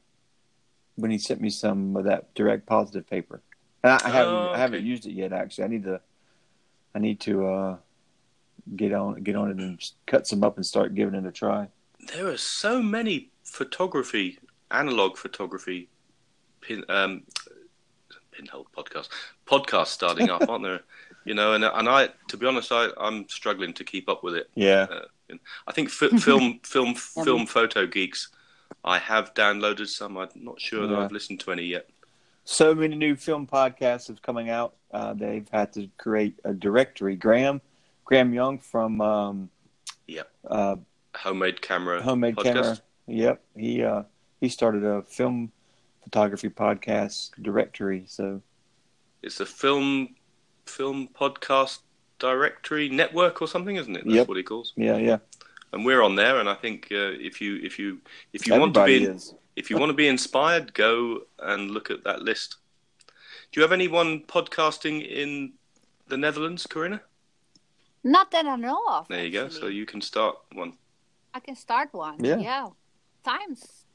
when 0.97 1.11
he 1.11 1.19
sent 1.19 1.41
me 1.41 1.49
some 1.49 1.97
of 1.97 2.05
that 2.05 2.35
direct 2.35 2.67
positive 2.67 3.09
paper. 3.09 3.41
And 3.83 3.93
I, 3.93 4.01
I 4.05 4.11
haven't 4.11 4.35
Oh, 4.35 4.51
I 4.53 4.59
haven't 4.59 4.85
used 4.85 5.07
it 5.07 5.13
yet 5.13 5.33
actually. 5.33 5.65
I 5.65 5.69
need 5.69 5.85
to 5.85 6.01
I 6.95 6.99
need 6.99 7.21
to 7.21 7.47
uh 7.47 7.77
get 8.77 8.93
on 8.93 9.23
get 9.23 9.37
on 9.37 9.51
it 9.53 9.57
and 9.57 9.83
cut 10.07 10.27
some 10.27 10.45
up 10.45 10.57
and 10.57 10.67
start 10.67 10.95
giving 10.95 11.15
it 11.15 11.25
a 11.25 11.33
try. 11.33 11.69
There 12.15 12.29
are 12.29 12.37
so 12.37 12.83
many 12.83 13.31
photography, 13.45 14.39
analog 14.71 15.17
photography, 15.17 15.89
pin, 16.61 16.85
um, 16.89 17.23
pinhole 18.31 18.67
podcast, 18.77 19.09
podcasts 19.47 19.89
starting 19.89 20.31
up, 20.31 20.49
aren't 20.49 20.65
there? 20.65 20.81
You 21.25 21.35
know, 21.35 21.53
and 21.53 21.63
and 21.63 21.91
I, 21.91 22.09
to 22.29 22.39
be 22.39 22.47
honest, 22.47 22.73
I 22.73 22.89
I'm 22.97 23.29
struggling 23.29 23.75
to 23.75 23.85
keep 23.85 24.09
up 24.09 24.25
with 24.25 24.35
it. 24.35 24.49
Yeah. 24.55 24.87
Uh, 24.91 25.35
I 25.67 25.73
think 25.73 25.91
fi- 25.91 26.17
film, 26.17 26.61
film, 26.65 26.95
film, 26.95 27.45
photo 27.45 27.87
geeks. 27.87 28.29
I 28.83 28.99
have 28.99 29.35
downloaded 29.35 29.89
some. 29.89 30.17
I'm 30.17 30.31
not 30.37 30.59
sure 30.59 30.87
that 30.87 30.99
I've 30.99 31.13
listened 31.13 31.41
to 31.41 31.53
any 31.53 31.65
yet. 31.65 31.87
so 32.45 32.75
many 32.75 32.97
new 32.97 33.15
film 33.15 33.47
podcasts 33.47 34.09
have 34.09 34.23
coming 34.23 34.49
out. 34.49 34.77
Uh, 34.91 35.13
they've 35.13 35.49
had 35.51 35.71
to 35.75 35.91
create 35.99 36.39
a 36.45 36.55
directory. 36.55 37.15
Graham, 37.15 37.61
Graham 38.07 38.33
Young 38.33 38.59
from 38.59 39.03
um, 39.03 39.51
Yep. 40.07 40.31
uh, 40.49 40.77
Homemade 41.17 41.61
camera, 41.63 42.03
Homemade 42.03 42.37
podcast. 42.37 42.45
Camera. 42.55 42.79
Yep, 43.07 43.45
he 43.57 43.83
uh, 43.83 44.03
he 44.41 44.49
started 44.49 44.85
a 44.85 45.03
film 45.03 45.51
photography 46.05 46.49
podcast 46.49 47.31
directory. 47.43 48.05
So 48.07 48.43
It's 49.23 49.41
a 49.41 49.47
film, 49.47 50.15
film 50.67 51.09
podcast 51.19 51.81
directory 52.19 52.89
network 52.89 53.41
or 53.43 53.49
something, 53.49 53.77
isn't 53.77 53.95
it? 53.97 54.05
That's 54.05 54.15
Yep. 54.17 54.29
what 54.29 54.37
he 54.37 54.43
calls. 54.43 54.73
yeah, 54.77 54.97
yeah, 54.97 55.19
and 55.73 55.85
we're 55.85 56.03
on 56.03 56.17
there. 56.17 56.39
And 56.41 56.49
I 56.49 56.55
think 56.55 56.89
uh, 56.93 57.13
if 57.29 57.41
you 57.41 57.57
if 57.63 57.79
you 57.79 58.01
if 58.33 58.47
you 58.47 58.59
want 58.59 58.75
to 58.75 58.85
be 58.85 59.05
in, 59.05 59.15
is. 59.17 59.35
if 59.57 59.71
you 59.71 59.79
want 59.79 59.91
to 59.91 59.95
be 59.97 60.09
inspired, 60.09 60.75
go 60.75 61.23
and 61.39 61.71
look 61.71 61.91
at 61.91 62.05
that 62.05 62.23
list. 62.23 62.57
Do 63.51 63.61
you 63.61 63.63
have 63.63 63.73
anyone 63.73 64.21
podcasting 64.21 65.09
in 65.09 65.55
the 66.09 66.17
Netherlands, 66.19 66.67
Corine? 66.67 67.01
Not 68.05 68.31
that 68.31 68.45
I 68.47 68.57
know 68.57 68.81
of. 68.89 69.09
There 69.09 69.25
you 69.25 69.33
go. 69.33 69.49
So 69.49 69.67
you 69.67 69.87
can 69.87 70.01
start 70.03 70.37
one. 70.53 70.75
I 71.39 71.41
can 71.41 71.55
start 71.55 71.91
one. 71.93 72.25
Yeah. 72.25 72.39
Yeah. 72.39 72.67
Times, 73.23 73.87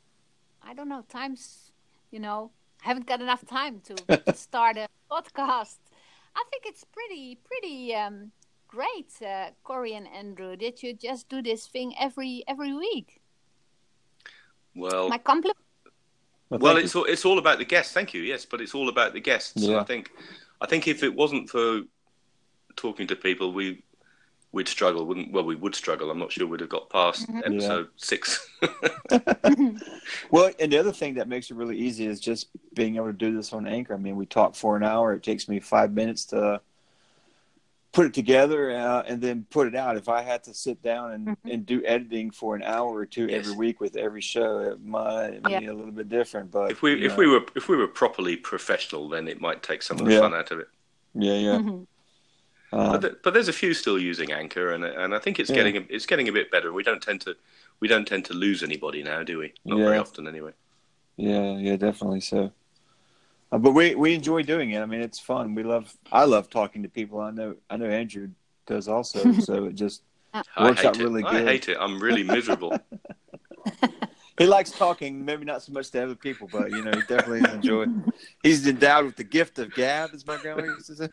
I 0.62 0.74
don't 0.74 0.88
know. 0.88 1.04
Times, 1.10 1.74
you 2.10 2.20
know, 2.20 2.52
I 2.82 2.88
haven't 2.88 3.06
got 3.06 3.20
enough 3.20 3.46
time 3.46 3.82
to, 3.82 3.96
to 3.96 4.34
start 4.48 4.78
a 4.78 4.88
podcast. 5.12 5.80
I 6.34 6.44
think 6.50 6.64
it's 6.66 6.86
pretty, 6.86 7.38
pretty 7.44 7.94
um, 7.96 8.32
great, 8.70 9.12
uh, 9.22 9.50
Corey 9.66 9.94
and 9.94 10.08
Andrew, 10.08 10.56
that 10.56 10.84
you 10.84 10.94
just 10.94 11.28
do 11.28 11.42
this 11.42 11.68
thing 11.68 11.94
every 12.00 12.46
every 12.48 12.74
week. 12.74 13.20
Well, 14.74 15.10
My 15.10 15.18
compliment. 15.18 15.58
Well, 16.50 16.62
well, 16.62 16.78
it's 16.78 16.96
all, 16.96 17.04
it's 17.04 17.26
all 17.26 17.40
about 17.40 17.58
the 17.58 17.66
guests. 17.66 17.92
Thank 17.94 18.14
you. 18.14 18.22
Yes, 18.22 18.46
but 18.46 18.62
it's 18.62 18.74
all 18.74 18.88
about 18.88 19.12
the 19.12 19.20
guests. 19.20 19.52
Yeah. 19.58 19.82
I 19.82 19.84
think 19.84 20.12
I 20.62 20.66
think 20.66 20.88
if 20.88 21.04
it 21.04 21.14
wasn't 21.14 21.50
for 21.50 21.82
talking 22.78 23.06
to 23.08 23.18
people, 23.18 23.52
we 23.52 23.84
we'd 24.54 24.68
struggle. 24.70 25.06
Wouldn't 25.06 25.32
well, 25.32 25.44
we 25.44 25.56
would 25.56 25.76
struggle. 25.76 26.10
I'm 26.10 26.20
not 26.20 26.32
sure 26.32 26.48
we'd 26.48 26.62
have 26.62 26.70
got 26.70 26.90
past 26.90 27.28
Mhm. 27.28 27.40
episode 27.46 27.88
six. 27.98 28.48
Well, 30.32 30.52
and 30.60 30.72
the 30.72 30.78
other 30.78 30.92
thing 30.92 31.16
that 31.16 31.28
makes 31.28 31.50
it 31.52 31.56
really 31.58 31.78
easy 31.78 32.06
is 32.06 32.20
just 32.20 32.48
being 32.74 32.96
able 32.98 33.08
to 33.08 33.14
do 33.14 33.36
this 33.36 33.52
on 33.54 33.68
Anchor. 33.68 33.94
I 33.94 33.98
mean, 33.98 34.16
we 34.16 34.26
talk 34.26 34.56
for 34.56 34.76
an 34.78 34.84
hour. 34.84 35.14
It 35.14 35.24
takes 35.24 35.48
me 35.48 35.60
five 35.60 35.92
minutes 35.94 36.26
to 36.26 36.62
put 37.92 38.06
it 38.08 38.14
together 38.14 38.72
uh, 38.76 39.04
and 39.08 39.22
then 39.22 39.46
put 39.50 39.68
it 39.68 39.76
out. 39.76 39.98
If 39.98 40.10
I 40.10 40.22
had 40.22 40.44
to 40.46 40.54
sit 40.54 40.82
down 40.82 41.12
and, 41.12 41.28
Mhm. 41.28 41.38
and 41.52 41.66
do 41.66 41.84
editing 41.86 42.32
for 42.32 42.56
an 42.56 42.64
hour 42.64 42.94
or 42.96 43.06
two 43.06 43.28
Yes. 43.28 43.46
every 43.46 43.56
week 43.58 43.80
with 43.80 43.96
every 43.96 44.22
show, 44.22 44.60
it 44.60 44.84
might 44.84 45.40
Yeah. 45.48 45.60
be 45.60 45.68
a 45.68 45.74
little 45.74 45.92
bit 45.92 46.10
different. 46.10 46.52
But 46.52 46.72
if 46.72 46.82
we 46.82 47.06
if 47.06 47.12
know, 47.14 47.18
we 47.18 47.28
were 47.28 47.46
if 47.56 47.70
we 47.70 47.78
were 47.78 47.88
properly 47.88 48.36
professional, 48.36 49.10
then 49.10 49.28
it 49.28 49.40
might 49.42 49.62
take 49.64 49.82
some 49.84 50.00
of 50.00 50.06
the 50.06 50.14
Yeah. 50.14 50.20
fun 50.20 50.34
out 50.34 50.52
of 50.52 50.60
it. 50.60 50.70
yeah, 51.16 51.34
yeah. 51.36 51.58
Mhm. 51.60 51.86
Um, 52.74 52.92
But, 52.92 53.02
th- 53.02 53.14
but 53.24 53.34
there's 53.34 53.48
a 53.50 53.54
few 53.54 53.74
still 53.74 54.00
using 54.00 54.32
Anchor, 54.32 54.72
and 54.74 54.84
and 54.84 55.14
I 55.14 55.20
think 55.20 55.40
it's 55.40 55.50
Yeah. 55.50 55.58
getting 55.58 55.78
a, 55.78 55.86
it's 55.90 56.06
getting 56.06 56.28
a 56.28 56.32
bit 56.32 56.50
better. 56.52 56.74
We 56.74 56.84
don't 56.84 57.02
tend 57.02 57.22
to 57.22 57.36
we 57.80 57.88
don't 57.88 58.08
tend 58.08 58.26
to 58.26 58.34
lose 58.34 58.64
anybody 58.64 59.04
now, 59.04 59.24
do 59.24 59.38
we? 59.40 59.54
Not 59.66 59.78
very 59.78 59.98
often, 59.98 60.28
anyway. 60.28 60.52
Yeah, 61.18 61.58
yeah, 61.58 61.76
definitely 61.76 62.22
so. 62.22 62.52
Uh, 63.52 63.60
but 63.60 63.72
we 63.74 63.94
we 63.96 64.16
enjoy 64.16 64.42
doing 64.44 64.72
it. 64.72 64.82
I 64.82 64.86
mean, 64.88 65.02
it's 65.02 65.20
fun. 65.20 65.54
We 65.54 65.64
love. 65.64 65.96
I 66.12 66.24
love 66.26 66.50
talking 66.50 66.82
to 66.84 66.90
people. 66.90 67.20
I 67.20 67.32
know. 67.32 67.56
I 67.70 67.78
know 67.78 67.86
Andrew 67.90 68.30
does 68.66 68.88
also. 68.88 69.32
so 69.50 69.66
it 69.66 69.76
just 69.76 70.02
I 70.34 70.42
Works 70.64 70.84
out 70.84 70.98
it. 71.00 71.04
really 71.04 71.22
good. 71.22 71.48
I 71.48 71.52
hate 71.52 71.70
it. 71.70 71.78
I'm 71.80 72.00
really 72.02 72.24
miserable. 72.24 72.76
he 74.40 74.48
likes 74.48 74.72
talking. 74.72 75.24
Maybe 75.24 75.46
not 75.46 75.62
so 75.62 75.72
much 75.72 75.92
to 75.92 76.04
other 76.04 76.16
people, 76.16 76.50
but 76.52 76.72
you 76.72 76.84
know, 76.84 76.92
he 76.92 77.02
definitely 77.02 77.48
enjoy. 77.52 77.86
He's 78.42 78.66
endowed 78.66 79.06
with 79.06 79.16
the 79.18 79.24
gift 79.24 79.60
of 79.60 79.74
gab, 79.76 80.10
as 80.14 80.26
my 80.26 80.38
grandma 80.38 80.64
used 80.64 80.88
to 80.88 80.96
say. 80.96 81.10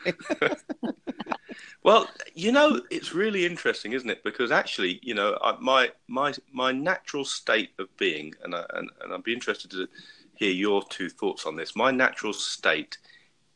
Well, 1.83 2.09
you 2.35 2.53
know, 2.53 2.81
it's 2.91 3.15
really 3.15 3.47
interesting, 3.47 3.93
isn't 3.93 4.11
it? 4.11 4.23
Because 4.23 4.51
actually, 4.51 5.01
you 5.03 5.15
know, 5.15 5.39
my 5.61 5.91
my 6.09 6.35
my 6.53 6.73
natural 6.73 7.25
state 7.25 7.71
of 7.79 7.95
being, 7.97 8.35
and 8.45 8.55
I, 8.55 8.65
and, 8.75 8.91
and 9.03 9.13
I'd 9.13 9.23
be 9.23 9.33
interested 9.33 9.71
to 9.73 9.89
hear 10.35 10.51
your 10.51 10.83
two 10.85 11.09
thoughts 11.09 11.47
on 11.47 11.57
this. 11.57 11.77
My 11.77 11.91
natural 11.91 12.33
state 12.33 12.99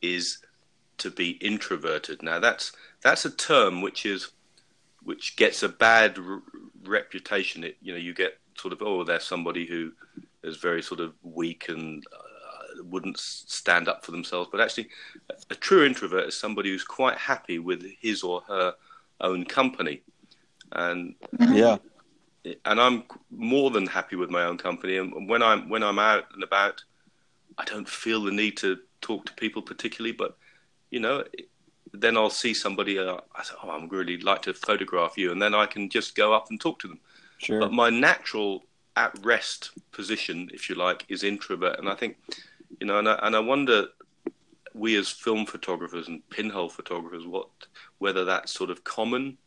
is 0.02 0.38
to 0.98 1.10
be 1.10 1.30
introverted. 1.30 2.22
Now, 2.22 2.40
that's 2.40 2.72
that's 3.02 3.24
a 3.24 3.30
term 3.30 3.82
which 3.82 4.06
is 4.06 4.32
which 5.02 5.36
gets 5.36 5.62
a 5.62 5.68
bad 5.68 6.18
reputation. 6.84 7.64
It 7.64 7.76
you 7.82 7.92
know, 7.92 7.98
you 7.98 8.14
get 8.14 8.38
sort 8.56 8.72
of 8.72 8.82
oh, 8.82 9.04
there's 9.04 9.24
somebody 9.24 9.66
who 9.66 9.92
is 10.42 10.56
very 10.56 10.82
sort 10.82 11.00
of 11.00 11.14
weak 11.22 11.68
and 11.68 12.04
wouldn't 12.82 13.18
stand 13.18 13.88
up 13.88 14.04
for 14.04 14.10
themselves. 14.10 14.48
But 14.50 14.60
actually, 14.60 14.88
a 15.50 15.54
true 15.54 15.84
introvert 15.84 16.28
is 16.28 16.36
somebody 16.36 16.70
who's 16.70 16.84
quite 16.84 17.16
happy 17.16 17.58
with 17.58 17.84
his 18.00 18.22
or 18.22 18.42
her 18.48 18.74
own 19.20 19.44
company, 19.44 20.02
and 20.72 21.14
yeah, 21.50 21.78
and 22.64 22.80
I'm 22.80 23.04
more 23.30 23.70
than 23.70 23.86
happy 23.86 24.16
with 24.16 24.30
my 24.30 24.44
own 24.44 24.58
company. 24.58 24.98
And 24.98 25.28
when 25.28 25.42
I'm 25.42 25.68
when 25.68 25.82
I'm 25.82 25.98
out 25.98 26.24
and 26.34 26.42
about, 26.42 26.82
I 27.58 27.64
don't 27.64 27.88
feel 27.88 28.24
the 28.24 28.32
need 28.32 28.56
to 28.58 28.78
talk 29.00 29.26
to 29.26 29.34
people 29.34 29.62
particularly. 29.62 30.12
But 30.12 30.36
you 30.90 31.00
know, 31.00 31.24
then 31.92 32.16
I'll 32.16 32.30
see 32.30 32.54
somebody. 32.54 32.98
Uh, 32.98 33.18
I 33.34 33.42
say, 33.42 33.54
"Oh, 33.62 33.70
I'm 33.70 33.88
really 33.88 34.18
like 34.18 34.42
to 34.42 34.54
photograph 34.54 35.16
you," 35.16 35.32
and 35.32 35.40
then 35.40 35.54
I 35.54 35.66
can 35.66 35.88
just 35.88 36.14
go 36.14 36.32
up 36.32 36.50
and 36.50 36.60
talk 36.60 36.78
to 36.80 36.88
them. 36.88 37.00
sure. 37.38 37.60
But 37.60 37.72
my 37.72 37.90
natural 37.90 38.64
at 38.96 39.16
rest 39.24 39.70
position, 39.92 40.50
if 40.52 40.68
you 40.68 40.76
like, 40.76 41.04
is 41.08 41.24
introvert, 41.24 41.78
and 41.78 41.88
I 41.88 41.94
think, 41.94 42.16
you 42.80 42.86
know, 42.86 42.98
and 42.98 43.08
I, 43.08 43.18
and 43.22 43.36
I 43.36 43.40
wonder, 43.40 43.86
we 44.74 44.96
as 44.96 45.08
film 45.08 45.46
photographers 45.46 46.08
and 46.08 46.28
pinhole 46.30 46.68
photographers, 46.68 47.26
what 47.26 47.48
whether 47.98 48.24
that's 48.24 48.52
sort 48.52 48.70
of 48.70 48.84
common, 48.84 49.38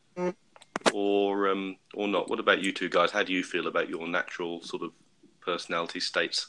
or 0.94 1.50
um, 1.50 1.78
or 1.94 2.08
not. 2.08 2.30
What 2.30 2.40
about 2.40 2.62
you 2.62 2.72
two 2.72 2.90
guys? 2.90 3.12
How 3.12 3.24
do 3.24 3.34
you 3.34 3.44
feel 3.44 3.68
about 3.68 3.90
your 3.90 4.08
natural 4.08 4.62
sort 4.62 4.84
of 4.84 4.92
personality 5.42 6.00
states? 6.00 6.48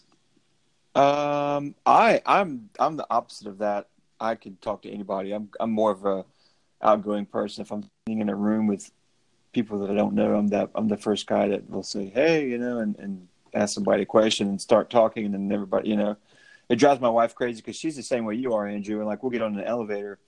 Um, 0.95 1.75
I 1.87 2.23
I'm 2.27 2.71
I'm 2.79 2.97
the 2.97 3.07
opposite 3.11 3.49
of 3.49 3.59
that. 3.59 3.89
I 4.21 4.35
can 4.35 4.57
talk 4.57 4.83
to 4.83 4.91
anybody. 4.91 5.33
I'm 5.33 5.49
I'm 5.61 5.71
more 5.71 5.91
of 5.91 6.05
a 6.05 6.25
outgoing 6.83 7.27
person. 7.27 7.63
If 7.63 7.73
I'm 7.73 7.85
sitting 8.07 8.21
in 8.21 8.29
a 8.29 8.35
room 8.35 8.67
with 8.67 8.91
people 9.53 9.79
that 9.81 9.91
I 9.91 9.95
don't 9.95 10.15
know, 10.15 10.37
I'm 10.37 10.49
that 10.49 10.71
I'm 10.75 10.89
the 10.89 10.97
first 10.97 11.27
guy 11.27 11.49
that 11.49 11.69
will 11.69 11.83
say, 11.83 12.07
"Hey," 12.07 12.49
you 12.49 12.59
know, 12.59 12.79
and 12.79 12.97
and 12.99 13.29
ask 13.55 13.75
somebody 13.75 14.03
a 14.03 14.07
question 14.07 14.49
and 14.49 14.61
start 14.61 14.91
talking, 14.91 15.25
and 15.25 15.35
then 15.35 15.53
everybody, 15.53 15.89
you 15.89 15.97
know, 15.97 16.17
it 16.69 16.77
drives 16.77 17.01
my 17.01 17.09
wife 17.09 17.35
crazy 17.35 17.61
because 17.61 17.77
she's 17.77 17.97
the 17.97 18.03
same 18.03 18.25
way 18.25 18.35
you 18.35 18.55
are, 18.55 18.67
Andrew. 18.67 18.99
And 18.99 19.07
like 19.07 19.23
we'll 19.23 19.31
get 19.31 19.43
on 19.43 19.59
an 19.59 19.65
elevator, 19.65 20.19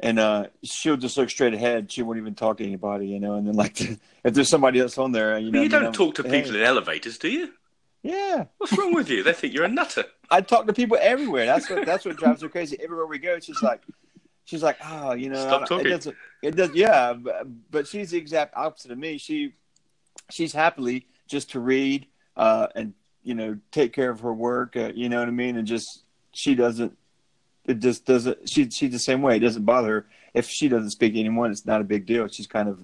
and 0.00 0.18
uh, 0.18 0.46
she'll 0.62 0.96
just 0.96 1.16
look 1.16 1.30
straight 1.30 1.54
ahead. 1.54 1.90
She 1.90 2.02
won't 2.02 2.18
even 2.18 2.34
talk 2.34 2.58
to 2.58 2.64
anybody, 2.64 3.08
you 3.08 3.20
know. 3.20 3.34
And 3.34 3.46
then 3.46 3.54
like 3.54 3.80
if 4.24 4.34
there's 4.34 4.48
somebody 4.48 4.80
else 4.80 4.98
on 4.98 5.12
there, 5.12 5.38
you 5.38 5.50
know, 5.50 5.62
you 5.62 5.68
don't 5.68 5.86
I'm, 5.86 5.92
talk 5.92 6.16
to 6.16 6.22
"Hey." 6.22 6.42
people 6.42 6.56
in 6.56 6.62
elevators, 6.62 7.18
do 7.18 7.28
you? 7.28 7.52
Yeah, 8.02 8.44
What's 8.58 8.76
wrong 8.76 8.92
with 8.92 9.08
you? 9.08 9.22
They 9.22 9.32
think 9.32 9.54
you're 9.54 9.64
a 9.64 9.68
nutter. 9.68 10.04
I 10.30 10.42
talk 10.42 10.66
to 10.66 10.74
people 10.74 10.98
everywhere. 11.00 11.46
That's 11.46 11.70
what 11.70 11.86
that's 11.86 12.04
what 12.04 12.16
drives 12.16 12.42
her 12.42 12.50
crazy. 12.50 12.76
Everywhere 12.82 13.06
we 13.06 13.18
go, 13.18 13.40
she's 13.40 13.62
like, 13.62 13.80
she's 14.44 14.62
like, 14.62 14.76
oh, 14.84 15.14
you 15.14 15.30
know, 15.30 15.40
Stop 15.40 15.66
talking. 15.66 15.86
It 15.86 15.90
doesn't. 15.90 16.16
It 16.42 16.56
does. 16.56 16.70
Yeah, 16.74 17.14
but, 17.14 17.46
but 17.70 17.86
she's 17.86 18.10
the 18.10 18.18
exact 18.18 18.54
opposite 18.56 18.90
of 18.90 18.98
me. 18.98 19.16
She 19.16 19.54
she's 20.30 20.52
happily 20.52 21.06
just 21.28 21.52
to 21.52 21.60
read 21.60 22.06
uh, 22.36 22.68
and 22.74 22.92
you 23.24 23.34
know 23.34 23.58
take 23.72 23.92
care 23.92 24.10
of 24.10 24.20
her 24.20 24.32
work. 24.32 24.76
Uh, 24.76 24.92
you 24.94 25.08
know 25.08 25.18
what 25.18 25.28
I 25.28 25.32
mean? 25.32 25.56
And 25.56 25.66
just 25.66 26.04
she 26.32 26.54
doesn't. 26.54 26.96
It 27.66 27.78
just 27.80 28.04
doesn't. 28.04 28.48
She 28.48 28.68
she's 28.70 28.92
the 28.92 28.98
same 28.98 29.22
way. 29.22 29.36
It 29.36 29.40
doesn't 29.40 29.64
bother 29.64 29.88
her 29.88 30.06
if 30.34 30.48
she 30.48 30.68
doesn't 30.68 30.90
speak 30.90 31.14
to 31.14 31.20
anyone. 31.20 31.50
It's 31.50 31.66
not 31.66 31.80
a 31.80 31.84
big 31.84 32.06
deal. 32.06 32.28
She's 32.28 32.46
kind 32.46 32.68
of 32.68 32.78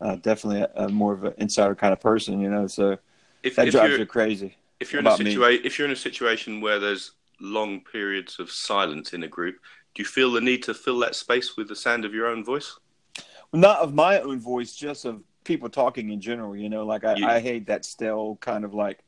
uh, 0.00 0.16
definitely 0.16 0.62
a, 0.62 0.70
a 0.86 0.88
more 0.88 1.12
of 1.12 1.24
an 1.24 1.34
insider 1.38 1.74
kind 1.74 1.92
of 1.92 2.00
person. 2.00 2.40
You 2.40 2.50
know, 2.50 2.66
so 2.66 2.98
If, 3.42 3.56
that 3.56 3.68
if 3.68 3.72
drives 3.74 3.96
her 3.98 4.06
crazy. 4.06 4.56
if 4.80 4.92
you're 4.92 5.00
in 5.00 5.06
a 5.06 5.10
situation 5.16 5.64
if 5.64 5.78
you're 5.78 5.86
in 5.86 5.92
a 5.92 5.96
situation 5.96 6.60
where 6.60 6.78
there's 6.80 7.12
long 7.40 7.80
periods 7.80 8.38
of 8.38 8.50
silence 8.50 9.12
in 9.12 9.22
a 9.22 9.28
group, 9.28 9.56
do 9.94 10.02
you 10.02 10.06
feel 10.06 10.32
the 10.32 10.40
need 10.40 10.62
to 10.64 10.72
fill 10.74 10.98
that 11.00 11.14
space 11.14 11.56
with 11.56 11.68
the 11.68 11.76
sound 11.76 12.04
of 12.04 12.14
your 12.14 12.26
own 12.26 12.44
voice? 12.44 12.78
not 13.52 13.78
of 13.78 13.94
my 13.94 14.18
own 14.20 14.40
voice, 14.40 14.74
just 14.74 15.04
of 15.04 15.22
people 15.44 15.68
talking 15.68 16.10
in 16.10 16.20
general. 16.20 16.56
You 16.56 16.68
know, 16.68 16.84
like 16.86 17.04
I, 17.04 17.14
You- 17.16 17.26
I 17.26 17.38
hate 17.40 17.66
that 17.66 17.84
still 17.84 18.36
kind 18.40 18.64
of 18.64 18.74
like, 18.74 18.98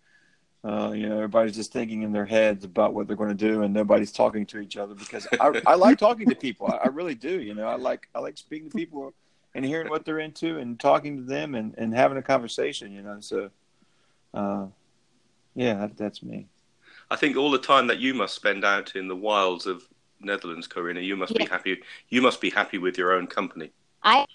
uh, 0.66 0.90
you 0.90 1.08
know, 1.08 1.14
everybody's 1.14 1.54
just 1.54 1.72
thinking 1.72 2.02
in 2.02 2.12
their 2.12 2.24
heads 2.24 2.64
about 2.64 2.92
what 2.92 3.06
they're 3.06 3.16
going 3.16 3.28
to 3.28 3.34
do, 3.34 3.62
and 3.62 3.72
nobody's 3.72 4.10
talking 4.10 4.44
to 4.46 4.58
each 4.58 4.76
other 4.76 4.94
because 4.94 5.28
I, 5.40 5.62
I 5.64 5.74
like 5.76 5.96
talking 5.96 6.28
to 6.28 6.34
people. 6.34 6.66
I, 6.66 6.86
I 6.86 6.88
really 6.88 7.14
do. 7.14 7.40
You 7.40 7.54
know, 7.54 7.68
I 7.68 7.76
like 7.76 8.08
I 8.16 8.18
like 8.18 8.36
speaking 8.36 8.70
to 8.70 8.76
people 8.76 9.14
and 9.54 9.64
hearing 9.64 9.88
what 9.88 10.04
they're 10.04 10.18
into 10.18 10.58
and 10.58 10.78
talking 10.80 11.18
to 11.18 11.22
them 11.22 11.54
and, 11.54 11.72
and 11.78 11.94
having 11.94 12.18
a 12.18 12.22
conversation. 12.22 12.90
You 12.90 13.02
know, 13.02 13.18
so 13.20 13.50
uh, 14.34 14.66
yeah, 15.54 15.74
that, 15.74 15.96
that's 15.96 16.22
me. 16.24 16.48
I 17.12 17.16
think 17.16 17.36
all 17.36 17.52
the 17.52 17.58
time 17.58 17.86
that 17.86 18.00
you 18.00 18.12
must 18.12 18.34
spend 18.34 18.64
out 18.64 18.96
in 18.96 19.06
the 19.06 19.14
wilds 19.14 19.66
of 19.66 19.86
Netherlands, 20.20 20.66
Corine, 20.66 21.04
you 21.04 21.16
must 21.16 21.34
be 21.36 21.44
happy. 21.44 21.80
You 22.08 22.22
must 22.22 22.40
be 22.40 22.50
happy 22.50 22.78
with 22.78 22.98
your 22.98 23.12
own 23.12 23.28
company. 23.28 23.70
I, 24.02 24.26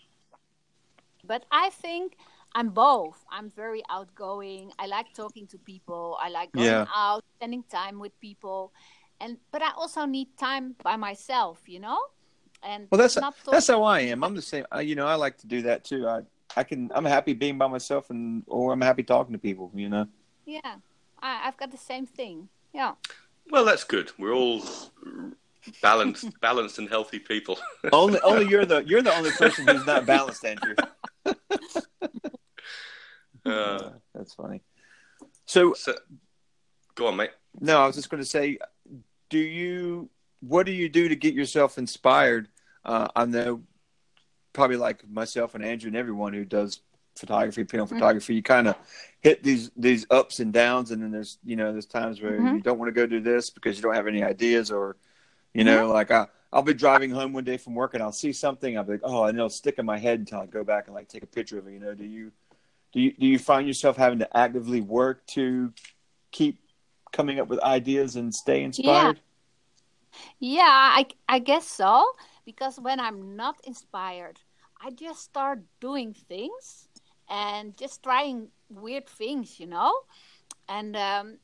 but 1.26 1.44
I 1.52 1.72
think 1.72 2.16
I'm 2.54 2.70
both. 2.70 3.24
I'm 3.32 3.50
very 3.50 3.82
outgoing. 3.90 4.72
I 4.78 4.86
like 4.88 5.14
talking 5.14 5.48
to 5.48 5.58
people. 5.58 6.18
I 6.22 6.30
like 6.30 6.52
going 6.52 6.68
Yeah. 6.68 6.86
out, 6.94 7.24
spending 7.38 7.64
time 7.70 8.00
with 8.00 8.12
people, 8.20 8.74
and 9.20 9.38
but 9.52 9.62
I 9.62 9.72
also 9.76 10.06
need 10.06 10.28
time 10.38 10.76
by 10.84 10.96
myself. 10.98 11.62
You 11.68 11.80
know, 11.80 12.00
and 12.64 12.88
Well, 12.92 13.00
that's 13.00 13.16
not 13.16 13.36
that's 13.50 13.68
how 13.68 13.84
I 13.84 14.02
am. 14.02 14.24
I'm 14.24 14.36
the 14.36 14.42
same. 14.42 14.66
I, 14.72 14.82
you 14.82 14.96
know, 14.96 15.08
I 15.08 15.16
like 15.16 15.38
to 15.40 15.48
do 15.48 15.62
that 15.64 15.84
too. 15.86 16.08
I 16.08 16.22
I 16.58 16.64
can. 16.64 16.92
I'm 16.94 17.06
happy 17.06 17.34
being 17.34 17.58
by 17.58 17.68
myself, 17.68 18.10
and 18.10 18.44
or 18.48 18.74
I'm 18.74 18.82
happy 18.82 19.04
talking 19.04 19.34
to 19.34 19.40
people. 19.40 19.72
You 19.74 19.90
know. 19.90 20.08
yeah. 20.46 20.76
I, 21.24 21.48
I've 21.48 21.56
got 21.58 21.72
the 21.72 21.78
same 21.78 22.06
thing. 22.08 22.50
Yeah. 22.74 22.94
Well, 23.52 23.64
that's 23.64 23.84
good. 23.84 24.12
We're 24.18 24.34
all 24.34 24.64
balanced, 25.82 26.28
balanced 26.42 26.80
and 26.80 26.90
healthy 26.90 27.20
people. 27.20 27.60
only 27.94 28.20
only 28.22 28.48
you're 28.50 28.66
the 28.66 28.84
you're 28.86 29.04
the 29.04 29.16
only 29.16 29.32
person 29.32 29.68
who's 29.68 29.86
not 29.86 30.06
balanced, 30.06 30.44
Andrew. 30.44 30.76
Uh, 33.46 33.90
that's 34.14 34.34
funny. 34.34 34.62
So, 35.46 35.74
so, 35.74 35.94
go 36.96 37.08
on, 37.08 37.16
mate. 37.18 37.32
no, 37.60 37.80
I 37.82 37.88
was 37.88 37.96
just 37.96 38.10
going 38.10 38.22
to 38.24 38.30
say, 38.30 38.58
do 39.30 39.40
you? 39.40 40.10
What 40.42 40.66
do 40.66 40.72
you 40.72 40.90
do 40.90 41.08
to 41.08 41.16
get 41.16 41.34
yourself 41.36 41.78
inspired? 41.78 42.48
Uh, 42.84 43.08
I 43.16 43.26
know, 43.26 43.62
probably 44.54 44.78
like 44.78 45.08
myself 45.10 45.56
and 45.56 45.64
Andrew 45.64 45.88
and 45.88 45.96
everyone 45.96 46.34
who 46.34 46.46
does 46.46 46.82
photography, 47.16 47.64
film 47.64 47.86
Mm-hmm. 47.88 47.96
photography, 47.98 48.36
you 48.36 48.42
kind 48.44 48.68
of 48.68 48.76
hit 49.22 49.44
these 49.44 49.70
these 49.76 50.08
ups 50.10 50.40
and 50.40 50.52
downs, 50.52 50.92
and 50.92 51.02
then 51.04 51.12
there's 51.12 51.38
you 51.44 51.56
know 51.56 51.72
there's 51.72 51.86
times 51.86 52.22
where 52.22 52.40
Mhm. 52.40 52.56
you 52.56 52.62
don't 52.62 52.80
want 52.80 52.88
to 52.90 52.94
go 52.94 53.06
do 53.06 53.20
this 53.20 53.50
because 53.50 53.76
you 53.78 53.84
don't 53.84 53.96
have 53.96 54.08
any 54.08 54.24
ideas, 54.24 54.72
or 54.72 54.98
you 55.54 55.64
know, 55.64 55.88
like 55.92 56.10
I 56.12 56.28
I'll 56.54 56.64
be 56.64 56.74
driving 56.74 57.12
home 57.12 57.34
one 57.34 57.44
day 57.44 57.58
from 57.58 57.76
work 57.76 57.94
and 57.94 58.02
I'll 58.04 58.12
see 58.12 58.34
something, 58.34 58.78
I'll 58.78 58.84
be 58.84 58.94
like, 58.94 59.02
oh, 59.04 59.26
and 59.26 59.38
it'll 59.38 59.50
stick 59.50 59.78
in 59.78 59.86
my 59.86 59.98
head 59.98 60.20
until 60.20 60.40
I 60.40 60.46
go 60.48 60.64
back 60.64 60.88
and 60.88 60.96
like 60.96 61.08
take 61.08 61.24
a 61.24 61.28
picture 61.28 61.60
of 61.60 61.68
it. 61.68 61.74
You 61.74 61.80
know, 61.80 61.94
do 61.94 62.04
you 62.06 62.32
do 62.94 63.00
you 63.02 63.14
do 63.14 63.26
you 63.26 63.40
find 63.40 63.68
yourself 63.68 63.98
having 63.98 64.20
to 64.20 64.38
actively 64.38 64.82
work 64.82 65.26
to 65.28 65.74
keep 66.32 66.60
coming 67.12 67.40
up 67.40 67.48
with 67.48 67.62
ideas 67.64 68.16
and 68.16 68.34
stay 68.34 68.64
inspired? 68.64 69.20
Yeah, 70.40 70.64
yeah 70.64 70.92
I, 70.98 71.06
I 71.28 71.40
guess 71.40 71.68
so. 71.68 72.06
Because 72.46 72.80
when 72.80 73.00
I'm 73.00 73.36
not 73.36 73.56
inspired, 73.64 74.40
I 74.82 74.92
just 74.92 75.22
start 75.24 75.62
doing 75.80 76.14
things 76.14 76.90
and 77.30 77.78
just 77.78 78.04
trying 78.04 78.50
weird 78.70 79.08
things, 79.08 79.60
you 79.60 79.68
know? 79.68 79.94
And 80.68 80.96
um, 80.96 81.38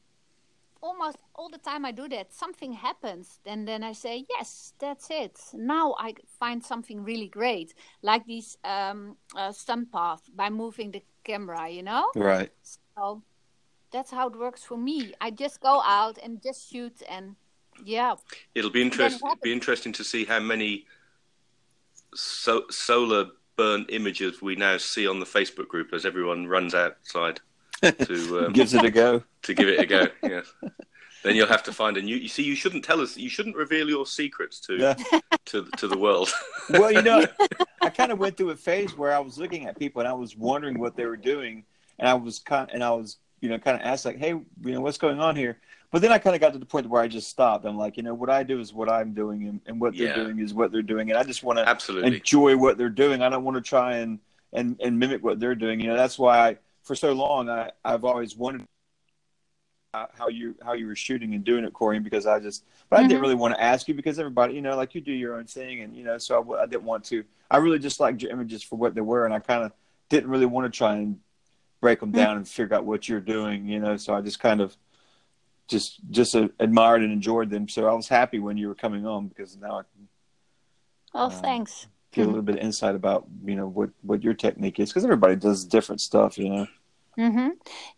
almost 0.82 1.18
all 1.36 1.50
the 1.50 1.58
time 1.58 1.86
I 1.86 1.92
do 1.92 2.08
that, 2.10 2.34
something 2.34 2.74
happens. 2.74 3.40
And 3.46 3.68
then 3.68 3.84
I 3.84 3.94
say, 3.94 4.26
yes, 4.30 4.74
that's 4.80 5.08
it. 5.10 5.40
Now 5.54 5.96
I 6.00 6.14
find 6.40 6.64
something 6.64 7.04
really 7.04 7.28
great, 7.28 7.74
like 8.02 8.26
these 8.26 8.58
um, 8.64 9.18
uh, 9.36 9.52
sun 9.52 9.88
path 9.92 10.22
by 10.36 10.50
moving 10.50 10.92
the 10.92 11.04
camera, 11.24 11.70
you 11.70 11.84
know? 11.84 12.10
Right. 12.16 12.52
So 12.96 13.24
that's 13.92 14.12
how 14.12 14.28
it 14.28 14.38
works 14.38 14.64
for 14.64 14.78
me. 14.78 15.14
I 15.22 15.32
just 15.32 15.62
go 15.62 15.82
out 15.82 16.18
and 16.24 16.42
just 16.42 16.70
shoot 16.70 17.02
and 17.10 17.36
yeah. 17.86 18.16
It'll 18.56 18.72
be 18.72 18.80
Then 18.80 18.92
interest, 18.92 19.22
what 19.22 19.42
be 19.42 19.54
interesting 19.54 19.94
to 19.94 20.04
see 20.04 20.26
how 20.26 20.40
many 20.40 20.86
so, 22.16 22.66
solar 22.70 23.28
burn 23.56 23.86
images 23.90 24.42
we 24.42 24.56
now 24.56 24.78
see 24.78 25.08
on 25.08 25.20
the 25.20 25.26
Facebook 25.26 25.68
group 25.68 25.94
as 25.94 26.06
everyone 26.06 26.48
runs 26.48 26.74
outside 26.74 27.40
to 27.82 28.46
um, 28.48 28.54
Gives 28.54 28.74
it 28.74 28.84
a 28.86 28.92
go. 28.92 29.24
to 29.44 29.54
give 29.54 29.68
it 29.68 29.80
a 29.80 29.86
go. 29.86 30.08
Yeah. 30.24 30.42
Then 31.24 31.36
you'll 31.36 31.48
have 31.48 31.64
to 31.64 31.74
find 31.74 31.98
a 31.98 32.02
new. 32.02 32.16
You 32.16 32.28
see, 32.28 32.44
you 32.44 32.56
shouldn't 32.56 32.86
tell 32.86 33.02
us. 33.02 33.18
You 33.18 33.30
shouldn't 33.30 33.56
reveal 33.56 33.90
your 33.90 34.06
secrets 34.06 34.60
to 34.62 34.78
Yeah. 34.78 34.96
to 35.46 35.66
to 35.78 35.88
the 35.88 35.98
world. 35.98 36.30
Well, 36.70 36.92
you 36.92 37.02
know, 37.02 37.26
I 37.82 37.90
kind 37.90 38.12
of 38.12 38.20
went 38.20 38.38
through 38.38 38.52
a 38.52 38.56
phase 38.56 38.98
where 38.98 39.14
I 39.14 39.20
was 39.20 39.38
looking 39.38 39.66
at 39.66 39.78
people 39.80 40.00
and 40.02 40.08
I 40.08 40.14
was 40.14 40.36
wondering 40.36 40.80
what 40.80 40.96
they 40.96 41.06
were 41.06 41.18
doing, 41.18 41.64
and 42.00 42.08
I 42.08 42.14
was 42.14 42.40
kind 42.40 42.70
and 42.74 42.84
I 42.84 42.92
was 42.92 43.18
you 43.42 43.50
know 43.50 43.58
kind 43.58 43.76
of 43.80 43.86
asked 43.86 44.06
like, 44.06 44.18
hey, 44.18 44.30
you 44.30 44.46
know, 44.72 44.82
what's 44.82 44.98
going 44.98 45.20
on 45.20 45.36
here? 45.36 45.58
But 45.92 46.02
then 46.02 46.12
I 46.12 46.18
kind 46.18 46.36
of 46.36 46.42
got 46.42 46.52
to 46.54 46.60
the 46.60 46.66
point 46.66 46.88
where 46.90 47.02
I 47.02 47.08
just 47.08 47.30
stopped. 47.30 47.66
I'm 47.66 47.78
like, 47.78 47.96
you 47.98 48.04
know, 48.04 48.14
what 48.14 48.30
I 48.30 48.44
do 48.44 48.60
is 48.60 48.74
what 48.74 48.92
I'm 48.92 49.14
doing, 49.14 49.48
and, 49.48 49.62
and 49.66 49.80
what 49.82 49.98
they're 49.98 50.14
doing 50.16 50.40
is 50.40 50.54
what 50.54 50.72
they're 50.72 50.82
doing, 50.82 51.10
and 51.10 51.18
I 51.18 51.24
just 51.24 51.44
want 51.44 51.58
to 51.60 51.68
Absolutely. 51.68 52.18
enjoy 52.18 52.58
what 52.58 52.78
they're 52.78 52.90
doing. 52.90 53.22
I 53.22 53.30
don't 53.30 53.44
want 53.46 53.56
to 53.56 53.62
try 53.62 53.96
and, 53.98 54.20
and 54.54 54.76
and 54.84 55.00
mimic 55.00 55.24
what 55.24 55.40
they're 55.40 55.56
doing. 55.56 55.80
You 55.80 55.88
know, 55.88 55.96
that's 55.96 56.20
why 56.20 56.38
I 56.50 56.58
for 56.88 56.96
so 56.96 57.14
long 57.14 57.50
I 57.50 57.72
I've 57.86 58.06
always 58.06 58.36
uh, 59.94 60.06
how 60.18 60.28
you 60.28 60.56
how 60.64 60.74
you 60.74 60.86
were 60.86 60.96
shooting 60.96 61.34
and 61.34 61.44
doing 61.44 61.64
it, 61.64 61.74
Corey, 61.74 62.00
because 62.00 62.26
I 62.28 62.40
just 62.40 62.64
but 62.90 63.00
I 63.00 63.04
didn't 63.04 63.20
Mhm. 63.20 63.22
really 63.22 63.36
want 63.36 63.54
to 63.56 63.62
ask 63.62 63.88
you 63.88 63.94
because 63.94 64.20
everybody 64.20 64.54
you 64.54 64.62
know 64.62 64.76
like 64.76 64.96
you 64.96 65.02
do 65.02 65.12
your 65.12 65.36
own 65.36 65.46
thing 65.46 65.82
and 65.82 65.96
you 65.96 66.04
know 66.04 66.18
so 66.18 66.56
I 66.56 66.66
didn't 66.66 66.84
want 66.84 67.04
to. 67.06 67.24
I 67.50 67.58
really 67.58 67.80
just 67.80 68.00
liked 68.00 68.22
your 68.22 68.32
images 68.32 68.64
for 68.64 68.76
what 68.76 68.96
they 68.96 69.02
were, 69.02 69.26
and 69.26 69.34
I 69.34 69.40
kind 69.40 69.64
of 69.64 69.72
didn't 70.10 70.30
really 70.30 70.46
want 70.46 70.72
to 70.72 70.78
try 70.78 70.96
and 70.96 71.20
break 71.82 72.00
them 72.00 72.12
down 72.12 72.38
and 72.38 72.48
figure 72.48 72.76
out 72.76 72.86
what 72.86 73.08
you're 73.08 73.22
doing. 73.22 73.68
You 73.68 73.80
know, 73.80 73.98
so 73.98 74.14
I 74.14 74.22
just 74.22 74.40
kind 74.40 74.62
of 74.62 74.76
just 75.68 76.00
just 76.12 76.36
uh, 76.36 76.50
admired 76.60 77.02
and 77.02 77.12
enjoyed 77.12 77.50
them. 77.50 77.68
So 77.68 77.88
I 77.88 77.94
was 77.94 78.08
happy 78.08 78.40
when 78.40 78.58
you 78.58 78.68
were 78.68 78.76
coming 78.76 79.06
on 79.06 79.28
because 79.28 79.58
now 79.58 79.80
I 79.80 79.84
can 79.84 80.08
Oh, 81.14 81.28
Uh, 81.28 81.30
thanks. 81.30 81.88
get 82.12 82.24
a 82.24 82.28
little 82.28 82.42
bit 82.42 82.56
of 82.56 82.62
insight 82.62 82.96
about 82.96 83.26
you 83.46 83.56
know 83.56 83.68
what 83.68 83.90
what 84.02 84.24
your 84.24 84.34
technique 84.34 84.80
is 84.80 84.90
because 84.90 85.04
everybody 85.04 85.36
does 85.36 85.64
different 85.66 86.02
stuff 86.02 86.38
you 86.38 86.50
know 86.50 86.68
hmm 87.18 87.50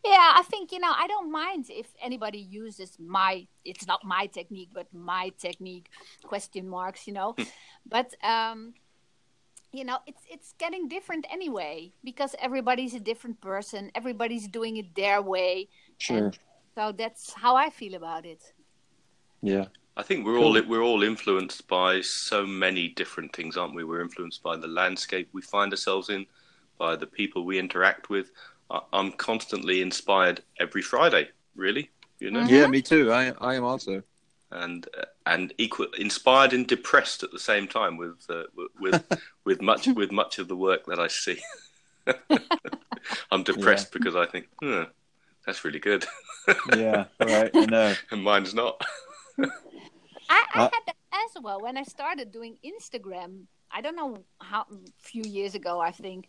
Yeah, 0.05 0.31
I 0.35 0.43
think 0.49 0.71
you 0.71 0.79
know 0.79 0.91
I 0.95 1.07
don't 1.07 1.31
mind 1.31 1.65
if 1.69 1.87
anybody 2.01 2.39
uses 2.39 2.97
my. 2.99 3.47
It's 3.65 3.85
not 3.85 4.05
my 4.05 4.27
technique, 4.27 4.69
but 4.73 4.87
my 4.93 5.31
technique. 5.37 5.89
Question 6.23 6.69
marks, 6.69 7.05
you 7.07 7.13
know. 7.13 7.35
but 7.85 8.13
um, 8.23 8.73
you 9.71 9.83
know, 9.83 9.99
it's 10.07 10.23
it's 10.31 10.53
getting 10.57 10.87
different 10.87 11.25
anyway 11.31 11.91
because 12.03 12.35
everybody's 12.39 12.93
a 12.93 12.99
different 12.99 13.41
person. 13.41 13.91
Everybody's 13.93 14.47
doing 14.47 14.77
it 14.77 14.95
their 14.95 15.21
way. 15.21 15.67
sure 15.97 16.31
So 16.75 16.93
that's 16.93 17.33
how 17.33 17.55
I 17.55 17.69
feel 17.69 17.95
about 17.95 18.25
it. 18.25 18.41
yeah 19.41 19.65
I 19.97 20.03
think 20.03 20.25
we're 20.25 20.37
all 20.37 20.53
we're 20.65 20.81
all 20.81 21.03
influenced 21.03 21.67
by 21.67 21.99
so 22.01 22.45
many 22.45 22.87
different 22.87 23.35
things, 23.35 23.57
aren't 23.57 23.75
we? 23.75 23.83
We're 23.83 24.01
influenced 24.01 24.41
by 24.41 24.55
the 24.55 24.67
landscape 24.67 25.27
we 25.33 25.41
find 25.41 25.73
ourselves 25.73 26.09
in, 26.09 26.25
by 26.77 26.95
the 26.95 27.05
people 27.05 27.43
we 27.43 27.59
interact 27.59 28.09
with. 28.09 28.31
I- 28.69 28.81
I'm 28.93 29.11
constantly 29.13 29.81
inspired 29.81 30.43
every 30.59 30.81
Friday, 30.81 31.29
really. 31.55 31.91
You 32.19 32.31
know, 32.31 32.41
Mhm. 32.41 32.49
yeah 32.49 32.67
me 32.67 32.81
too 32.81 33.11
i 33.11 33.31
i 33.39 33.55
am 33.55 33.63
also 33.63 34.03
and 34.51 34.87
uh, 34.97 35.05
and 35.25 35.53
equal 35.57 35.87
inspired 35.97 36.53
and 36.53 36.67
depressed 36.67 37.23
at 37.23 37.31
the 37.31 37.39
same 37.39 37.67
time 37.67 37.97
with 37.97 38.25
uh, 38.29 38.43
with 38.55 38.69
with, 38.79 39.03
with 39.45 39.61
much 39.61 39.87
with 39.95 40.11
much 40.11 40.39
of 40.39 40.47
the 40.47 40.55
work 40.55 40.85
that 40.87 40.99
I 40.99 41.07
see. 41.07 41.39
I'm 43.31 43.43
depressed 43.43 43.91
because 43.91 44.15
I 44.15 44.25
think, 44.25 44.47
hmm, 44.61 44.83
that's 45.45 45.63
really 45.65 45.79
good, 45.79 46.05
yeah 46.65 47.05
right 47.19 47.53
i 47.55 47.65
know 47.65 47.95
and 48.11 48.23
mine's 48.23 48.53
not. 48.53 48.81
I, 50.29 50.43
I 50.53 50.59
Uh, 50.59 50.69
had 50.71 50.81
that 50.87 50.95
as 51.13 51.41
well 51.41 51.61
when 51.61 51.77
I 51.77 51.83
started 51.83 52.31
doing 52.31 52.57
Instagram. 52.65 53.45
I 53.71 53.81
don't 53.81 53.95
know 53.95 54.25
how 54.39 54.61
a 54.61 54.77
few 54.99 55.23
years 55.23 55.55
ago, 55.55 55.79
I 55.79 55.91
think. 55.91 56.27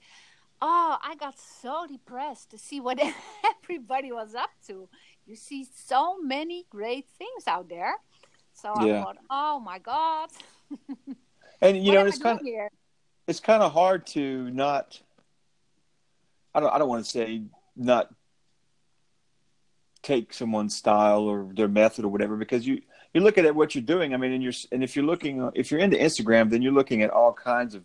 Oh, 0.63 0.99
I 1.03 1.15
got 1.17 1.39
so 1.39 1.87
depressed 1.89 2.51
to 2.51 2.59
see 2.59 2.81
what 2.81 3.01
everybody 3.63 4.13
was 4.13 4.35
up 4.35 4.51
to. 4.67 4.89
You 5.27 5.37
see 5.37 5.67
so 5.75 6.19
many 6.21 6.67
great 6.69 7.07
things 7.19 7.47
out 7.47 7.69
there. 7.69 7.95
So 8.53 8.75
I 8.75 8.87
Yeah. 8.87 9.01
thought, 9.05 9.17
oh 9.31 9.61
my 9.61 9.79
god, 9.79 10.29
and 11.63 11.83
you 11.85 11.93
know 11.93 12.05
it's 12.05 12.19
kind 12.19 12.39
of 12.39 12.45
here? 12.45 12.69
it's 13.27 13.41
kind 13.41 13.63
of 13.63 13.73
hard 13.73 14.07
to 14.09 14.51
not 14.51 15.01
i 16.55 16.61
don't 16.61 16.71
i 16.73 16.79
don't 16.79 16.89
want 16.89 17.05
to 17.05 17.11
say 17.11 17.43
not 17.77 18.13
take 20.03 20.33
someone's 20.33 20.75
style 20.75 21.23
or 21.23 21.49
their 21.55 21.69
method 21.69 22.05
or 22.05 22.09
whatever 22.09 22.37
because 22.37 22.67
you 22.67 22.81
you're 23.15 23.23
looking 23.23 23.47
at 23.47 23.55
what 23.55 23.75
you're 23.75 23.83
doing 23.85 24.15
i 24.15 24.17
mean 24.17 24.33
and 24.33 24.43
you're 24.43 24.53
and 24.73 24.83
if 24.83 24.97
you're 24.97 25.05
looking 25.05 25.49
if 25.55 25.71
you're 25.71 25.81
into 25.81 25.97
instagram 25.97 26.51
then 26.51 26.61
you're 26.63 26.73
looking 26.73 27.03
at 27.03 27.11
all 27.11 27.33
kinds 27.33 27.75
of 27.75 27.83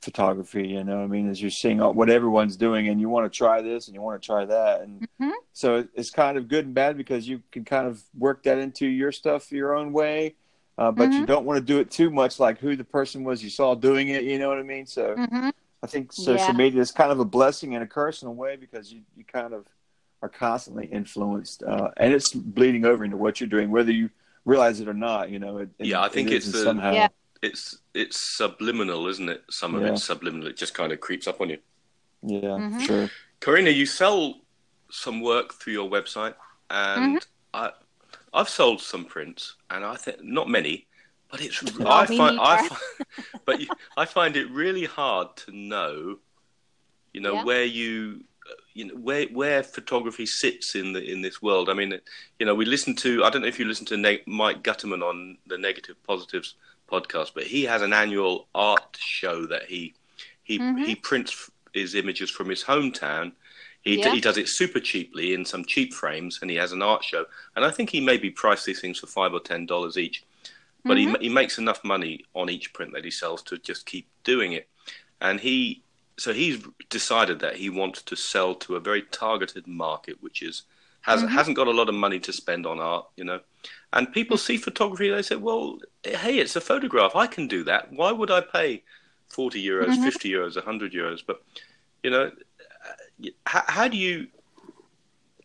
photography 0.00 0.66
you 0.68 0.84
know 0.84 1.02
i 1.02 1.06
mean 1.06 1.28
as 1.28 1.40
you're 1.42 1.50
seeing 1.50 1.78
what 1.78 2.08
everyone's 2.08 2.56
doing 2.56 2.88
and 2.88 3.00
you 3.00 3.08
want 3.08 3.30
to 3.30 3.36
try 3.36 3.60
this 3.60 3.88
and 3.88 3.94
you 3.96 4.00
want 4.00 4.20
to 4.20 4.24
try 4.24 4.44
that 4.44 4.80
and 4.82 5.08
Mhm. 5.20 5.32
so 5.52 5.86
it's 5.94 6.10
kind 6.10 6.38
of 6.38 6.46
good 6.48 6.66
and 6.66 6.74
bad 6.74 6.96
because 6.96 7.28
you 7.28 7.42
can 7.50 7.64
kind 7.64 7.86
of 7.88 8.00
work 8.16 8.44
that 8.44 8.58
into 8.58 8.86
your 8.86 9.10
stuff 9.10 9.50
your 9.50 9.74
own 9.74 9.92
way 9.92 10.36
uh, 10.78 10.92
but 10.92 11.12
you 11.12 11.22
Mhm. 11.22 11.26
don't 11.26 11.44
want 11.44 11.56
to 11.58 11.64
do 11.64 11.80
it 11.80 11.90
too 11.90 12.10
much 12.10 12.38
like 12.38 12.58
who 12.60 12.76
the 12.76 12.84
person 12.84 13.24
was 13.24 13.42
you 13.42 13.50
saw 13.50 13.74
doing 13.74 14.08
it 14.08 14.22
you 14.22 14.38
know 14.38 14.48
what 14.48 14.58
i 14.58 14.62
mean 14.62 14.86
so 14.86 15.14
Mhm. 15.16 15.52
I 15.82 15.86
think 15.86 16.12
social 16.12 16.46
Yeah. 16.48 16.52
media 16.64 16.80
is 16.80 16.90
kind 16.90 17.12
of 17.12 17.20
a 17.20 17.24
blessing 17.24 17.74
and 17.76 17.84
a 17.84 17.86
curse 17.86 18.22
in 18.22 18.28
a 18.28 18.32
way 18.32 18.56
because 18.56 18.92
you, 18.92 19.02
you 19.16 19.22
kind 19.24 19.54
of 19.54 19.64
are 20.22 20.28
constantly 20.28 20.86
influenced, 20.86 21.62
uh, 21.62 21.90
and 21.96 22.12
it's 22.12 22.32
bleeding 22.34 22.84
over 22.84 23.04
into 23.04 23.16
what 23.16 23.40
you're 23.40 23.48
doing, 23.48 23.70
whether 23.70 23.92
you 23.92 24.10
realize 24.44 24.80
it 24.80 24.88
or 24.88 24.92
not. 24.94 25.30
You 25.30 25.38
know, 25.38 25.58
it, 25.58 25.68
it- 25.78 25.86
Yeah, 25.86 26.02
I 26.02 26.08
think 26.08 26.32
it 26.32 26.34
it's 26.34 26.46
is 26.46 26.52
the- 26.54 26.64
somehow. 26.64 26.92
Yeah. 26.94 27.06
It's 27.42 27.78
it's 27.94 28.18
subliminal, 28.18 29.06
isn't 29.08 29.28
it? 29.28 29.44
Some 29.50 29.74
of 29.74 29.82
Yeah. 29.82 29.92
it's 29.92 30.04
subliminal. 30.04 30.48
It 30.48 30.56
just 30.56 30.74
kind 30.74 30.92
of 30.92 31.00
creeps 31.00 31.26
up 31.28 31.40
on 31.40 31.50
you. 31.50 31.58
Yeah, 32.22 32.40
Mhm. 32.58 32.80
sure. 32.86 33.10
Corine, 33.40 33.72
you 33.74 33.86
sell 33.86 34.40
some 34.90 35.20
work 35.20 35.54
through 35.54 35.74
your 35.74 35.88
website, 35.88 36.34
and 36.70 37.24
I, 37.54 37.70
I've 38.34 38.48
sold 38.48 38.80
some 38.80 39.04
prints, 39.04 39.54
and 39.70 39.84
I 39.84 39.94
think 39.96 40.22
not 40.22 40.48
many, 40.48 40.86
but 41.30 41.40
it's 41.40 41.62
No, 41.78 41.88
I 41.88 42.06
find 42.06 42.40
I 42.40 42.66
find, 42.68 42.80
but 43.44 43.60
you, 43.60 43.68
I 43.96 44.04
find 44.04 44.36
it 44.36 44.50
really 44.50 44.84
hard 44.86 45.36
to 45.38 45.52
know, 45.52 46.18
you 47.12 47.20
know, 47.20 47.34
Yeah. 47.34 47.44
where 47.44 47.64
you. 47.64 48.24
You 48.72 48.84
know 48.86 48.94
where 48.94 49.26
where 49.26 49.62
photography 49.62 50.24
sits 50.24 50.74
in 50.74 50.92
the 50.94 51.02
in 51.02 51.20
this 51.20 51.42
world. 51.42 51.68
I 51.68 51.74
mean, 51.74 52.00
you 52.38 52.46
know, 52.46 52.54
we 52.54 52.64
listen 52.64 52.94
to. 52.96 53.22
I 53.24 53.28
don't 53.28 53.42
know 53.42 53.48
if 53.48 53.58
you 53.58 53.66
listen 53.66 53.84
to 53.86 53.96
ne- 53.96 54.22
Mike 54.24 54.62
Gutterman 54.62 55.02
on 55.02 55.36
the 55.46 55.58
Negative 55.58 55.96
Positives 56.04 56.54
podcast, 56.88 57.32
but 57.34 57.44
he 57.44 57.64
has 57.64 57.82
an 57.82 57.92
annual 57.92 58.48
art 58.54 58.96
show 58.98 59.46
that 59.46 59.64
he 59.64 59.94
he 60.42 60.58
Mhm. 60.58 60.86
he 60.86 60.94
prints 60.94 61.50
his 61.74 61.94
images 61.94 62.30
from 62.30 62.48
his 62.48 62.64
hometown. 62.64 63.32
He, 63.82 63.98
Yeah. 63.98 64.12
he 64.14 64.20
does 64.20 64.38
it 64.38 64.48
super 64.48 64.80
cheaply 64.80 65.34
in 65.34 65.44
some 65.44 65.64
cheap 65.64 65.92
frames, 65.94 66.38
and 66.40 66.50
he 66.50 66.56
has 66.56 66.72
an 66.72 66.82
art 66.82 67.04
show. 67.04 67.26
And 67.54 67.64
I 67.64 67.70
think 67.70 67.90
he 67.90 68.00
maybe 68.00 68.30
price 68.30 68.64
these 68.64 68.80
things 68.80 68.98
for 68.98 69.06
five 69.06 69.32
or 69.34 69.40
ten 69.40 69.66
dollars 69.66 69.96
each, 69.98 70.22
but 70.84 70.96
he 70.96 71.06
he 71.20 71.28
makes 71.28 71.58
enough 71.58 71.84
money 71.84 72.24
on 72.34 72.48
each 72.50 72.72
print 72.72 72.92
that 72.94 73.04
he 73.04 73.10
sells 73.10 73.42
to 73.44 73.58
just 73.58 73.84
keep 73.86 74.08
doing 74.24 74.52
it. 74.52 74.68
And 75.20 75.40
he 75.40 75.82
so 76.16 76.32
he's 76.32 76.58
decided 76.88 77.38
that 77.40 77.56
he 77.56 77.70
wants 77.70 78.02
to 78.02 78.16
sell 78.16 78.54
to 78.56 78.74
a 78.76 78.80
very 78.80 79.02
targeted 79.02 79.66
market, 79.68 80.16
which 80.22 80.42
is 80.42 80.62
has 81.02 81.22
Mhm. 81.22 81.28
hasn't 81.28 81.56
got 81.56 81.68
a 81.68 81.78
lot 81.80 81.88
of 81.88 81.94
money 81.94 82.18
to 82.20 82.32
spend 82.32 82.66
on 82.66 82.80
art, 82.80 83.06
you 83.16 83.24
know. 83.24 83.40
And 83.92 84.12
people 84.12 84.36
see 84.36 84.56
photography, 84.58 85.08
they 85.10 85.22
say, 85.22 85.36
"Well, 85.36 85.78
hey, 86.04 86.38
it's 86.38 86.56
a 86.56 86.60
photograph. 86.60 87.16
I 87.16 87.26
can 87.26 87.48
do 87.48 87.64
that. 87.64 87.92
Why 87.92 88.12
would 88.12 88.30
I 88.30 88.40
pay 88.42 88.84
forty 89.28 89.64
euros, 89.64 89.96
Mhm. 89.96 89.98
fifty 89.98 90.30
euros, 90.30 90.62
hundred 90.62 90.92
euros?" 90.92 91.22
But 91.26 91.42
you 92.02 92.10
know, 92.10 92.32
how, 93.46 93.62
how 93.66 93.88
do 93.88 93.96
you 93.96 94.28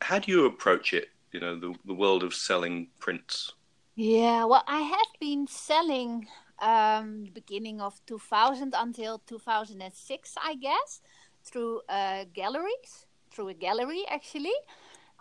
how 0.02 0.20
do 0.20 0.32
you 0.32 0.46
approach 0.46 0.94
it? 0.94 1.10
You 1.32 1.40
know, 1.40 1.60
the 1.60 1.74
the 1.86 1.94
world 1.96 2.24
of 2.24 2.34
selling 2.36 2.90
prints. 3.00 3.54
Yeah, 3.96 4.46
well, 4.46 4.64
I 4.68 4.82
have 4.82 5.08
been 5.20 5.48
selling 5.48 6.28
um, 6.60 7.26
beginning 7.34 7.80
of 7.82 8.04
2000 8.06 8.74
until 8.76 9.20
2006, 9.20 10.36
I 10.42 10.56
guess, 10.56 11.02
through 11.44 11.82
uh, 11.90 12.26
galleries, 12.34 13.06
through 13.32 13.50
a 13.50 13.54
gallery 13.54 14.04
actually. 14.10 14.54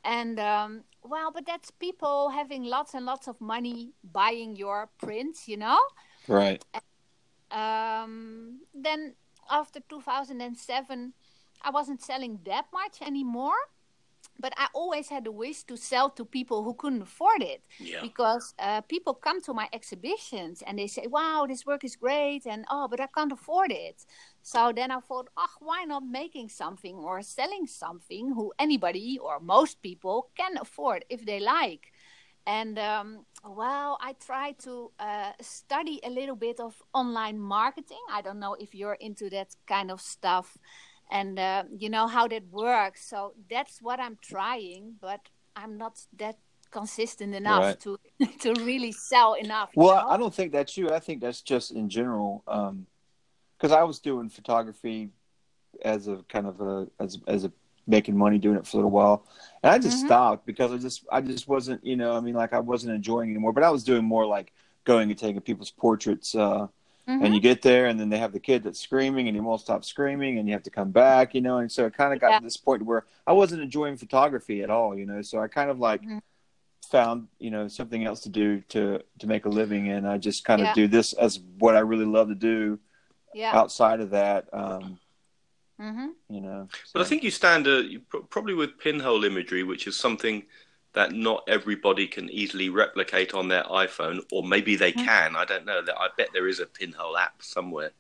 And 0.05 0.39
um, 0.41 0.85
well, 1.05 1.31
but 1.33 1.47
that's 1.47 1.71
people 1.71 2.31
having 2.31 2.65
lots 2.65 2.95
and 2.95 3.05
lots 3.07 3.29
of 3.29 3.41
money 3.41 3.93
buying 4.03 4.57
your 4.57 4.89
prints, 4.99 5.47
you 5.49 5.57
know. 5.57 5.79
Right. 6.29 6.65
Um, 7.51 8.61
then 8.75 9.15
after 9.51 9.81
2007, 9.89 11.13
I 11.63 11.71
wasn't 11.71 12.03
selling 12.03 12.41
that 12.47 12.67
much 12.73 13.03
anymore. 13.03 13.55
But 14.41 14.55
I 14.57 14.69
always 14.73 15.09
had 15.09 15.25
the 15.25 15.33
wish 15.33 15.63
to 15.65 15.77
sell 15.77 16.09
to 16.11 16.25
people 16.25 16.63
who 16.65 16.75
couldn't 16.75 17.03
afford 17.03 17.43
it 17.43 17.63
Yeah. 17.79 18.01
because 18.01 18.55
uh, 18.59 18.81
people 18.83 19.15
come 19.15 19.41
to 19.43 19.53
my 19.53 19.69
exhibitions 19.73 20.63
and 20.67 20.79
they 20.79 20.87
say, 20.87 21.07
"Wow, 21.07 21.45
this 21.47 21.67
work 21.67 21.85
is 21.85 21.97
great," 21.97 22.47
and 22.47 22.65
"Oh, 22.71 22.89
but 22.89 22.99
I 23.01 23.09
can't 23.09 23.31
afford 23.33 23.71
it." 23.73 24.07
So 24.43 24.73
then 24.75 24.91
I 24.91 25.01
thought, 25.01 25.29
"Oh, 25.37 25.55
why 25.61 25.85
not 25.85 26.05
making 26.05 26.49
something 26.51 26.97
or 26.97 27.23
selling 27.23 27.67
something 27.67 28.35
who 28.35 28.53
anybody 28.59 29.19
or 29.19 29.41
most 29.41 29.83
people 29.83 30.31
can 30.37 30.57
afford 30.59 31.05
if 31.09 31.25
they 31.27 31.41
like?" 31.41 31.93
And 32.47 32.79
um, 32.79 33.27
well, 33.45 33.99
I 34.01 34.15
try 34.15 34.53
to 34.65 34.91
uh, 34.99 35.33
study 35.41 36.01
a 36.05 36.11
little 36.11 36.35
bit 36.37 36.61
of 36.61 36.83
online 36.93 37.39
marketing. 37.39 38.01
I 38.11 38.21
don't 38.23 38.41
know 38.41 38.55
if 38.55 38.75
you're 38.75 38.95
into 39.01 39.31
that 39.31 39.55
kind 39.67 39.91
of 39.93 40.01
stuff, 40.01 40.59
and 41.11 41.39
uh, 41.39 41.65
you 41.77 41.89
know 41.89 42.07
how 42.09 42.27
that 42.29 42.45
works. 42.51 43.09
So 43.09 43.35
that's 43.51 43.81
what 43.81 44.01
I'm 44.01 44.19
trying, 44.21 44.97
but 45.01 45.21
I'm 45.57 45.79
not 45.79 45.99
that 46.19 46.39
consistent 46.71 47.35
enough 47.35 47.65
Right. 47.65 47.79
to 47.81 47.99
to 48.41 48.55
really 48.57 48.93
sell 48.93 49.35
enough. 49.35 49.71
you 49.79 49.85
Well, 49.85 49.95
know? 49.95 50.09
I 50.09 50.17
don't 50.17 50.35
think 50.35 50.53
that's 50.53 50.77
you. 50.77 50.91
I 50.91 51.01
think 51.01 51.21
that's 51.21 51.43
just 51.43 51.71
in 51.73 51.89
general. 51.89 52.45
Because 53.63 53.73
I 53.77 53.85
was 53.85 54.01
doing 54.01 54.29
photography 54.29 55.11
as 55.85 56.09
a 56.09 56.17
kind 56.29 56.49
of 56.49 56.61
a 56.61 56.89
as 56.99 57.17
as 57.29 57.45
a 57.45 57.53
making 57.87 58.17
money 58.17 58.37
doing 58.39 58.57
it 58.57 58.67
for 58.67 58.77
a 58.77 58.79
little 58.79 58.91
while, 58.91 59.25
and 59.63 59.71
I 59.71 59.79
just 59.79 59.99
Mhm. 59.99 60.07
stopped 60.07 60.47
because 60.47 60.73
I 60.73 60.79
just 60.79 61.07
I 61.13 61.21
just 61.21 61.47
wasn't 61.47 61.85
you 61.85 61.95
know 61.95 62.17
I 62.17 62.21
mean 62.21 62.35
like 62.35 62.53
I 62.53 62.59
wasn't 62.59 62.93
enjoying 62.97 63.29
it 63.29 63.35
anymore. 63.35 63.53
But 63.53 63.63
I 63.63 63.71
was 63.71 63.85
doing 63.85 64.05
more 64.05 64.27
like 64.27 64.53
going 64.85 65.11
and 65.11 65.19
taking 65.19 65.41
people's 65.43 65.71
portraits. 65.71 66.35
Uh, 66.35 66.67
Mhm. 67.09 67.25
And 67.25 67.35
you 67.35 67.41
get 67.41 67.63
there, 67.63 67.87
and 67.87 68.01
then 68.01 68.09
they 68.09 68.19
have 68.19 68.33
the 68.33 68.41
kid 68.41 68.65
that's 68.65 68.81
screaming, 68.81 69.29
and 69.29 69.37
he 69.37 69.41
won't 69.41 69.61
stop 69.61 69.85
screaming, 69.85 70.39
and 70.39 70.49
you 70.49 70.55
have 70.55 70.63
to 70.65 70.71
come 70.71 70.91
back, 70.91 71.35
you 71.35 71.41
know. 71.41 71.59
And 71.59 71.71
so 71.71 71.87
it 71.87 71.95
kind 71.95 72.13
of 72.13 72.21
got 72.21 72.31
Yeah. 72.31 72.39
to 72.39 72.45
this 72.45 72.57
point 72.57 72.83
where 72.83 73.05
I 73.27 73.33
wasn't 73.33 73.63
enjoying 73.63 73.97
photography 73.97 74.63
at 74.63 74.71
all, 74.71 74.97
you 74.97 75.07
know. 75.07 75.23
So 75.23 75.39
I 75.41 75.47
kind 75.49 75.71
of 75.71 75.79
like 75.79 76.03
Mhm. 76.03 76.21
found, 76.91 77.29
you 77.39 77.51
know, 77.51 77.69
something 77.69 78.05
else 78.05 78.21
to 78.23 78.29
do 78.29 78.61
to 78.71 79.03
to 79.21 79.27
make 79.27 79.45
a 79.47 79.49
living, 79.49 79.89
and 79.89 80.07
I 80.07 80.19
just 80.19 80.45
kind 80.45 80.61
of 80.63 80.69
Yeah. 80.69 80.75
do 80.75 80.89
this 80.89 81.13
as 81.13 81.39
what 81.59 81.77
I 81.77 81.81
really 81.81 82.07
love 82.07 82.29
to 82.29 82.35
do. 82.35 82.79
Yeah. 83.35 83.57
Outside 83.57 84.01
of 84.01 84.11
that, 84.11 84.49
um, 84.53 84.99
hmm 85.79 86.09
you 86.29 86.41
know. 86.41 86.69
But 86.93 87.03
I 87.03 87.05
think 87.05 87.23
you 87.23 87.31
stand 87.31 87.67
a, 87.67 87.99
probably 88.31 88.55
with 88.55 88.79
pinhole 88.79 89.25
imagery, 89.25 89.63
which 89.63 89.87
is 89.87 89.97
something 89.97 90.45
that 90.95 91.13
not 91.13 91.45
everybody 91.49 92.07
can 92.07 92.29
easily 92.31 92.69
replicate 92.69 93.35
on 93.35 93.49
their 93.49 93.65
iPhone, 93.65 94.21
or 94.31 94.43
maybe 94.43 94.77
they 94.77 94.93
Mhm. 94.93 95.05
can. 95.05 95.37
I 95.37 95.45
don't 95.45 95.65
know. 95.65 95.83
That 95.83 95.99
I 95.99 96.09
bet 96.17 96.31
there 96.33 96.49
is 96.49 96.61
a 96.61 96.67
pinhole 96.67 97.17
app 97.17 97.43
somewhere. 97.43 97.93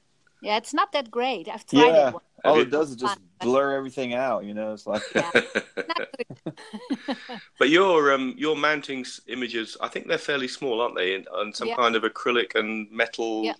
Yeah, 0.42 0.56
it's 0.56 0.74
not 0.74 0.92
that 0.92 1.10
great. 1.10 1.48
I've 1.48 1.64
tried 1.66 1.86
yeah, 1.86 2.08
it. 2.08 2.12
Once. 2.14 2.24
all 2.44 2.60
it 2.60 2.70
does 2.70 2.90
is 2.90 2.96
just 2.96 3.18
blur 3.40 3.74
everything 3.76 4.12
out, 4.14 4.44
you 4.44 4.54
know. 4.54 4.72
It's 4.72 4.86
like 4.86 5.02
Yeah. 5.14 5.30
But 7.58 7.70
your 7.70 8.12
um 8.12 8.34
your 8.36 8.56
mounting 8.56 9.04
images, 9.26 9.76
I 9.80 9.88
think 9.88 10.06
they're 10.08 10.18
fairly 10.18 10.48
small, 10.48 10.80
aren't 10.80 10.96
they? 10.96 11.14
And 11.14 11.28
on 11.28 11.52
some 11.52 11.68
Yeah. 11.68 11.76
kind 11.76 11.96
of 11.96 12.02
acrylic 12.02 12.54
and 12.54 12.90
metal 12.90 13.44
Yeah. 13.44 13.54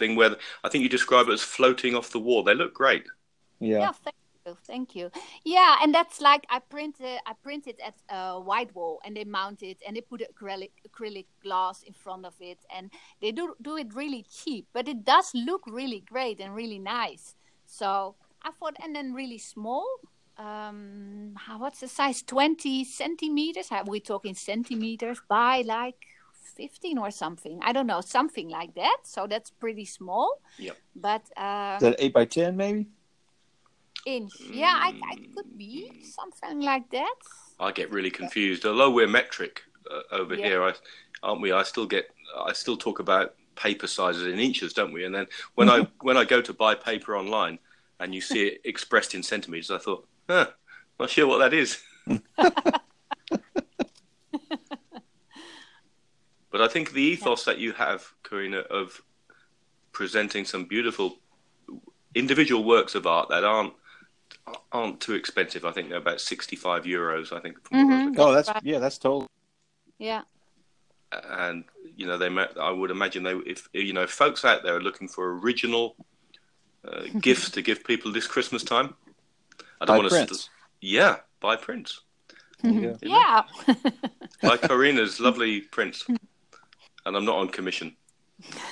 Thing 0.00 0.16
where 0.16 0.36
I 0.64 0.70
think 0.70 0.82
you 0.84 0.90
describe 0.90 1.28
it 1.28 1.34
as 1.34 1.42
floating 1.42 1.94
off 1.96 2.10
the 2.12 2.20
wall. 2.20 2.42
They 2.44 2.54
look 2.56 2.74
great. 2.74 3.06
yeah, 3.60 3.78
Yeah, 3.78 3.92
thank 3.92 4.16
you, 4.46 4.56
thank 4.66 4.96
you. 4.96 5.10
Yeah, 5.44 5.76
and 5.82 5.94
that's 5.94 6.20
like 6.20 6.46
I 6.50 6.60
printed, 6.60 7.20
I 7.26 7.34
printed 7.42 7.80
at 7.84 7.96
a 8.08 8.40
white 8.40 8.74
wall, 8.74 9.00
and 9.04 9.16
they 9.16 9.24
mount 9.24 9.62
it, 9.62 9.78
and 9.86 9.96
they 9.96 10.02
put 10.02 10.22
acrylic 10.22 10.72
acrylic 10.88 11.26
glass 11.42 11.82
in 11.82 11.94
front 11.94 12.26
of 12.26 12.34
it, 12.40 12.58
and 12.74 12.90
they 13.20 13.32
do 13.32 13.54
do 13.62 13.76
it 13.76 13.94
really 13.94 14.24
cheap, 14.30 14.66
but 14.72 14.88
it 14.88 15.04
does 15.04 15.32
look 15.34 15.62
really 15.66 16.00
great 16.00 16.40
and 16.40 16.54
really 16.54 16.78
nice. 16.78 17.34
So 17.66 18.16
I 18.42 18.50
thought, 18.52 18.76
and 18.82 18.94
then 18.96 19.14
really 19.14 19.38
small. 19.38 19.86
Um, 20.38 21.34
how, 21.36 21.58
what's 21.58 21.80
the 21.80 21.88
size? 21.88 22.22
Twenty 22.22 22.84
centimeters? 22.84 23.68
Are 23.70 23.84
we 23.84 24.00
talking 24.00 24.34
centimeters 24.34 25.20
by 25.28 25.62
like? 25.66 26.09
15 26.56 26.98
or 26.98 27.10
something 27.10 27.58
i 27.62 27.72
don't 27.72 27.86
know 27.86 28.00
something 28.00 28.48
like 28.48 28.74
that 28.74 28.98
so 29.04 29.26
that's 29.26 29.50
pretty 29.50 29.84
small 29.84 30.40
Yep. 30.58 30.76
but 30.96 31.22
um, 31.36 31.76
is 31.76 31.82
that 31.82 31.96
eight 31.98 32.12
by 32.12 32.24
ten 32.24 32.56
maybe? 32.56 32.86
inch. 34.06 34.32
Yeah, 34.50 34.72
I, 34.74 34.94
I 35.12 35.14
could 35.34 35.58
be 35.58 35.90
something 36.02 36.60
like 36.62 36.88
that. 36.90 37.14
I 37.58 37.70
get 37.70 37.90
really 37.92 38.10
confused. 38.10 38.64
Although 38.64 38.90
we're 38.90 39.06
metric 39.06 39.62
uh, 39.90 40.00
over 40.20 40.34
Yeah. 40.34 40.46
here, 40.46 40.62
I, 40.62 40.72
aren't 41.22 41.42
we? 41.42 41.52
I 41.52 41.62
still 41.64 41.84
get. 41.86 42.08
I 42.48 42.54
still 42.54 42.78
talk 42.78 42.98
about 43.00 43.34
paper 43.56 43.86
sizes 43.86 44.26
in 44.26 44.38
inches, 44.38 44.72
don't 44.72 44.92
we? 44.94 45.04
And 45.04 45.14
then 45.14 45.26
when 45.54 45.68
I 45.68 45.86
when 46.00 46.16
I 46.16 46.24
go 46.24 46.40
to 46.40 46.52
buy 46.54 46.74
paper 46.74 47.14
online 47.14 47.58
and 47.98 48.14
you 48.14 48.22
see 48.22 48.46
it 48.48 48.62
expressed 48.72 49.14
in 49.14 49.22
centimeters, 49.22 49.70
I 49.70 49.76
thought, 49.78 50.06
huh, 50.30 50.46
not 50.98 51.10
sure 51.10 51.26
what 51.26 51.38
that 51.38 51.52
is. 51.52 51.78
but 56.50 56.60
I 56.60 56.68
think 56.68 56.92
the 56.92 57.02
ethos 57.02 57.44
that 57.44 57.58
you 57.58 57.72
have, 57.72 58.12
Corine, 58.24 58.54
of 58.66 59.00
presenting 59.92 60.44
some 60.44 60.64
beautiful 60.64 61.18
individual 62.14 62.64
works 62.64 62.94
of 62.94 63.06
art 63.06 63.28
that 63.30 63.44
aren't 63.44 63.72
aren't 64.72 65.00
too 65.00 65.14
expensive. 65.14 65.64
I 65.64 65.72
think 65.72 65.88
they're 65.88 65.98
about 65.98 66.20
sixty 66.20 66.56
five 66.56 66.84
euros. 66.84 67.32
I 67.32 67.40
think. 67.40 67.62
From 67.68 67.86
what 67.88 67.94
I 67.94 68.04
was 68.06 68.16
Mhm. 68.16 68.18
Oh, 68.18 68.32
that's 68.32 68.50
yeah, 68.64 68.78
that's 68.78 68.98
totally. 68.98 69.26
Yeah. 69.98 70.22
and 71.12 71.64
you 71.96 72.06
know 72.06 72.16
they 72.16 72.28
ma- 72.28 72.46
I 72.60 72.70
would 72.70 72.90
imagine 72.90 73.22
they 73.24 73.34
if 73.34 73.68
you 73.72 73.92
know 73.92 74.06
folks 74.06 74.44
out 74.44 74.62
there 74.62 74.76
are 74.76 74.80
looking 74.80 75.08
for 75.08 75.38
original 75.38 75.96
uh, 76.86 77.02
gifts 77.20 77.50
to 77.50 77.62
give 77.62 77.84
people 77.84 78.12
this 78.12 78.26
Christmas 78.26 78.62
time. 78.62 78.94
I 79.80 79.84
don't 79.86 79.98
want 79.98 80.08
to. 80.10 80.14
prints. 80.14 80.40
St- 80.42 80.50
yeah, 80.80 81.16
buy 81.40 81.56
prints. 81.56 82.00
There 82.62 82.72
you 82.72 82.80
go. 82.90 82.96
Yeah. 83.02 83.42
Buy 84.42 84.56
Corine's 84.58 85.18
lovely 85.20 85.62
prints. 85.62 86.06
And 87.10 87.16
I'm 87.16 87.24
not 87.24 87.38
on 87.38 87.48
commission. 87.48 87.96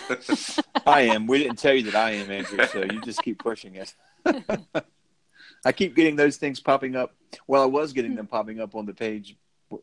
I 0.87 1.01
am. 1.03 1.27
We 1.27 1.39
didn't 1.39 1.59
tell 1.59 1.75
you 1.75 1.91
that 1.91 1.97
I 1.97 2.13
am, 2.13 2.31
Andrew. 2.31 2.65
So 2.69 2.85
you 2.85 3.01
just 3.01 3.21
keep 3.21 3.41
pushing 3.41 3.75
it. 3.75 3.93
I 5.65 5.73
keep 5.73 5.97
getting 5.97 6.15
those 6.15 6.37
things 6.37 6.61
popping 6.61 6.95
up. 6.95 7.17
Well, 7.49 7.63
I 7.63 7.67
was 7.67 7.93
getting 7.93 8.15
them 8.15 8.29
popping 8.29 8.61
up 8.61 8.77
on 8.77 8.87
the 8.87 8.95
page, 8.95 9.37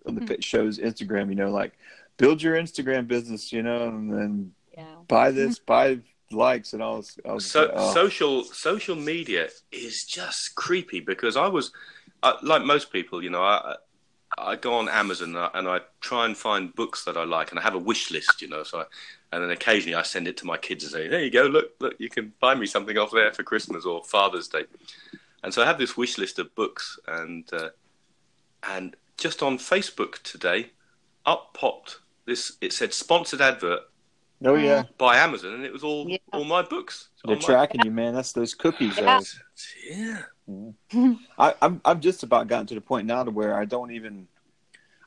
on 0.07 0.15
the 0.15 0.21
Hmm. 0.21 0.39
show's 0.39 0.79
Instagram. 0.79 1.27
You 1.27 1.35
know, 1.35 1.51
like 1.51 1.73
build 2.15 2.41
your 2.41 2.55
Instagram 2.55 3.07
business. 3.09 3.51
You 3.51 3.61
know, 3.61 3.89
and 3.89 4.09
then 4.11 4.53
Yeah. 4.77 4.85
buy 5.09 5.31
this, 5.31 5.59
buy 5.59 5.99
likes, 6.31 6.71
and 6.71 6.81
all. 6.81 7.01
this. 7.01 7.19
I 7.27 7.33
was 7.33 7.45
So 7.51 7.71
oh. 7.75 7.93
social 7.93 8.45
social 8.45 8.95
media 8.95 9.49
is 9.73 10.05
just 10.05 10.55
creepy 10.55 11.01
because 11.01 11.35
I 11.35 11.47
was 11.47 11.73
uh, 12.23 12.37
like 12.41 12.63
most 12.63 12.89
people, 12.89 13.21
you 13.21 13.29
know, 13.29 13.43
I 13.43 13.75
I 14.37 14.55
go 14.55 14.73
on 14.73 14.89
Amazon 14.89 15.29
and 15.29 15.37
I, 15.37 15.49
and 15.53 15.67
I 15.67 15.79
try 16.01 16.25
and 16.25 16.35
find 16.35 16.73
books 16.75 17.05
that 17.05 17.15
I 17.17 17.23
like, 17.23 17.51
and 17.51 17.59
I 17.59 17.63
have 17.63 17.75
a 17.75 17.79
wish 17.79 18.11
list, 18.11 18.41
you 18.41 18.47
know. 18.49 18.63
So, 18.63 18.79
I, 18.79 18.85
and 19.31 19.43
then 19.43 19.49
occasionally 19.51 19.95
I 19.95 20.01
send 20.03 20.27
it 20.27 20.37
to 20.37 20.45
my 20.45 20.57
kids 20.57 20.83
and 20.83 20.91
say, 20.93 21.07
"There 21.07 21.23
you 21.23 21.31
go, 21.31 21.43
look, 21.43 21.71
look, 21.79 21.95
you 21.99 22.09
can 22.09 22.33
buy 22.39 22.55
me 22.55 22.65
something 22.65 22.97
off 22.97 23.11
there 23.11 23.31
for 23.33 23.43
Christmas 23.43 23.85
or 23.85 24.03
Father's 24.03 24.47
Day." 24.47 24.63
And 25.43 25.53
so 25.53 25.61
I 25.61 25.65
have 25.65 25.77
this 25.77 25.95
wish 25.95 26.17
list 26.17 26.39
of 26.39 26.53
books, 26.55 26.99
and 27.07 27.47
uh, 27.53 27.69
and 28.63 28.95
just 29.17 29.41
on 29.43 29.57
Facebook 29.57 30.21
today, 30.23 30.71
up 31.25 31.53
popped 31.53 31.99
this. 32.25 32.53
It 32.61 32.73
said 32.73 32.93
sponsored 32.93 33.41
advert 33.41 33.81
oh 34.43 34.55
yeah, 34.55 34.83
by 34.97 35.17
Amazon, 35.17 35.53
and 35.53 35.63
it 35.63 35.71
was 35.71 35.83
all 35.83 36.09
Yeah. 36.09 36.17
all 36.33 36.43
my 36.45 36.61
books. 36.61 37.09
they're 37.23 37.35
All 37.35 37.41
my- 37.41 37.45
tracking 37.45 37.81
you, 37.85 37.91
man. 37.91 38.13
That's 38.15 38.33
those 38.33 38.53
cookies. 38.53 38.97
Yeah. 38.97 39.21
Uh, 39.93 40.21
I, 41.37 41.53
I'm 41.61 41.81
I'm 41.83 42.01
just 42.01 42.23
about 42.23 42.47
gotten 42.47 42.67
to 42.67 42.75
the 42.75 42.81
point 42.81 43.07
now 43.07 43.23
to 43.23 43.31
where 43.31 43.55
I 43.57 43.65
don't 43.65 43.91
even. 43.91 44.27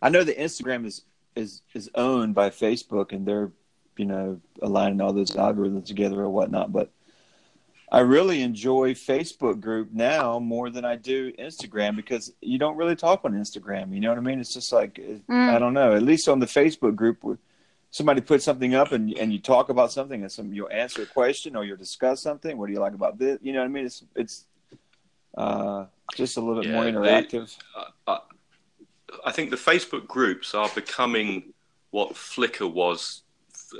I 0.02 0.08
know 0.08 0.24
that 0.24 0.38
Instagram 0.38 0.86
is 0.86 1.02
is 1.36 1.62
is 1.74 1.90
owned 1.94 2.34
by 2.34 2.50
Facebook 2.50 3.12
and 3.12 3.26
they're 3.26 3.52
you 3.96 4.04
know 4.04 4.40
aligning 4.62 5.00
all 5.00 5.12
those 5.12 5.32
algorithms 5.32 5.86
together 5.86 6.20
or 6.20 6.30
whatnot, 6.30 6.72
but 6.72 6.90
I 7.90 8.00
really 8.00 8.42
enjoy 8.42 8.94
Facebook 8.94 9.60
group 9.60 9.90
now 9.92 10.38
more 10.38 10.68
than 10.68 10.84
I 10.84 10.96
do 10.96 11.32
Instagram 11.32 11.96
because 11.96 12.32
you 12.42 12.58
don't 12.58 12.76
really 12.76 12.96
talk 12.96 13.24
on 13.24 13.32
Instagram. 13.32 13.94
You 13.94 14.00
know 14.00 14.10
what 14.10 14.18
I 14.18 14.22
mean? 14.22 14.40
It's 14.40 14.52
just 14.52 14.72
like 14.72 14.98
Mm. 14.98 15.54
I 15.54 15.58
don't 15.58 15.74
know. 15.74 15.94
At 15.94 16.02
least 16.02 16.28
on 16.28 16.40
the 16.40 16.46
Facebook 16.46 16.94
group, 16.96 17.38
somebody 17.90 18.20
puts 18.20 18.44
something 18.44 18.74
up 18.74 18.92
and 18.92 19.16
and 19.16 19.32
you 19.32 19.38
talk 19.38 19.68
about 19.68 19.92
something, 19.92 20.22
and 20.22 20.30
some 20.30 20.52
you'll 20.52 20.70
answer 20.70 21.02
a 21.02 21.06
question 21.06 21.56
or 21.56 21.64
you'll 21.64 21.76
discuss 21.76 22.22
something. 22.22 22.58
What 22.58 22.66
do 22.66 22.72
you 22.72 22.80
like 22.80 22.94
about 22.94 23.18
this? 23.18 23.38
You 23.42 23.52
know 23.52 23.60
what 23.60 23.66
I 23.66 23.68
mean? 23.68 23.86
It's 23.86 24.04
it's 24.16 24.44
uh, 25.36 25.86
just 26.14 26.36
a 26.36 26.40
little 26.40 26.62
bit 26.62 26.70
more 26.72 26.84
Yeah, 26.86 26.92
they- 26.92 26.98
interactive. 26.98 27.56
I, 28.06 28.18
I 29.24 29.32
think 29.32 29.50
the 29.50 29.56
Facebook 29.56 30.06
groups 30.06 30.54
are 30.54 30.68
becoming 30.74 31.52
what 31.90 32.14
Flickr 32.14 32.70
was 32.72 33.22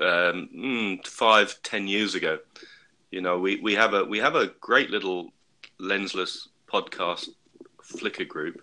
um, 0.00 0.48
mm, 0.54 1.06
five, 1.06 1.60
ten 1.62 1.86
years 1.86 2.14
ago. 2.14 2.38
You 3.10 3.20
know, 3.20 3.38
we, 3.38 3.56
we 3.60 3.74
have 3.74 3.94
a 3.94 4.04
we 4.04 4.18
have 4.18 4.34
a 4.34 4.48
great 4.60 4.90
little 4.90 5.30
lensless 5.80 6.48
podcast 6.70 7.28
Flickr 7.82 8.26
group, 8.28 8.60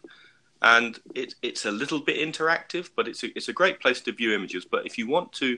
and 0.62 1.00
it, 1.16 1.34
it's 1.42 1.66
a 1.66 1.72
little 1.72 2.00
bit 2.00 2.18
interactive, 2.18 2.90
but 2.96 3.08
it's 3.08 3.24
a, 3.24 3.28
it's 3.36 3.48
a 3.48 3.54
great 3.54 3.80
place 3.80 4.02
to 4.02 4.12
view 4.12 4.34
images. 4.34 4.66
But 4.66 4.86
if 4.86 4.98
you 4.98 5.08
want 5.08 5.32
to 5.34 5.58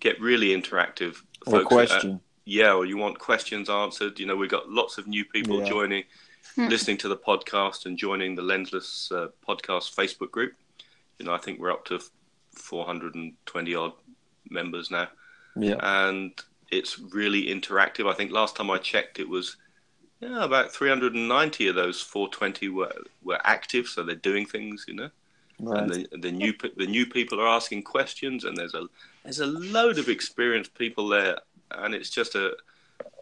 get 0.00 0.20
really 0.20 0.48
interactive, 0.48 1.16
or 1.46 1.60
folks, 1.60 1.64
uh, 1.64 1.68
question. 1.68 2.20
yeah, 2.44 2.72
or 2.72 2.86
you 2.86 2.96
want 2.96 3.18
questions 3.18 3.68
answered, 3.68 4.18
you 4.18 4.26
know, 4.26 4.36
we've 4.36 4.50
got 4.50 4.68
lots 4.70 4.96
of 4.98 5.06
new 5.06 5.24
people 5.26 5.60
Yeah. 5.60 5.68
joining, 5.68 6.04
Hmm. 6.54 6.68
listening 6.68 6.98
to 6.98 7.08
the 7.08 7.16
podcast 7.16 7.86
and 7.86 7.96
joining 7.96 8.34
the 8.34 8.42
Lensless 8.42 9.10
uh, 9.12 9.28
podcast 9.46 9.94
Facebook 9.94 10.30
group. 10.30 10.54
You 11.18 11.26
know, 11.26 11.32
I 11.32 11.38
think 11.38 11.60
we're 11.60 11.72
up 11.72 11.84
to 11.86 12.00
420 12.54 13.74
odd 13.74 13.92
members 14.50 14.90
now, 14.90 15.08
yeah. 15.56 15.76
and 15.80 16.32
it's 16.70 16.98
really 16.98 17.46
interactive. 17.46 18.10
I 18.10 18.14
think 18.14 18.32
last 18.32 18.56
time 18.56 18.70
I 18.70 18.78
checked, 18.78 19.18
it 19.18 19.28
was 19.28 19.56
yeah, 20.20 20.44
about 20.44 20.70
390 20.72 21.68
of 21.68 21.74
those 21.74 22.00
420 22.00 22.68
were 22.68 22.92
were 23.22 23.40
active, 23.44 23.86
so 23.86 24.02
they're 24.02 24.14
doing 24.14 24.46
things, 24.46 24.84
you 24.86 24.94
know. 24.94 25.10
Right. 25.58 25.82
And 25.82 25.92
the, 25.92 26.08
the 26.18 26.32
new 26.32 26.52
the 26.76 26.86
new 26.86 27.06
people 27.06 27.40
are 27.40 27.48
asking 27.48 27.82
questions, 27.82 28.44
and 28.44 28.56
there's 28.56 28.74
a 28.74 28.86
there's 29.22 29.40
a 29.40 29.46
load 29.46 29.98
of 29.98 30.08
experienced 30.08 30.74
people 30.74 31.08
there, 31.08 31.38
and 31.70 31.94
it's 31.94 32.10
just 32.10 32.34
a 32.34 32.56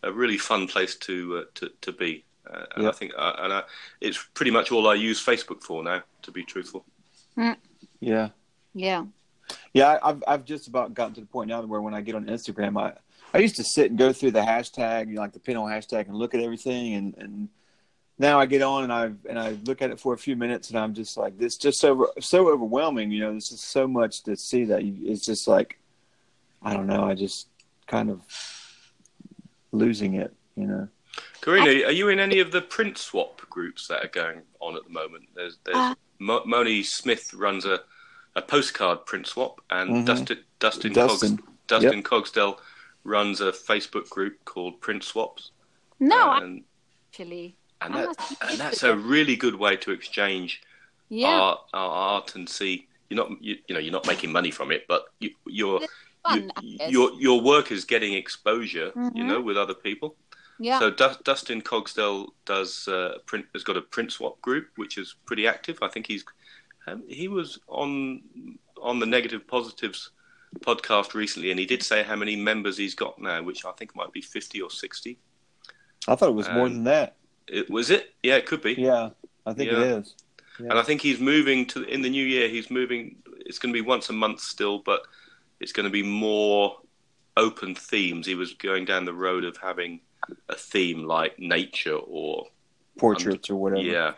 a 0.03 0.13
really 0.13 0.39
fun 0.39 0.67
place 0.67 0.97
to 0.97 1.39
uh, 1.39 1.45
to 1.55 1.71
to 1.81 1.93
be. 1.93 2.25
Uh, 2.53 2.67
and 2.77 2.89
I 2.89 2.93
think 2.93 3.13
uh, 3.17 3.33
and 3.39 3.53
I, 3.53 3.63
it's 4.01 4.19
pretty 4.35 4.51
much 4.51 4.73
all 4.73 4.89
I 4.89 4.95
use 4.95 5.25
Facebook 5.25 5.63
for 5.63 5.83
now, 5.85 6.03
to 6.23 6.31
be 6.33 6.45
truthful. 6.45 6.85
yeah. 8.01 8.29
Yeah. 8.75 9.05
Yeah, 9.73 9.99
I- 10.03 10.11
I've 10.11 10.25
I've 10.29 10.45
just 10.45 10.69
about 10.69 10.95
gotten 10.95 11.15
to 11.15 11.21
the 11.21 11.27
point 11.27 11.49
now 11.49 11.61
where 11.63 11.81
when 11.81 11.95
I 11.95 12.01
get 12.01 12.15
on 12.15 12.27
Instagram, 12.27 12.81
I 12.81 12.93
I 13.33 13.39
used 13.39 13.57
to 13.57 13.65
sit 13.65 13.91
and 13.91 13.99
go 13.99 14.13
through 14.13 14.33
the 14.33 14.41
hashtag, 14.41 15.09
you 15.09 15.15
know, 15.15 15.21
like 15.21 15.33
the 15.33 15.41
pinhole 15.41 15.67
hashtag, 15.67 16.07
and 16.09 16.17
look 16.17 16.35
at 16.35 16.41
everything, 16.41 16.95
and 16.95 17.15
and 17.19 17.49
now 18.19 18.39
I 18.39 18.47
get 18.47 18.63
on 18.63 18.85
and 18.85 18.93
I 18.93 19.05
and 19.29 19.39
I 19.39 19.51
look 19.65 19.81
at 19.83 19.91
it 19.91 19.99
for 20.01 20.15
a 20.15 20.19
few 20.19 20.37
minutes, 20.37 20.71
and 20.71 20.79
I'm 20.79 20.95
just 20.95 21.17
like, 21.17 21.39
this 21.39 21.57
just 21.57 21.81
so 21.81 22.11
so 22.21 22.49
overwhelming, 22.49 23.11
you 23.11 23.21
know. 23.21 23.35
This 23.35 23.51
is 23.53 23.61
so 23.61 23.87
much 23.89 24.23
to 24.25 24.37
see 24.37 24.65
that 24.65 24.85
you, 24.85 24.95
it's 25.11 25.25
just 25.25 25.47
like, 25.49 25.79
I 26.63 26.75
don't 26.75 26.87
know, 26.87 27.05
I 27.05 27.15
just 27.15 27.49
kind 27.87 28.11
of 28.11 28.21
losing 29.73 30.15
it, 30.15 30.33
you 30.57 30.67
know. 30.67 30.89
Corine, 31.43 31.87
are 31.87 31.91
you 31.93 32.09
in 32.09 32.19
any 32.21 32.39
of 32.41 32.53
the 32.53 32.61
print 32.61 32.99
swap 32.99 33.41
groups 33.49 33.89
that 33.89 34.05
are 34.05 34.09
going 34.09 34.43
on 34.61 34.77
at 34.77 34.85
the 34.85 34.91
moment? 34.91 35.25
There's 35.35 35.59
there's 35.65 35.77
Uh, 35.77 35.95
Mo- 36.19 36.45
Moni 36.45 36.83
Smith 36.83 37.33
runs 37.33 37.65
a, 37.65 37.81
a 38.37 38.43
postcard 38.43 39.07
print 39.07 39.27
swap, 39.27 39.61
and 39.71 39.91
Mhm. 39.91 40.07
Dustin 40.07 40.45
Dustin 40.59 40.93
Dustin. 40.93 41.37
Cogs, 41.39 41.47
Dustin 41.67 42.03
Cogsdale 42.03 42.61
runs 43.05 43.41
a 43.41 43.53
Facebook 43.53 44.09
group 44.11 44.45
called 44.45 44.81
Print 44.83 45.03
Swaps, 45.03 45.53
No, 45.99 46.33
and 46.33 46.63
actually. 47.11 47.57
and, 47.81 47.95
that, 47.95 48.37
and 48.43 48.59
that's 48.59 48.83
a 48.83 48.95
really 48.95 49.37
good 49.37 49.55
way 49.55 49.77
to 49.79 49.91
exchange 49.93 50.61
Yeah. 51.09 51.29
art, 51.29 51.61
our 51.73 51.91
art 51.91 52.35
and 52.35 52.47
see 52.49 52.87
you're 53.09 53.17
not 53.17 53.43
you, 53.43 53.57
you 53.67 53.75
know 53.75 53.81
you're 53.81 53.93
not 53.93 54.07
making 54.07 54.31
money 54.31 54.51
from 54.51 54.71
it, 54.71 54.85
but 54.89 55.07
you, 55.21 55.31
you're 55.47 55.81
fun. 56.29 56.53
You, 56.63 56.79
your 56.89 57.13
your 57.21 57.41
work 57.41 57.73
is 57.73 57.85
getting 57.87 58.13
exposure, 58.13 58.93
you 59.15 59.25
Mhm. 59.25 59.27
know, 59.27 59.41
with 59.41 59.57
other 59.57 59.75
people. 59.75 60.17
Yeah. 60.61 60.79
So 60.79 60.91
Du- 60.91 61.19
Dustin 61.25 61.61
Cogsdell 61.63 62.29
does 62.45 62.87
uh, 62.87 63.19
print 63.27 63.47
has 63.55 63.65
got 63.65 63.77
a 63.77 63.81
print 63.83 64.13
swap 64.13 64.41
group 64.43 64.69
which 64.77 64.99
is 64.99 65.17
pretty 65.27 65.47
active. 65.49 65.79
I 65.83 65.89
think 65.89 66.07
he's 66.07 66.25
um, 66.87 67.03
he 67.09 67.27
was 67.29 67.59
on 67.67 68.23
on 68.81 68.99
the 69.01 69.07
negative 69.07 69.47
positives 69.47 70.11
podcast 70.61 71.15
recently, 71.15 71.51
and 71.51 71.59
he 71.61 71.67
did 71.67 71.83
say 71.83 72.03
how 72.03 72.17
many 72.17 72.37
members 72.37 72.77
he's 72.77 72.95
got 72.95 73.21
now, 73.21 73.43
which 73.43 73.65
I 73.65 73.73
think 73.73 73.97
might 73.97 74.13
be 74.13 74.21
fifty 74.21 74.61
or 74.61 74.71
sixty. 74.71 75.19
I 76.09 76.15
thought 76.15 76.31
it 76.31 76.35
was 76.35 76.49
more 76.49 76.67
Um, 76.67 76.75
than 76.75 76.85
that. 76.85 77.17
It, 77.47 77.69
was 77.71 77.91
it? 77.91 78.15
Yeah, 78.23 78.37
it 78.37 78.47
could 78.47 78.63
be. 78.63 78.75
Yeah, 78.75 79.11
I 79.47 79.53
think 79.53 79.71
Yeah. 79.71 79.81
it 79.81 79.99
is. 80.01 80.15
And 80.59 80.73
I 80.75 80.83
think 80.83 81.01
he's 81.01 81.19
moving 81.21 81.67
to 81.69 81.83
in 81.85 82.03
the 82.03 82.11
new 82.11 82.25
year. 82.25 82.49
He's 82.49 82.71
moving. 82.71 83.17
It's 83.47 83.59
going 83.59 83.73
to 83.75 83.83
be 83.83 83.87
once 83.87 84.11
a 84.11 84.13
month 84.13 84.41
still, 84.41 84.79
but 84.81 85.01
it's 85.59 85.73
going 85.73 85.85
to 85.85 85.91
be 85.91 86.03
more 86.03 86.77
open 87.37 87.75
themes. 87.75 88.27
He 88.27 88.35
was 88.35 88.53
going 88.55 88.85
down 88.85 89.05
the 89.05 89.15
road 89.15 89.45
of 89.45 89.57
having 89.57 90.01
a 90.49 90.55
theme 90.57 91.05
like 91.05 91.39
nature 91.39 91.97
or 91.97 92.47
Portraits 92.99 93.51
or 93.51 93.57
whatever. 93.57 93.83
yeah, 93.83 94.13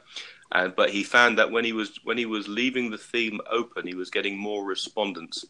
and 0.53 0.75
but 0.77 0.91
he 0.91 1.03
found 1.05 1.39
that 1.39 1.51
when 1.51 1.65
he 1.65 1.73
was 1.73 1.99
when 2.05 2.19
he 2.19 2.27
was 2.27 2.49
leaving 2.49 2.91
the 2.91 2.99
theme 2.99 3.41
open, 3.51 3.87
he 3.87 3.95
was 3.95 4.11
getting 4.11 4.37
more 4.37 4.65
respondents. 4.65 5.45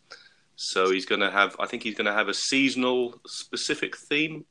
So 0.57 0.91
he's 0.91 1.07
going 1.07 1.21
to 1.21 1.31
have. 1.31 1.57
I 1.59 1.67
think 1.67 1.83
he's 1.83 1.95
going 1.97 2.07
to 2.07 2.13
have 2.13 2.29
a 2.29 2.35
seasonal 2.35 3.21
specific 3.27 3.97
theme 3.97 4.45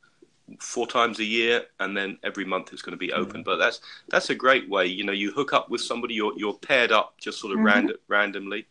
four 0.59 0.87
times 0.87 1.19
a 1.19 1.23
year, 1.23 1.63
and 1.79 1.95
then 1.95 2.17
every 2.23 2.45
month 2.45 2.73
it's 2.73 2.81
going 2.81 2.93
to 2.93 2.97
be 2.97 3.13
open. 3.13 3.43
But 3.43 3.57
that's 3.57 3.79
that's 4.09 4.29
a 4.29 4.35
great 4.35 4.69
way. 4.69 4.87
You 4.87 5.03
know, 5.05 5.13
you 5.13 5.31
hook 5.31 5.53
up 5.53 5.69
with 5.69 5.81
somebody, 5.81 6.15
you're 6.15 6.33
you're 6.37 6.57
paired 6.57 6.91
up 6.91 7.15
just 7.19 7.39
sort 7.39 7.53
of 7.53 7.59
Mhm. 7.59 7.65
random 7.65 7.97
randomly. 8.07 8.67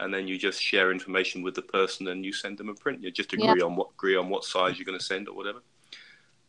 And 0.00 0.14
then 0.14 0.28
you 0.28 0.38
just 0.38 0.62
share 0.62 0.92
information 0.92 1.42
with 1.42 1.54
the 1.56 1.62
person, 1.62 2.08
and 2.08 2.24
you 2.24 2.32
send 2.32 2.58
them 2.58 2.68
a 2.68 2.74
print. 2.74 3.02
You 3.02 3.10
just 3.10 3.32
agree 3.32 3.60
on 3.60 3.76
what 3.76 3.90
agree 3.92 4.16
on 4.16 4.28
what 4.28 4.44
size 4.44 4.78
you're 4.78 4.86
going 4.86 4.98
to 4.98 5.04
send 5.04 5.28
or 5.28 5.34
whatever. 5.34 5.60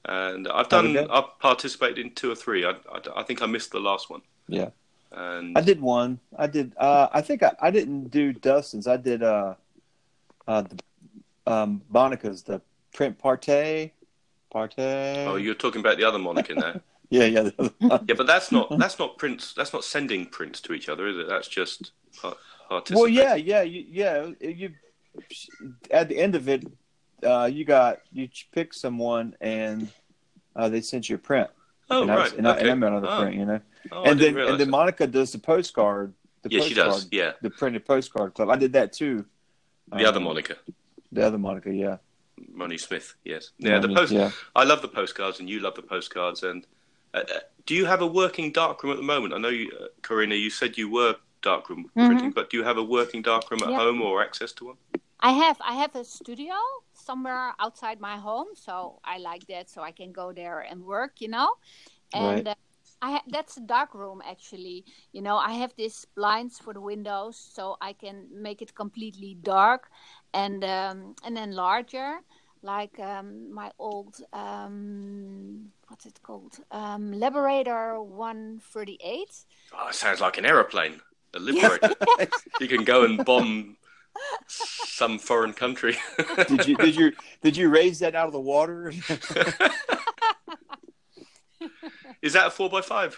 And 0.06 0.48
I've 0.48 0.70
done, 0.70 0.98
I've 0.98 1.38
participated 1.40 2.00
in 2.00 2.12
two 2.12 2.32
or 2.32 2.36
three. 2.36 2.66
I, 2.66 2.72
I, 2.72 3.02
I 3.18 3.24
think 3.24 3.42
I 3.42 3.46
missed 3.46 3.72
the 3.72 3.80
last 3.80 4.10
one. 4.10 4.22
Yeah. 4.48 4.70
And 5.12 5.58
I 5.58 5.62
did 5.62 5.82
one. 5.82 6.20
I 6.38 6.48
did. 6.48 6.74
Uh, 6.78 7.08
I 7.12 7.22
think 7.22 7.44
I, 7.44 7.54
I 7.60 7.72
didn't 7.72 8.10
do 8.10 8.32
Dustin's. 8.32 8.88
I 8.88 8.98
did 8.98 9.24
uh, 9.24 9.56
uh, 10.48 10.64
the, 10.64 11.52
um, 11.52 11.82
Monica's 11.90 12.44
the 12.44 12.62
print 12.94 13.18
partay, 13.20 13.92
partay. 14.54 15.26
oh, 15.26 15.36
you're 15.36 15.56
talking 15.56 15.82
about 15.82 15.98
the 15.98 16.04
other 16.04 16.20
Monica 16.20 16.54
now. 16.54 16.80
yeah, 17.10 17.26
yeah. 17.26 17.50
yeah, 17.82 18.14
but 18.16 18.28
that's 18.28 18.52
not 18.52 18.78
that's 18.78 19.00
not 19.00 19.18
prints. 19.18 19.54
That's 19.54 19.74
not 19.74 19.84
sending 19.84 20.28
prints 20.28 20.62
to 20.62 20.74
each 20.74 20.90
other, 20.90 21.08
is 21.08 21.18
it? 21.18 21.28
That's 21.28 21.48
just 21.48 21.92
well, 22.92 23.08
yeah, 23.08 23.36
yeah, 23.36 23.62
you, 23.62 23.86
yeah. 23.90 24.30
You 24.40 24.74
at 25.92 26.08
the 26.08 26.18
end 26.18 26.36
of 26.36 26.48
it, 26.48 26.66
uh, 27.24 27.46
you 27.46 27.66
got 27.66 28.00
you 28.12 28.30
pick 28.52 28.74
someone 28.74 29.36
and 29.42 29.90
uh, 30.56 30.70
they 30.70 30.82
sent 30.82 31.10
you 31.10 31.16
a 31.16 31.20
print. 31.20 31.50
Oh, 31.90 32.04
and 32.04 32.12
I, 32.12 32.16
right. 32.16 32.34
and, 32.34 32.48
I, 32.48 32.58
and 32.58 32.70
I'm 32.70 32.84
another 32.84 33.08
oh. 33.10 33.22
print, 33.22 33.36
you 33.36 33.46
know. 33.46 33.60
Oh, 33.92 34.04
I 34.04 34.10
and 34.10 34.20
didn't 34.20 34.36
then 34.36 34.48
and 34.50 34.60
then 34.60 34.68
that. 34.68 34.72
Monica 34.72 35.08
does 35.08 35.32
the 35.32 35.40
postcard. 35.40 36.14
The 36.44 36.50
yeah, 36.52 36.62
she 36.62 36.76
postcard, 36.76 36.92
does. 36.92 37.08
Yeah, 37.12 37.32
The 37.42 37.50
printed 37.50 37.86
postcard 37.86 38.34
club. 38.34 38.50
I 38.50 38.56
did 38.56 38.74
that 38.74 38.94
too. 38.94 39.26
the 39.92 40.06
other 40.06 40.18
Um, 40.18 40.24
Monica, 40.24 40.56
The 41.12 41.26
other 41.26 41.38
Monica, 41.38 41.74
yeah. 41.74 41.98
Moni 42.54 42.78
Smith. 42.78 43.16
Yes. 43.26 43.52
Yeah, 43.58 43.80
the 43.80 43.90
post. 43.90 44.12
Yeah. 44.12 44.32
I 44.56 44.64
love 44.64 44.82
the 44.82 44.88
postcards, 44.88 45.40
and 45.40 45.50
you 45.50 45.60
love 45.60 45.76
the 45.76 45.82
postcards. 45.82 46.44
And 46.44 46.66
uh, 47.14 47.20
uh, 47.20 47.40
do 47.66 47.76
you 47.76 47.86
have 47.86 48.02
a 48.02 48.08
working 48.08 48.52
darkroom 48.52 48.94
at 48.94 48.98
the 48.98 49.04
moment? 49.04 49.34
I 49.34 49.38
know, 49.40 49.50
you, 49.50 49.72
uh, 49.78 49.88
Corine, 50.02 50.40
you 50.40 50.50
said 50.50 50.78
you 50.78 50.90
were 50.90 51.16
darkroom 51.42 51.90
Mhm. 51.98 52.08
printing, 52.08 52.32
but 52.32 52.50
do 52.50 52.58
you 52.58 52.64
have 52.64 52.78
a 52.78 52.84
working 52.84 53.22
darkroom 53.22 53.62
at 53.64 53.70
Yeah. 53.72 53.78
home 53.78 54.02
or 54.02 54.22
access 54.24 54.52
to 54.54 54.66
one? 54.68 54.78
I 55.22 55.32
have 55.32 55.58
I 55.60 55.74
have 55.74 55.96
a 55.96 56.06
studio 56.06 56.54
somewhere 57.10 57.54
outside 57.60 58.00
my 58.00 58.18
home, 58.18 58.50
so 58.54 59.00
I 59.04 59.18
like 59.18 59.44
that. 59.48 59.66
So 59.74 59.82
I 59.90 59.92
can 60.00 60.12
go 60.12 60.28
there 60.42 60.60
and 60.70 60.78
work, 60.96 61.14
you 61.24 61.30
know. 61.36 61.50
And 62.14 62.48
uh, 62.48 62.56
I 63.02 63.10
ha- 63.16 63.28
that's 63.36 63.58
a 63.58 63.66
dark 63.78 63.92
room 63.96 64.22
actually. 64.34 64.86
You 65.16 65.22
know, 65.28 65.38
I 65.38 65.54
have 65.62 65.74
these 65.76 66.06
blinds 66.16 66.60
for 66.64 66.74
the 66.74 66.82
windows, 66.82 67.36
so 67.56 67.78
I 67.82 67.94
can 67.94 68.16
make 68.32 68.62
it 68.62 68.72
completely 68.76 69.38
dark, 69.42 69.90
and 70.34 70.64
um, 70.64 71.16
and 71.26 71.34
then 71.36 71.52
larger, 71.66 72.10
like 72.62 72.96
um, 73.00 73.28
my 73.62 73.70
old 73.80 74.14
um, 74.34 75.72
what's 75.88 76.06
it 76.06 76.20
called, 76.22 76.54
um, 76.72 77.12
Laborator 77.24 78.02
One 78.04 78.62
Thirty 78.72 78.98
Eight. 79.02 79.34
Oh, 79.74 79.88
it 79.90 79.96
sounds 79.96 80.22
like 80.22 80.38
an 80.38 80.46
aeroplane. 80.46 81.02
A 81.34 81.40
liberator. 81.48 81.96
you 82.60 82.68
can 82.68 82.84
go 82.84 83.04
and 83.06 83.24
bomb 83.26 83.78
some 85.00 85.18
foreign 85.18 85.54
country. 85.54 85.96
did 86.50 86.68
you 86.68 86.76
did 86.76 86.96
you 86.96 87.08
did 87.42 87.56
you 87.58 87.70
raise 87.70 87.98
that 88.00 88.14
out 88.20 88.28
of 88.28 88.34
the 88.34 88.46
water? 88.54 88.92
Is 92.22 92.34
that 92.34 92.48
a 92.48 92.52
four 92.52 92.70
by 92.70 92.82
five 92.82 93.12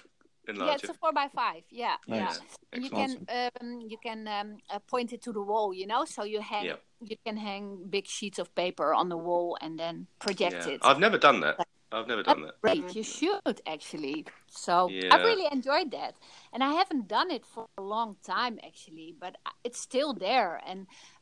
Yeah, 0.47 0.75
it's 0.75 0.89
a 0.89 0.93
four 0.93 1.13
by 1.21 1.27
five. 1.41 1.63
Yeah, 1.69 1.95
Nice. 2.07 2.19
yeah. 2.19 2.33
And 2.73 2.83
you 2.85 2.91
can 2.99 3.09
um, 3.39 3.69
you 3.91 3.97
can 4.07 4.19
um, 4.37 4.49
uh, 4.69 4.79
point 4.93 5.09
it 5.15 5.21
to 5.25 5.31
the 5.37 5.41
wall, 5.51 5.73
you 5.73 5.87
know, 5.91 6.05
so 6.05 6.21
you 6.33 6.39
hang 6.51 6.65
Yeah. 6.65 6.77
you 7.09 7.17
can 7.25 7.35
hang 7.47 7.63
big 7.95 8.05
sheets 8.17 8.37
of 8.43 8.47
paper 8.63 8.93
on 9.01 9.09
the 9.13 9.17
wall 9.27 9.57
and 9.63 9.73
then 9.81 9.95
project 10.25 10.59
Yeah. 10.67 10.73
it. 10.73 10.79
I've 10.83 10.99
never 11.07 11.17
done 11.27 11.39
that. 11.45 11.55
I've 11.93 12.07
never 12.07 12.23
done 12.23 12.41
that. 12.45 12.55
Great, 12.61 12.95
you 12.95 13.03
should 13.03 13.57
actually. 13.75 14.17
So 14.65 14.73
I 14.87 14.93
Yeah. 14.93 15.23
really 15.29 15.47
enjoyed 15.57 15.89
that, 15.99 16.13
and 16.53 16.59
I 16.63 16.71
haven't 16.79 17.05
done 17.17 17.29
it 17.37 17.43
for 17.53 17.63
a 17.77 17.83
long 17.95 18.09
time 18.35 18.55
actually, 18.69 19.09
but 19.23 19.33
it's 19.65 19.79
still 19.89 20.11
there. 20.27 20.51
And 20.69 20.79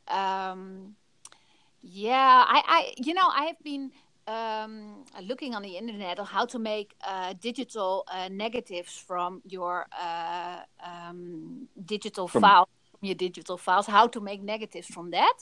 um, 0.09 0.95
yeah, 1.81 2.43
I, 2.47 2.61
I, 2.67 2.93
you 2.97 3.13
know, 3.13 3.27
I 3.33 3.45
have 3.45 3.59
been 3.63 3.91
um, 4.27 5.05
looking 5.23 5.55
on 5.55 5.61
the 5.61 5.77
internet 5.77 6.19
on 6.19 6.25
how 6.25 6.45
to 6.45 6.59
make 6.59 6.93
uh, 7.07 7.33
digital 7.41 8.03
uh, 8.11 8.29
negatives 8.29 8.97
from 8.97 9.41
your 9.47 9.87
uh, 9.99 10.59
um, 10.85 11.67
digital 11.85 12.27
From- 12.27 12.41
file, 12.41 12.69
from 12.99 13.05
your 13.07 13.15
digital 13.15 13.57
files. 13.57 13.87
How 13.87 14.07
to 14.07 14.19
make 14.19 14.41
negatives 14.43 14.87
from 14.87 15.11
that. 15.11 15.37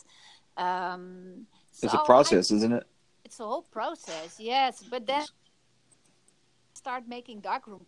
Um, 0.57 1.47
It's 1.84 1.93
a 1.93 1.97
a 1.97 2.01
I- 2.01 2.05
process, 2.05 2.51
isn't 2.51 2.74
it? 2.74 2.84
it's 3.26 3.39
a 3.41 3.43
whole 3.45 3.63
process, 3.63 4.39
yes. 4.39 4.84
But 4.89 5.05
then 5.05 5.26
start 6.74 7.03
making 7.07 7.41
darkroom. 7.41 7.86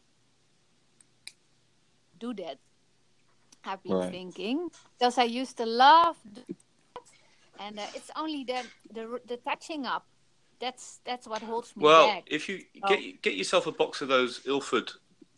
Do 2.19 2.33
that. 2.33 2.57
I've 3.63 3.81
been 3.83 3.93
Right. 3.93 4.11
thinking 4.11 4.69
because 4.97 5.17
I 5.17 5.23
used 5.23 5.55
to 5.57 5.65
love, 5.65 6.17
do. 6.33 6.41
And 7.59 7.79
uh, 7.79 7.83
it's 7.93 8.11
only 8.15 8.43
the, 8.43 8.63
the 8.93 9.19
the 9.27 9.37
touching 9.37 9.85
up. 9.85 10.05
That's 10.59 10.99
that's 11.05 11.27
what 11.27 11.41
holds 11.41 11.75
me 11.75 11.83
Well, 11.83 12.07
back. 12.07 12.23
if 12.27 12.49
you 12.49 12.61
Oh. 12.83 12.89
get 12.89 13.21
get 13.21 13.35
yourself 13.35 13.67
a 13.67 13.71
box 13.71 14.01
of 14.01 14.07
those 14.07 14.41
Ilford 14.45 14.91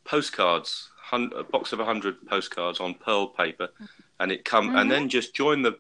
postcards, 0.04 0.90
hun- 0.98 1.32
a 1.36 1.44
box 1.44 1.74
of 1.74 1.80
hundred 1.80 2.16
postcards 2.28 2.80
on 2.80 2.96
pearl 2.96 3.28
paper, 3.28 3.70
and 4.20 4.32
it 4.32 4.46
come 4.46 4.68
Mm-hmm. 4.70 4.78
and 4.78 4.92
then 4.92 5.10
just 5.10 5.34
join 5.36 5.62
the 5.62 5.78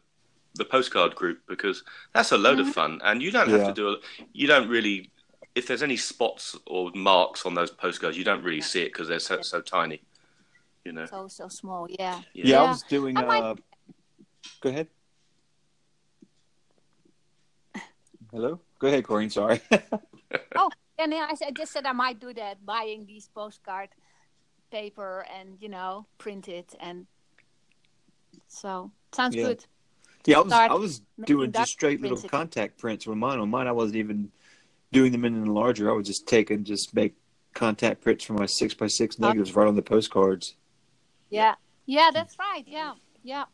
the 0.55 0.65
postcard 0.65 1.15
group 1.15 1.39
because 1.47 1.83
that's 2.13 2.31
a 2.31 2.37
load 2.37 2.57
Mm-hmm. 2.59 2.67
of 2.69 2.73
fun, 2.75 3.01
and 3.03 3.21
you 3.21 3.31
don't 3.31 3.49
have 3.49 3.61
Yeah. 3.61 3.67
to 3.67 3.73
do 3.73 3.91
it. 3.93 3.99
You 4.33 4.47
don't 4.47 4.67
really. 4.69 5.09
If 5.53 5.67
there's 5.67 5.83
any 5.83 5.97
spots 5.97 6.55
or 6.65 6.91
marks 6.95 7.45
on 7.45 7.55
those 7.55 7.71
postcards, 7.71 8.17
you 8.17 8.23
don't 8.23 8.41
really 8.43 8.61
see 8.61 8.83
it 8.83 8.93
because 8.93 9.07
they're 9.09 9.19
so, 9.19 9.41
so 9.41 9.59
tiny. 9.59 10.01
You 10.85 10.93
know. 10.93 11.05
So 11.07 11.27
so 11.27 11.47
small, 11.49 11.87
yeah. 11.89 12.21
Yeah, 12.33 12.45
Yeah. 12.45 12.61
I 12.63 12.69
was 12.69 12.83
doing. 12.83 13.17
I 13.17 13.25
might- 13.25 13.43
Uh, 13.43 13.55
go 14.61 14.69
ahead. 14.69 14.87
Hello. 18.31 18.59
Go 18.79 18.87
ahead, 18.87 19.03
Corine. 19.03 19.31
Sorry. 19.31 19.61
Oh, 20.55 20.69
and 20.99 21.11
then 21.13 21.21
I, 21.23 21.33
I 21.47 21.51
just 21.51 21.71
said 21.71 21.85
I 21.85 21.93
might 21.93 22.19
do 22.19 22.33
that, 22.33 22.65
buying 22.65 23.05
these 23.05 23.29
postcard 23.33 23.89
paper 24.69 25.25
and 25.33 25.57
you 25.61 25.69
know 25.69 26.05
print 26.17 26.47
it, 26.49 26.75
and 26.79 27.07
so 28.47 28.91
sounds 29.13 29.35
Yeah. 29.35 29.43
good. 29.43 29.65
yeah, 30.25 30.37
I 30.37 30.41
was. 30.41 30.53
I 30.53 30.73
was 30.73 31.01
doing 31.25 31.51
just 31.51 31.71
straight 31.71 32.01
little 32.01 32.17
prints. 32.17 32.31
contact 32.31 32.77
prints 32.77 33.07
with 33.07 33.17
mine. 33.17 33.39
On 33.39 33.49
mine, 33.49 33.67
I 33.67 33.71
wasn't 33.71 33.97
even 33.97 34.31
doing 34.91 35.11
them 35.11 35.25
in 35.25 35.45
the 35.45 35.51
larger. 35.51 35.89
I 35.89 35.93
would 35.93 36.05
just 36.05 36.27
take 36.27 36.49
and 36.51 36.65
just 36.65 36.93
make 36.93 37.15
contact 37.53 38.01
prints 38.01 38.23
for 38.25 38.33
my 38.33 38.45
six 38.45 38.73
by 38.73 38.87
six 38.87 39.19
negatives 39.19 39.55
right 39.55 39.67
on 39.67 39.75
the 39.75 39.81
postcards 39.81 40.55
Yeah, 41.29 41.55
yeah, 41.85 42.11
that's 42.13 42.37
right. 42.39 42.63
Yeah, 42.67 42.93
yeah. 43.23 43.45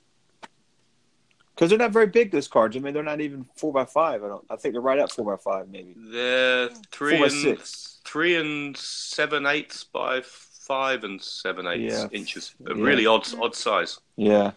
Because 1.58 1.72
they're 1.72 1.80
not 1.80 1.92
very 1.92 2.06
big. 2.06 2.30
Those 2.30 2.48
cards. 2.48 2.78
I 2.78 2.80
mean, 2.80 2.94
they're 2.94 3.02
not 3.02 3.20
even 3.20 3.44
four 3.56 3.74
by 3.74 3.84
five. 3.86 4.24
I 4.24 4.28
don't. 4.28 4.46
I 4.48 4.58
think 4.58 4.74
they're 4.76 4.82
right 4.82 5.00
at 5.00 5.12
four 5.12 5.26
by 5.26 5.42
five, 5.42 5.68
maybe 5.70 5.96
They're 5.98 6.70
three 6.92 7.18
four 7.18 7.26
and 7.26 7.34
six. 7.34 8.00
three 8.06 8.36
and 8.36 8.78
seven 8.78 9.48
eighths 9.48 9.84
by 9.84 10.22
five 10.22 11.04
and 11.04 11.20
seven 11.20 11.66
eighths 11.66 11.96
Yeah. 11.96 12.08
inches. 12.12 12.54
A 12.64 12.76
Yeah. 12.76 12.84
really 12.84 13.08
odd 13.08 13.28
odd 13.42 13.56
size. 13.56 14.00
Yeah. 14.16 14.52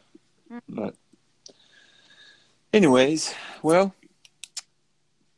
Mm-hmm. 0.53 0.74
But, 0.74 0.94
anyways, 2.72 3.34
well, 3.62 3.94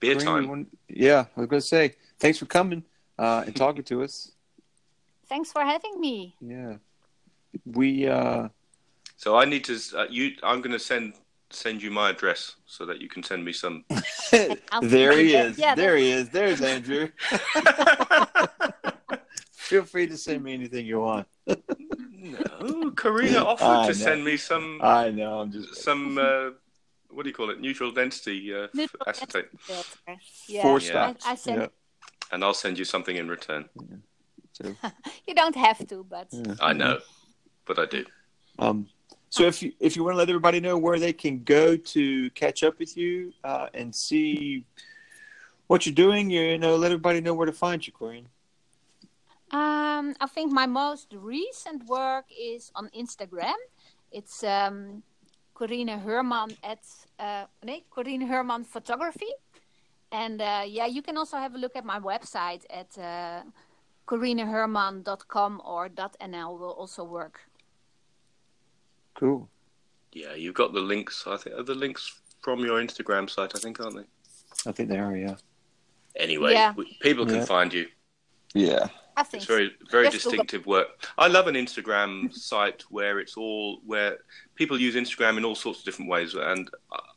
Beer 0.00 0.16
Corine, 0.16 0.24
time. 0.24 0.42
you 0.42 0.48
want- 0.48 0.78
yeah, 0.88 1.26
I 1.36 1.40
was 1.40 1.48
going 1.48 1.60
to 1.62 1.66
say 1.66 1.94
thanks 2.18 2.38
for 2.38 2.46
coming 2.46 2.82
uh, 3.20 3.44
and 3.46 3.54
talking 3.54 3.84
to 3.84 4.02
us. 4.02 4.32
Thanks 5.28 5.50
for 5.52 5.62
having 5.62 5.98
me. 6.00 6.34
Yeah, 6.42 6.76
we. 7.64 8.06
Uh, 8.06 8.48
So 9.16 9.36
I 9.36 9.44
need 9.46 9.64
to. 9.64 9.78
Uh, 9.96 10.06
you, 10.10 10.32
I'm 10.42 10.60
going 10.60 10.72
to 10.72 10.78
send 10.78 11.14
send 11.54 11.82
you 11.82 11.90
my 11.90 12.10
address 12.10 12.56
so 12.66 12.84
that 12.86 13.00
you 13.00 13.08
can 13.08 13.22
send 13.22 13.44
me 13.44 13.52
some. 13.52 13.84
There 14.82 15.16
he 15.18 15.34
is. 15.34 15.58
yeah, 15.58 15.74
there 15.74 15.96
he 15.96 16.10
is. 16.10 16.30
There's 16.30 16.60
Andrew. 16.60 17.08
Feel 19.52 19.84
free 19.84 20.06
to 20.06 20.16
send 20.16 20.42
me 20.42 20.52
anything 20.54 20.84
you 20.86 21.00
want. 21.00 21.26
no, 21.46 22.90
Karina 22.96 23.38
offered 23.44 23.64
I 23.64 23.82
to 23.82 23.88
know. 23.88 23.92
send 23.92 24.24
me 24.24 24.36
some 24.36 24.80
I 24.82 25.10
know. 25.10 25.40
I'm 25.40 25.52
just 25.52 25.76
some. 25.82 26.18
Uh, 26.18 26.50
what 27.10 27.22
do 27.24 27.28
you 27.28 27.34
call 27.34 27.50
it? 27.50 27.60
Neutral 27.60 27.90
density 27.92 28.54
uh, 28.54 28.68
Neutral 28.74 29.02
acetate, 29.06 29.48
filter. 29.60 30.18
Yeah, 30.48 30.62
four 30.62 30.80
Yeah. 30.80 30.88
stops. 30.90 31.26
I, 31.26 31.32
I 31.32 31.34
said 31.36 31.58
yeah. 31.58 31.66
and 32.32 32.42
I'll 32.44 32.54
send 32.54 32.78
you 32.78 32.84
something 32.84 33.16
in 33.16 33.28
return. 33.28 33.68
So, 34.52 34.74
you 35.26 35.34
don't 35.34 35.56
have 35.56 35.86
to, 35.88 36.04
but 36.08 36.28
yeah. 36.32 36.54
I 36.60 36.72
know, 36.72 36.98
but 37.66 37.78
I 37.78 37.86
do. 37.86 38.04
Um, 38.58 38.88
so 39.32 39.44
if 39.44 39.62
you 39.62 39.72
if 39.80 39.96
you 39.96 40.04
want 40.04 40.12
to 40.12 40.18
let 40.18 40.28
everybody 40.28 40.60
know 40.60 40.76
where 40.76 40.98
they 40.98 41.14
can 41.14 41.42
go 41.42 41.74
to 41.74 42.28
catch 42.42 42.62
up 42.62 42.78
with 42.78 42.98
you 42.98 43.32
uh, 43.44 43.68
and 43.72 43.94
see 43.94 44.62
what 45.68 45.86
you're 45.86 45.94
doing, 45.94 46.28
you 46.28 46.58
know, 46.58 46.76
let 46.76 46.92
everybody 46.92 47.22
know 47.22 47.32
where 47.32 47.46
to 47.46 47.52
find 47.66 47.80
you, 47.86 47.94
Corine. 47.94 48.26
um, 49.50 50.14
I 50.20 50.26
think 50.34 50.52
my 50.52 50.66
most 50.66 51.14
recent 51.16 51.86
work 51.86 52.26
is 52.38 52.70
on 52.74 52.90
Instagram. 52.90 53.56
It's 54.10 54.44
um, 54.44 55.02
Corine 55.54 55.96
Hörmann 56.04 56.54
at 56.62 56.84
uh, 57.18 57.46
nee, 57.64 57.84
Corine 57.90 58.28
Hörmann 58.28 58.66
Photography, 58.66 59.32
and 60.12 60.42
uh, 60.42 60.64
yeah, 60.66 60.84
you 60.84 61.00
can 61.00 61.16
also 61.16 61.38
have 61.38 61.54
a 61.54 61.58
look 61.58 61.74
at 61.74 61.86
my 61.86 61.98
website 61.98 62.64
at 62.68 62.98
uh, 62.98 63.44
or 64.10 65.88
.nl 65.88 66.58
will 66.58 66.76
also 66.82 67.02
work. 67.02 67.40
Cool. 69.14 69.48
Yeah, 70.12 70.34
you've 70.34 70.54
got 70.54 70.72
the 70.72 70.80
links. 70.80 71.24
I 71.26 71.36
think 71.36 71.56
are 71.58 71.62
the 71.62 71.74
links 71.74 72.20
from 72.42 72.60
your 72.60 72.80
Instagram 72.82 73.28
site. 73.30 73.52
I 73.54 73.58
think, 73.58 73.80
aren't 73.80 73.96
they? 73.96 74.68
I 74.68 74.72
think 74.72 74.88
they 74.88 74.98
are. 74.98 75.16
Yeah. 75.16 75.36
Anyway, 76.16 76.52
Yeah. 76.52 76.72
we, 76.76 76.96
people 77.00 77.24
can 77.26 77.36
Yeah. 77.36 77.44
find 77.44 77.72
you. 77.72 77.86
Yeah. 78.54 78.88
I 79.16 79.22
think 79.22 79.42
It's 79.42 79.46
very 79.46 79.76
very 79.90 80.04
Just 80.08 80.24
distinctive 80.24 80.64
work. 80.66 80.88
I 81.18 81.28
love 81.28 81.46
an 81.46 81.54
Instagram 81.54 82.32
site 82.50 82.82
where 82.90 83.18
it's 83.20 83.36
all 83.36 83.80
where 83.84 84.18
people 84.54 84.80
use 84.80 84.94
Instagram 84.94 85.36
in 85.36 85.44
all 85.44 85.54
sorts 85.54 85.80
of 85.80 85.84
different 85.84 86.10
ways, 86.10 86.34
and 86.34 86.70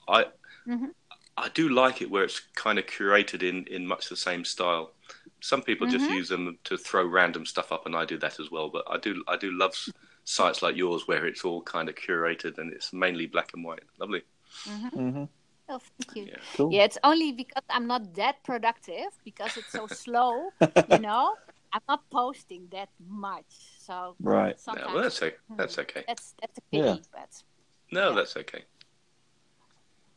I 0.08 0.26
Mhm. 0.68 0.92
I 1.38 1.50
do 1.50 1.70
like 1.70 2.02
it 2.02 2.10
where 2.10 2.24
it's 2.24 2.40
kind 2.56 2.80
of 2.80 2.86
curated 2.86 3.44
in 3.44 3.66
in 3.68 3.86
much 3.88 4.10
the 4.10 4.16
same 4.18 4.44
style. 4.46 4.94
Some 5.42 5.62
people 5.62 5.88
just 5.88 6.06
Mhm. 6.10 6.16
use 6.16 6.30
them 6.30 6.58
to 6.66 6.78
throw 6.78 7.06
random 7.06 7.46
stuff 7.46 7.72
up, 7.72 7.86
and 7.86 7.96
I 7.96 8.04
do 8.06 8.18
that 8.18 8.40
as 8.40 8.52
well. 8.52 8.70
But 8.70 8.84
I 8.90 8.98
do 8.98 9.24
I 9.28 9.38
do 9.38 9.52
love 9.52 9.72
s- 9.72 9.90
sites 10.26 10.62
like 10.62 10.76
yours 10.76 11.08
where 11.08 11.26
it's 11.26 11.46
all 11.46 11.62
kind 11.62 11.88
of 11.88 11.96
curated 11.96 12.58
and 12.58 12.74
it's 12.74 12.92
mainly 12.92 13.28
black 13.28 13.52
and 13.54 13.64
white. 13.64 13.84
Lovely. 14.00 14.24
Mm-hmm. 14.68 15.24
Oh, 15.70 15.80
thank 15.80 16.16
you. 16.18 16.26
Yeah. 16.26 16.38
Cool. 16.56 16.72
Yeah, 16.74 16.84
it's 16.84 16.98
only 17.04 17.32
because 17.32 17.64
I'm 17.70 17.88
not 17.88 18.14
that 18.16 18.44
productive 18.44 19.08
because 19.24 19.56
it's 19.58 19.72
so 19.72 19.88
slow, 20.04 20.50
you 20.90 21.00
know. 21.00 21.36
I'm 21.74 21.82
not 21.90 22.10
posting 22.10 22.68
that 22.72 22.90
much, 23.10 23.46
so 23.80 24.16
Right. 24.22 24.56
No, 24.68 24.74
well, 24.94 25.04
that's 25.04 25.22
okay. 25.22 25.36
That's 25.58 25.78
okay. 25.80 26.04
that's 26.08 26.34
that's 26.40 26.58
a 26.58 26.62
pity. 26.72 26.84
Yeah. 26.88 26.96
But 27.12 27.44
No, 27.92 28.10
Yeah. 28.10 28.16
that's 28.16 28.38
okay. 28.38 28.64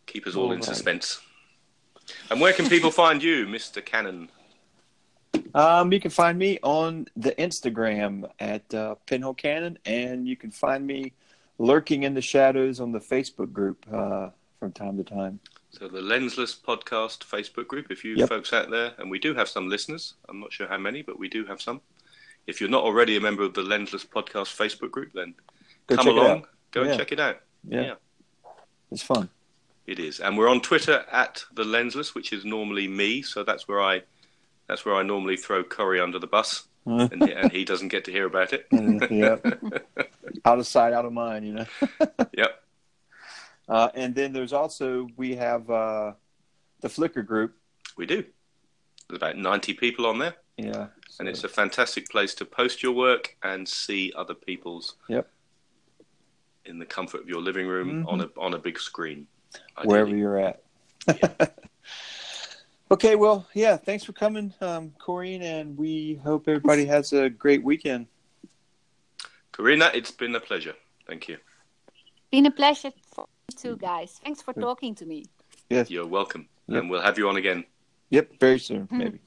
Keep 0.07 0.27
us 0.27 0.37
all 0.37 0.45
in 0.45 0.51
All 0.51 0.55
right. 0.57 0.65
suspense. 0.65 1.21
And 2.31 2.41
where 2.41 2.53
can 2.53 2.69
people 2.69 2.91
find 2.91 3.23
you, 3.23 3.47
Mr. 3.47 3.85
Cannon? 3.85 4.31
Um, 5.55 5.93
you 5.93 6.01
can 6.01 6.11
find 6.11 6.39
me 6.39 6.59
on 6.63 7.07
the 7.17 7.33
Instagram 7.33 8.31
at 8.39 8.73
uh, 8.75 8.97
Pinhole 9.07 9.35
Cannon, 9.35 9.79
and 9.85 10.27
you 10.29 10.37
can 10.37 10.51
find 10.51 10.87
me 10.87 11.13
lurking 11.59 12.03
in 12.05 12.15
the 12.15 12.23
shadows 12.23 12.81
on 12.81 12.93
the 12.93 13.01
Facebook 13.01 13.53
group 13.53 13.85
uh, 13.93 14.31
from 14.61 14.73
time 14.73 14.97
to 14.97 15.05
time. 15.05 15.41
So 15.71 15.89
the 15.89 16.01
Lensless 16.01 16.59
Podcast 16.61 17.21
Facebook 17.25 17.67
group, 17.69 17.91
if 17.91 18.05
you 18.05 18.15
Yep. 18.17 18.29
folks 18.29 18.53
out 18.53 18.71
there, 18.71 18.95
and 18.99 19.11
we 19.11 19.19
do 19.19 19.35
have 19.35 19.49
some 19.49 19.69
listeners. 19.69 20.15
I'm 20.29 20.41
not 20.41 20.53
sure 20.53 20.67
how 20.67 20.79
many, 20.79 21.03
but 21.03 21.19
we 21.19 21.29
do 21.29 21.45
have 21.47 21.61
some. 21.61 21.81
If 22.47 22.61
you're 22.61 22.71
not 22.71 22.85
already 22.85 23.17
a 23.17 23.21
member 23.21 23.43
of 23.43 23.55
the 23.55 23.63
Lensless 23.63 24.07
Podcast 24.07 24.57
Facebook 24.57 24.91
group, 24.91 25.13
then 25.13 25.35
Go 25.87 25.97
come 25.97 26.09
along, 26.09 26.47
go 26.71 26.83
and 26.83 26.99
check 26.99 27.13
it 27.13 27.21
out. 27.21 27.41
Yeah. 27.67 27.81
Yeah. 27.83 27.95
It's 28.91 29.03
fun. 29.03 29.29
It 29.87 29.99
is, 29.99 30.21
and 30.21 30.37
we're 30.37 30.49
on 30.49 30.61
Twitter 30.61 31.05
at 31.11 31.45
the 31.55 31.65
Lensless, 31.65 32.15
which 32.15 32.33
is 32.33 32.45
normally 32.45 32.89
me. 32.89 33.23
So 33.23 33.43
that's 33.43 33.67
where 33.69 33.81
I, 33.81 34.03
that's 34.69 34.85
where 34.85 34.95
I 34.95 35.03
normally 35.03 35.37
throw 35.37 35.65
Corey 35.65 36.01
under 36.01 36.19
the 36.19 36.27
bus, 36.27 36.69
and, 36.87 37.23
he- 37.25 37.33
and 37.33 37.51
he 37.53 37.65
doesn't 37.65 37.89
get 37.89 38.05
to 38.07 38.13
hear 38.13 38.27
about 38.27 38.53
it. 38.53 38.67
yeah. 39.11 39.37
Out 40.45 40.59
of 40.59 40.67
sight, 40.67 40.93
out 40.93 41.05
of 41.07 41.13
mind, 41.13 41.47
you 41.47 41.53
know. 41.55 41.67
Yep. 42.37 42.63
Uh, 43.69 43.89
and 43.95 44.15
then 44.15 44.33
there's 44.33 44.53
also 44.53 45.09
we 45.17 45.35
have 45.37 45.69
uh, 45.71 46.13
the 46.81 46.89
Flickr 46.89 47.25
group. 47.27 47.55
We 47.97 48.07
do. 48.07 48.25
There's 49.09 49.17
about 49.17 49.37
90 49.37 49.75
people 49.75 50.07
on 50.07 50.19
there, 50.19 50.35
Yeah. 50.57 50.87
and 51.19 51.29
it's 51.29 51.45
a 51.45 51.49
fantastic 51.49 52.09
place 52.11 52.35
to 52.37 52.45
post 52.45 52.83
your 52.83 52.93
work 52.93 53.37
and 53.43 53.67
see 53.69 54.13
other 54.17 54.35
people's. 54.35 54.97
Yep. 55.09 55.29
In 56.67 56.79
the 56.79 56.87
comfort 56.87 57.23
of 57.23 57.29
your 57.29 57.41
living 57.41 57.67
room 57.67 58.05
Mhm. 58.05 58.13
on 58.13 58.21
a 58.21 58.29
on 58.39 58.53
a 58.55 58.59
big 58.59 58.79
screen. 58.79 59.27
wherever 59.85 60.15
you're 60.15 60.39
at. 60.39 60.63
Okay, 62.91 63.17
well, 63.17 63.47
yeah, 63.53 63.77
thanks 63.77 64.03
for 64.05 64.13
coming, 64.13 64.55
um, 64.63 64.93
Corine, 64.99 65.43
and 65.43 65.77
we 65.77 66.15
hope 66.25 66.49
everybody 66.49 66.87
has 66.87 67.13
a 67.13 67.29
great 67.29 67.63
weekend. 67.63 68.07
Karina, 69.53 69.91
it's 69.93 70.11
been 70.11 70.35
a 70.35 70.41
pleasure. 70.41 70.75
Thank 71.07 71.29
you. 71.29 71.37
Been 72.31 72.47
a 72.47 72.51
pleasure 72.51 72.93
for 73.13 73.27
you 73.51 73.57
too, 73.57 73.77
guys. 73.77 74.19
Thanks 74.25 74.41
for 74.41 74.55
talking 74.55 74.95
to 74.97 75.05
me. 75.07 75.27
Yes. 75.69 75.91
You're 75.91 76.07
welcome. 76.07 76.49
Yep. 76.69 76.81
And 76.81 76.91
we'll 76.91 77.03
have 77.03 77.19
you 77.19 77.29
on 77.29 77.37
again. 77.37 77.65
Yep, 78.11 78.39
very 78.41 78.59
soon, 78.59 78.87
Hmm. 78.87 78.99
maybe. 78.99 79.21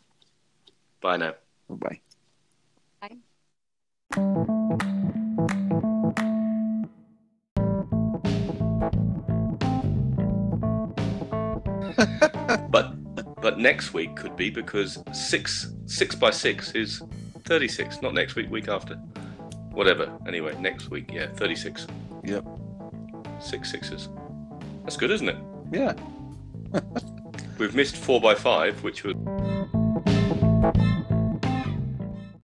Bye 1.01 1.17
now. 1.17 1.35
Bye. 1.69 2.01
Bye. 3.01 3.17
But 13.41 13.57
next 13.57 13.93
week 13.93 14.15
could 14.15 14.35
be 14.35 14.49
because 14.49 15.03
six 15.13 15.73
six 15.87 16.13
by 16.15 16.29
six 16.29 16.71
is 16.71 17.01
thirty 17.43 17.67
six. 17.67 18.01
Not 18.01 18.13
next 18.13 18.35
week, 18.35 18.49
week 18.51 18.67
after. 18.67 18.95
Whatever. 19.71 20.11
Anyway, 20.27 20.55
next 20.59 20.91
week, 20.91 21.09
yeah, 21.11 21.27
thirty 21.27 21.55
six. 21.55 21.87
Yep. 22.23 22.45
Six 23.39 23.71
sixes. 23.71 24.09
That's 24.83 24.97
good, 24.97 25.11
isn't 25.11 25.29
it? 25.29 25.37
Yeah. 25.71 25.93
We've 27.57 27.75
missed 27.75 27.95
four 27.95 28.21
by 28.21 28.35
five, 28.35 28.83
which 28.83 29.03
would 29.03 29.17